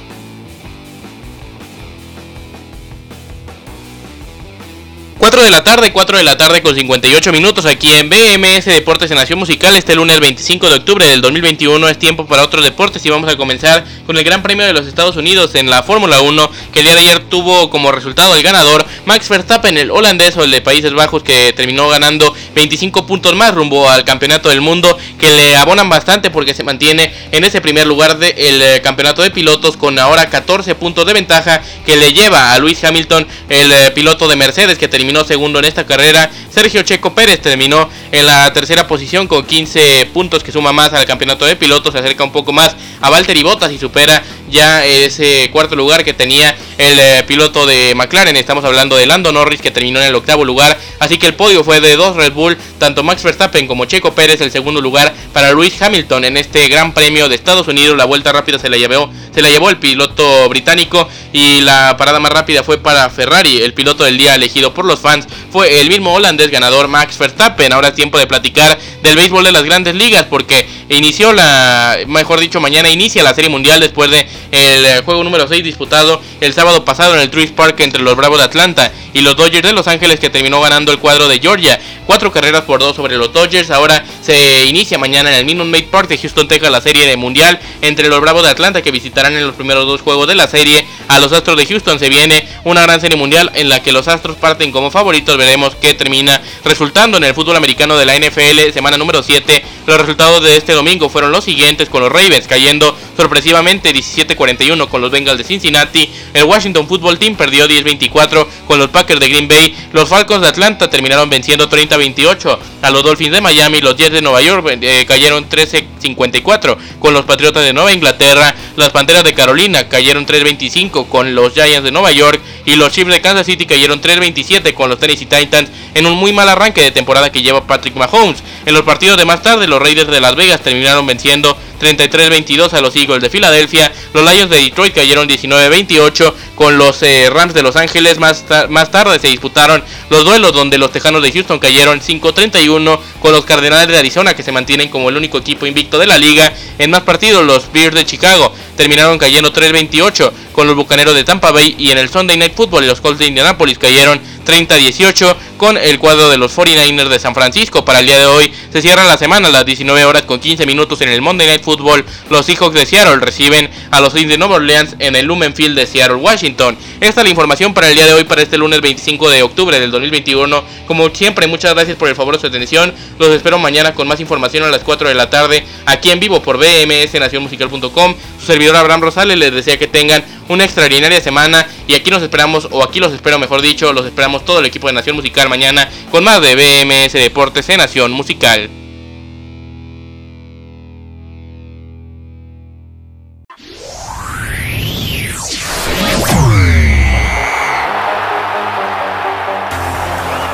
4 5.21 5.43
de 5.43 5.51
la 5.51 5.63
tarde, 5.63 5.93
4 5.93 6.17
de 6.17 6.23
la 6.23 6.35
tarde 6.35 6.63
con 6.63 6.73
58 6.73 7.31
minutos 7.31 7.67
aquí 7.67 7.93
en 7.93 8.09
BMS 8.09 8.65
Deportes 8.65 9.11
en 9.11 9.17
Nación 9.17 9.37
Musical. 9.37 9.75
Este 9.75 9.93
lunes 9.93 10.19
25 10.19 10.67
de 10.67 10.77
octubre 10.77 11.05
del 11.05 11.21
2021 11.21 11.89
es 11.89 11.99
tiempo 11.99 12.25
para 12.25 12.41
otros 12.41 12.63
deportes 12.63 13.05
y 13.05 13.11
vamos 13.11 13.31
a 13.31 13.37
comenzar 13.37 13.85
con 14.07 14.17
el 14.17 14.23
Gran 14.23 14.41
Premio 14.41 14.65
de 14.65 14.73
los 14.73 14.87
Estados 14.87 15.17
Unidos 15.17 15.53
en 15.53 15.69
la 15.69 15.83
Fórmula 15.83 16.21
1 16.21 16.51
que 16.73 16.79
el 16.79 16.85
día 16.85 16.95
de 16.95 17.01
ayer 17.01 17.19
tuvo 17.29 17.69
como 17.69 17.91
resultado 17.91 18.35
el 18.35 18.41
ganador 18.41 18.83
Max 19.05 19.29
Verstappen, 19.29 19.77
el 19.77 19.91
holandés 19.91 20.35
o 20.37 20.43
el 20.43 20.49
de 20.49 20.61
Países 20.61 20.91
Bajos 20.91 21.21
que 21.21 21.53
terminó 21.53 21.87
ganando 21.87 22.33
25 22.55 23.05
puntos 23.05 23.35
más 23.35 23.53
rumbo 23.53 23.87
al 23.87 24.03
Campeonato 24.03 24.49
del 24.49 24.61
Mundo 24.61 24.97
que 25.19 25.29
le 25.29 25.55
abonan 25.55 25.87
bastante 25.87 26.31
porque 26.31 26.55
se 26.55 26.63
mantiene 26.63 27.13
en 27.31 27.43
ese 27.43 27.61
primer 27.61 27.85
lugar 27.85 28.17
del 28.17 28.59
eh, 28.59 28.81
Campeonato 28.81 29.21
de 29.21 29.29
Pilotos 29.29 29.77
con 29.77 29.99
ahora 29.99 30.31
14 30.31 30.73
puntos 30.73 31.05
de 31.05 31.13
ventaja 31.13 31.61
que 31.85 31.95
le 31.95 32.11
lleva 32.11 32.55
a 32.55 32.57
Luis 32.57 32.83
Hamilton, 32.83 33.27
el 33.49 33.71
eh, 33.71 33.91
piloto 33.91 34.27
de 34.27 34.35
Mercedes 34.35 34.79
que 34.79 34.87
terminó 34.87 35.10
segundo 35.25 35.59
en 35.59 35.65
esta 35.65 35.85
carrera. 35.85 36.29
Sergio 36.49 36.81
Checo 36.83 37.13
Pérez 37.13 37.41
terminó 37.41 37.89
en 38.11 38.25
la 38.25 38.51
tercera 38.53 38.87
posición 38.87 39.27
con 39.27 39.45
15 39.45 40.09
puntos 40.13 40.43
que 40.43 40.51
suma 40.51 40.71
más 40.71 40.93
al 40.93 41.05
campeonato 41.05 41.45
de 41.45 41.55
pilotos. 41.55 41.93
Se 41.93 41.99
acerca 41.99 42.23
un 42.23 42.31
poco 42.31 42.51
más 42.53 42.75
a 43.01 43.09
Valtteri 43.09 43.43
Bottas 43.43 43.71
y 43.71 43.77
supera 43.77 44.23
ya 44.51 44.85
ese 44.85 45.49
cuarto 45.51 45.75
lugar 45.75 46.03
que 46.03 46.13
tenía 46.13 46.55
el 46.77 46.99
eh, 46.99 47.23
piloto 47.25 47.65
de 47.65 47.95
McLaren. 47.95 48.35
Estamos 48.35 48.63
hablando 48.65 48.97
de 48.97 49.05
Lando 49.05 49.31
Norris 49.31 49.61
que 49.61 49.71
terminó 49.71 49.99
en 49.99 50.07
el 50.07 50.15
octavo 50.15 50.45
lugar. 50.45 50.77
Así 50.99 51.17
que 51.17 51.27
el 51.27 51.33
podio 51.33 51.63
fue 51.63 51.79
de 51.79 51.95
dos 51.95 52.15
Red 52.15 52.33
Bull, 52.33 52.57
tanto 52.77 53.03
Max 53.03 53.23
Verstappen 53.23 53.65
como 53.67 53.85
Checo 53.85 54.13
Pérez. 54.13 54.41
El 54.41 54.51
segundo 54.51 54.81
lugar 54.81 55.13
para 55.33 55.51
Luis 55.51 55.81
Hamilton 55.81 56.25
en 56.25 56.37
este 56.37 56.67
Gran 56.67 56.93
Premio 56.93 57.29
de 57.29 57.35
Estados 57.35 57.67
Unidos. 57.67 57.97
La 57.97 58.05
vuelta 58.05 58.31
rápida 58.31 58.59
se 58.59 58.69
la 58.69 58.77
llevó, 58.77 59.09
se 59.33 59.41
la 59.41 59.49
llevó 59.49 59.69
el 59.69 59.77
piloto 59.77 60.49
británico 60.49 61.07
y 61.31 61.61
la 61.61 61.95
parada 61.97 62.19
más 62.19 62.31
rápida 62.31 62.63
fue 62.63 62.77
para 62.77 63.09
Ferrari, 63.09 63.61
el 63.61 63.73
piloto 63.73 64.03
del 64.03 64.17
día 64.17 64.35
elegido 64.35 64.73
por 64.73 64.85
los 64.85 64.99
fans. 64.99 65.27
Fue 65.51 65.79
el 65.79 65.89
mismo 65.89 66.13
holandés 66.13 66.51
ganador 66.51 66.87
Max 66.87 67.17
Verstappen. 67.17 67.71
Ahora 67.71 67.89
es 67.89 67.95
tiempo 67.95 68.17
de 68.17 68.27
platicar 68.27 68.77
del 69.01 69.15
béisbol 69.15 69.45
de 69.45 69.51
las 69.51 69.63
grandes 69.63 69.95
ligas 69.95 70.25
porque 70.29 70.67
inició 70.89 71.33
la, 71.33 71.97
mejor 72.07 72.39
dicho, 72.39 72.59
mañana 72.59 72.89
inicia 72.89 73.23
la 73.23 73.33
Serie 73.33 73.49
Mundial 73.49 73.79
después 73.79 74.11
de 74.11 74.27
el 74.51 74.85
eh, 74.85 75.01
juego 75.03 75.23
número 75.23 75.47
6 75.47 75.63
disputado 75.63 76.21
el 76.39 76.53
sábado 76.53 76.83
pasado 76.85 77.15
en 77.15 77.21
el 77.21 77.29
Truist 77.29 77.55
Park 77.55 77.79
entre 77.81 78.01
los 78.01 78.15
Bravos 78.15 78.39
de 78.39 78.45
Atlanta 78.45 78.91
y 79.13 79.21
los 79.21 79.35
Dodgers 79.35 79.63
de 79.63 79.73
Los 79.73 79.87
Ángeles 79.87 80.19
que 80.19 80.29
terminó 80.29 80.61
ganando 80.61 80.91
el 80.91 80.99
cuadro 80.99 81.27
de 81.27 81.39
Georgia. 81.39 81.79
Cuatro 82.05 82.31
carreras 82.31 82.63
por 82.63 82.79
dos 82.79 82.95
sobre 82.95 83.17
los 83.17 83.31
Dodgers. 83.31 83.71
Ahora 83.71 84.03
se 84.21 84.65
inicia 84.65 84.97
mañana 84.97 85.29
en 85.29 85.35
el 85.37 85.45
Minute 85.45 85.69
Maid 85.69 85.85
Park 85.85 86.09
de 86.09 86.17
Houston, 86.17 86.47
Texas 86.47 86.71
la 86.71 86.81
serie 86.81 87.05
de 87.05 87.17
mundial 87.17 87.59
entre 87.81 88.09
los 88.09 88.19
Bravos 88.21 88.43
de 88.43 88.49
Atlanta 88.49 88.81
que 88.81 88.91
visitarán 88.91 89.33
en 89.33 89.45
los 89.45 89.55
primeros 89.55 89.85
dos 89.85 90.01
juegos 90.01 90.27
de 90.27 90.35
la 90.35 90.47
serie 90.47 90.85
a 91.07 91.19
los 91.19 91.31
Astros 91.31 91.57
de 91.57 91.65
Houston. 91.65 91.99
Se 91.99 92.09
viene 92.09 92.47
una 92.63 92.81
gran 92.81 92.99
serie 93.01 93.17
mundial 93.17 93.51
en 93.55 93.69
la 93.69 93.81
que 93.81 93.91
los 93.91 94.07
Astros 94.07 94.37
parten 94.37 94.71
como 94.71 94.91
favoritos. 94.91 95.37
Veremos 95.37 95.75
qué 95.75 95.93
termina 95.93 96.41
resultando 96.63 97.17
en 97.17 97.23
el 97.23 97.33
fútbol 97.33 97.55
americano 97.55 97.97
de 97.97 98.05
la 98.05 98.17
NFL 98.17 98.71
semana 98.73 98.97
número 98.97 99.23
7. 99.23 99.63
Los 99.87 99.97
resultados 99.97 100.43
de 100.43 100.57
este 100.57 100.73
domingo 100.73 101.09
fueron 101.09 101.31
los 101.31 101.43
siguientes 101.43 101.89
con 101.89 102.01
los 102.01 102.11
Ravens 102.11 102.47
cayendo 102.47 102.95
sorpresivamente 103.17 103.93
17-41 103.93 104.87
con 104.87 105.01
los 105.01 105.11
Bengals 105.11 105.37
de 105.37 105.43
Cincinnati. 105.43 106.09
El 106.33 106.43
Washington 106.43 106.87
Football 106.87 107.19
Team 107.19 107.35
perdió 107.35 107.67
10-24 107.67 108.47
con 108.67 108.79
los 108.79 108.89
Packers 109.01 109.19
de 109.19 109.29
Green 109.29 109.47
Bay. 109.47 109.75
Los 109.93 110.07
Falcons 110.07 110.41
de 110.41 110.47
Atlanta 110.47 110.87
terminaron 110.87 111.27
venciendo 111.27 111.67
30-28 111.67 112.57
a 112.83 112.91
los 112.91 113.01
Dolphins 113.01 113.31
de 113.31 113.41
Miami. 113.41 113.81
Los 113.81 113.95
Jets 113.95 114.11
de 114.11 114.21
Nueva 114.21 114.41
York 114.41 114.77
eh, 114.79 115.05
cayeron 115.07 115.49
13-54 115.49 116.77
con 116.99 117.13
los 117.15 117.25
Patriotas 117.25 117.63
de 117.63 117.73
Nueva 117.73 117.91
Inglaterra. 117.91 118.53
Las 118.75 118.89
Panteras 118.89 119.23
de 119.23 119.33
Carolina 119.33 119.89
cayeron 119.89 120.25
3-25 120.25 121.07
con 121.07 121.35
los 121.35 121.53
Giants 121.53 121.83
de 121.83 121.91
Nueva 121.91 122.11
York. 122.11 122.39
Y 122.65 122.75
los 122.75 122.91
Chiefs 122.91 123.11
de 123.11 123.21
Kansas 123.21 123.45
City 123.45 123.65
cayeron 123.65 124.01
3-27 124.01 124.73
con 124.73 124.89
los 124.89 124.99
Tennessee 124.99 125.25
Titans 125.25 125.69
en 125.93 126.05
un 126.05 126.13
muy 126.13 126.31
mal 126.31 126.47
arranque 126.47 126.81
de 126.81 126.91
temporada 126.91 127.31
que 127.31 127.41
lleva 127.41 127.65
Patrick 127.67 127.95
Mahomes. 127.95 128.43
En 128.65 128.73
los 128.73 128.83
partidos 128.83 129.17
de 129.17 129.25
más 129.25 129.41
tarde, 129.41 129.67
los 129.67 129.81
Raiders 129.81 130.09
de 130.09 130.21
Las 130.21 130.35
Vegas 130.35 130.61
terminaron 130.61 131.05
venciendo 131.05 131.57
33-22 131.81 132.73
a 132.73 132.81
los 132.81 132.95
Eagles 132.95 133.21
de 133.21 133.29
Filadelfia. 133.29 133.91
Los 134.13 134.23
Lions 134.23 134.49
de 134.51 134.57
Detroit 134.57 134.93
cayeron 134.93 135.27
19-28 135.27 136.33
con 136.55 136.77
los 136.77 137.01
eh, 137.01 137.29
Rams 137.31 137.55
de 137.55 137.63
Los 137.63 137.75
Ángeles. 137.75 138.19
Más, 138.19 138.45
más 138.69 138.91
tarde 138.91 139.17
se 139.17 139.27
disputaron 139.27 139.83
los 140.09 140.23
duelos 140.23 140.53
donde 140.53 140.77
los 140.77 140.91
Tejanos 140.91 141.23
de 141.23 141.31
Houston 141.31 141.59
cayeron 141.59 141.99
5-31 141.99 142.99
con 143.19 143.31
los 143.31 143.45
Cardenales 143.45 143.87
de 143.87 143.97
Arizona 143.97 144.35
que 144.35 144.43
se 144.43 144.51
mantienen 144.51 144.89
como 144.89 145.09
el 145.09 145.17
único 145.17 145.39
equipo 145.39 145.65
invicto 145.65 145.97
de 145.97 146.07
la 146.07 146.19
liga. 146.19 146.53
En 146.77 146.91
más 146.91 147.01
partidos 147.01 147.43
los 147.43 147.71
Bears 147.71 147.95
de 147.95 148.05
Chicago 148.05 148.53
terminaron 148.81 149.19
cayendo 149.19 149.53
3-28 149.53 150.31
con 150.53 150.65
los 150.65 150.75
Bucaneros 150.75 151.13
de 151.13 151.23
Tampa 151.23 151.51
Bay 151.51 151.75
y 151.77 151.91
en 151.91 151.99
el 151.99 152.09
Sunday 152.09 152.35
Night 152.35 152.55
Football 152.55 152.87
los 152.87 152.99
Colts 152.99 153.19
de 153.19 153.27
Indianapolis 153.27 153.77
cayeron 153.77 154.19
30-18 154.43 155.35
con 155.57 155.77
el 155.77 155.99
cuadro 155.99 156.29
de 156.29 156.39
los 156.39 156.57
49ers 156.57 157.09
de 157.09 157.19
San 157.19 157.35
Francisco. 157.35 157.85
Para 157.85 157.99
el 157.99 158.07
día 158.07 158.17
de 158.17 158.25
hoy 158.25 158.51
se 158.73 158.81
cierra 158.81 159.05
la 159.05 159.17
semana 159.17 159.49
a 159.49 159.51
las 159.51 159.67
19 159.67 160.03
horas 160.03 160.23
con 160.23 160.39
15 160.39 160.65
minutos 160.65 160.99
en 161.01 161.09
el 161.09 161.21
Monday 161.21 161.45
Night 161.45 161.63
Football. 161.63 162.03
Los 162.31 162.47
Seahawks 162.47 162.73
de 162.73 162.87
Seattle 162.87 163.17
reciben 163.17 163.69
a 163.91 164.01
los 164.01 164.13
Saints 164.13 164.31
de 164.31 164.39
Nueva 164.39 164.55
Orleans 164.55 164.95
en 164.97 165.15
el 165.15 165.27
Lumen 165.27 165.53
Field 165.53 165.77
de 165.77 165.85
Seattle, 165.85 166.15
Washington. 166.15 166.75
Esta 166.99 167.21
es 167.21 167.25
la 167.25 167.29
información 167.29 167.75
para 167.75 167.87
el 167.87 167.93
día 167.93 168.07
de 168.07 168.13
hoy, 168.13 168.23
para 168.23 168.41
este 168.41 168.57
lunes 168.57 168.81
25 168.81 169.29
de 169.29 169.43
octubre 169.43 169.79
del 169.79 169.91
2021. 169.91 170.63
Como 170.87 171.09
siempre, 171.13 171.45
muchas 171.45 171.75
gracias 171.75 171.97
por 171.97 172.09
el 172.09 172.15
favor 172.15 172.33
de 172.33 172.41
su 172.41 172.47
atención. 172.47 172.91
Los 173.19 173.29
espero 173.29 173.59
mañana 173.59 173.93
con 173.93 174.07
más 174.07 174.19
información 174.19 174.63
a 174.63 174.69
las 174.69 174.81
4 174.81 175.07
de 175.07 175.13
la 175.13 175.29
tarde 175.29 175.63
aquí 175.85 176.09
en 176.09 176.19
vivo 176.19 176.41
por 176.41 176.57
BMS 176.57 177.13
Nacionmusical.com. 177.19 178.15
Su 178.41 178.47
servidor 178.47 178.75
Abraham 178.75 179.01
Rosales 179.01 179.37
les 179.37 179.53
desea 179.53 179.77
que 179.77 179.85
tengan 179.85 180.23
una 180.49 180.63
extraordinaria 180.63 181.21
semana 181.21 181.67
y 181.87 181.93
aquí 181.93 182.09
nos 182.09 182.23
esperamos, 182.23 182.67
o 182.71 182.83
aquí 182.83 182.99
los 182.99 183.13
espero 183.13 183.37
mejor 183.37 183.61
dicho, 183.61 183.93
los 183.93 184.07
esperamos 184.07 184.43
todo 184.45 184.59
el 184.59 184.65
equipo 184.65 184.87
de 184.87 184.93
Nación 184.93 185.15
Musical 185.15 185.47
mañana 185.47 185.87
con 186.09 186.23
más 186.23 186.41
de 186.41 186.55
BMS 186.55 187.13
Deportes 187.13 187.69
en 187.69 187.77
Nación 187.77 188.11
Musical. 188.11 188.67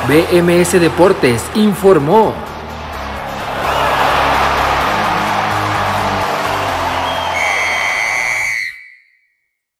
BMS 0.06 0.72
Deportes 0.72 1.42
informó. 1.54 2.47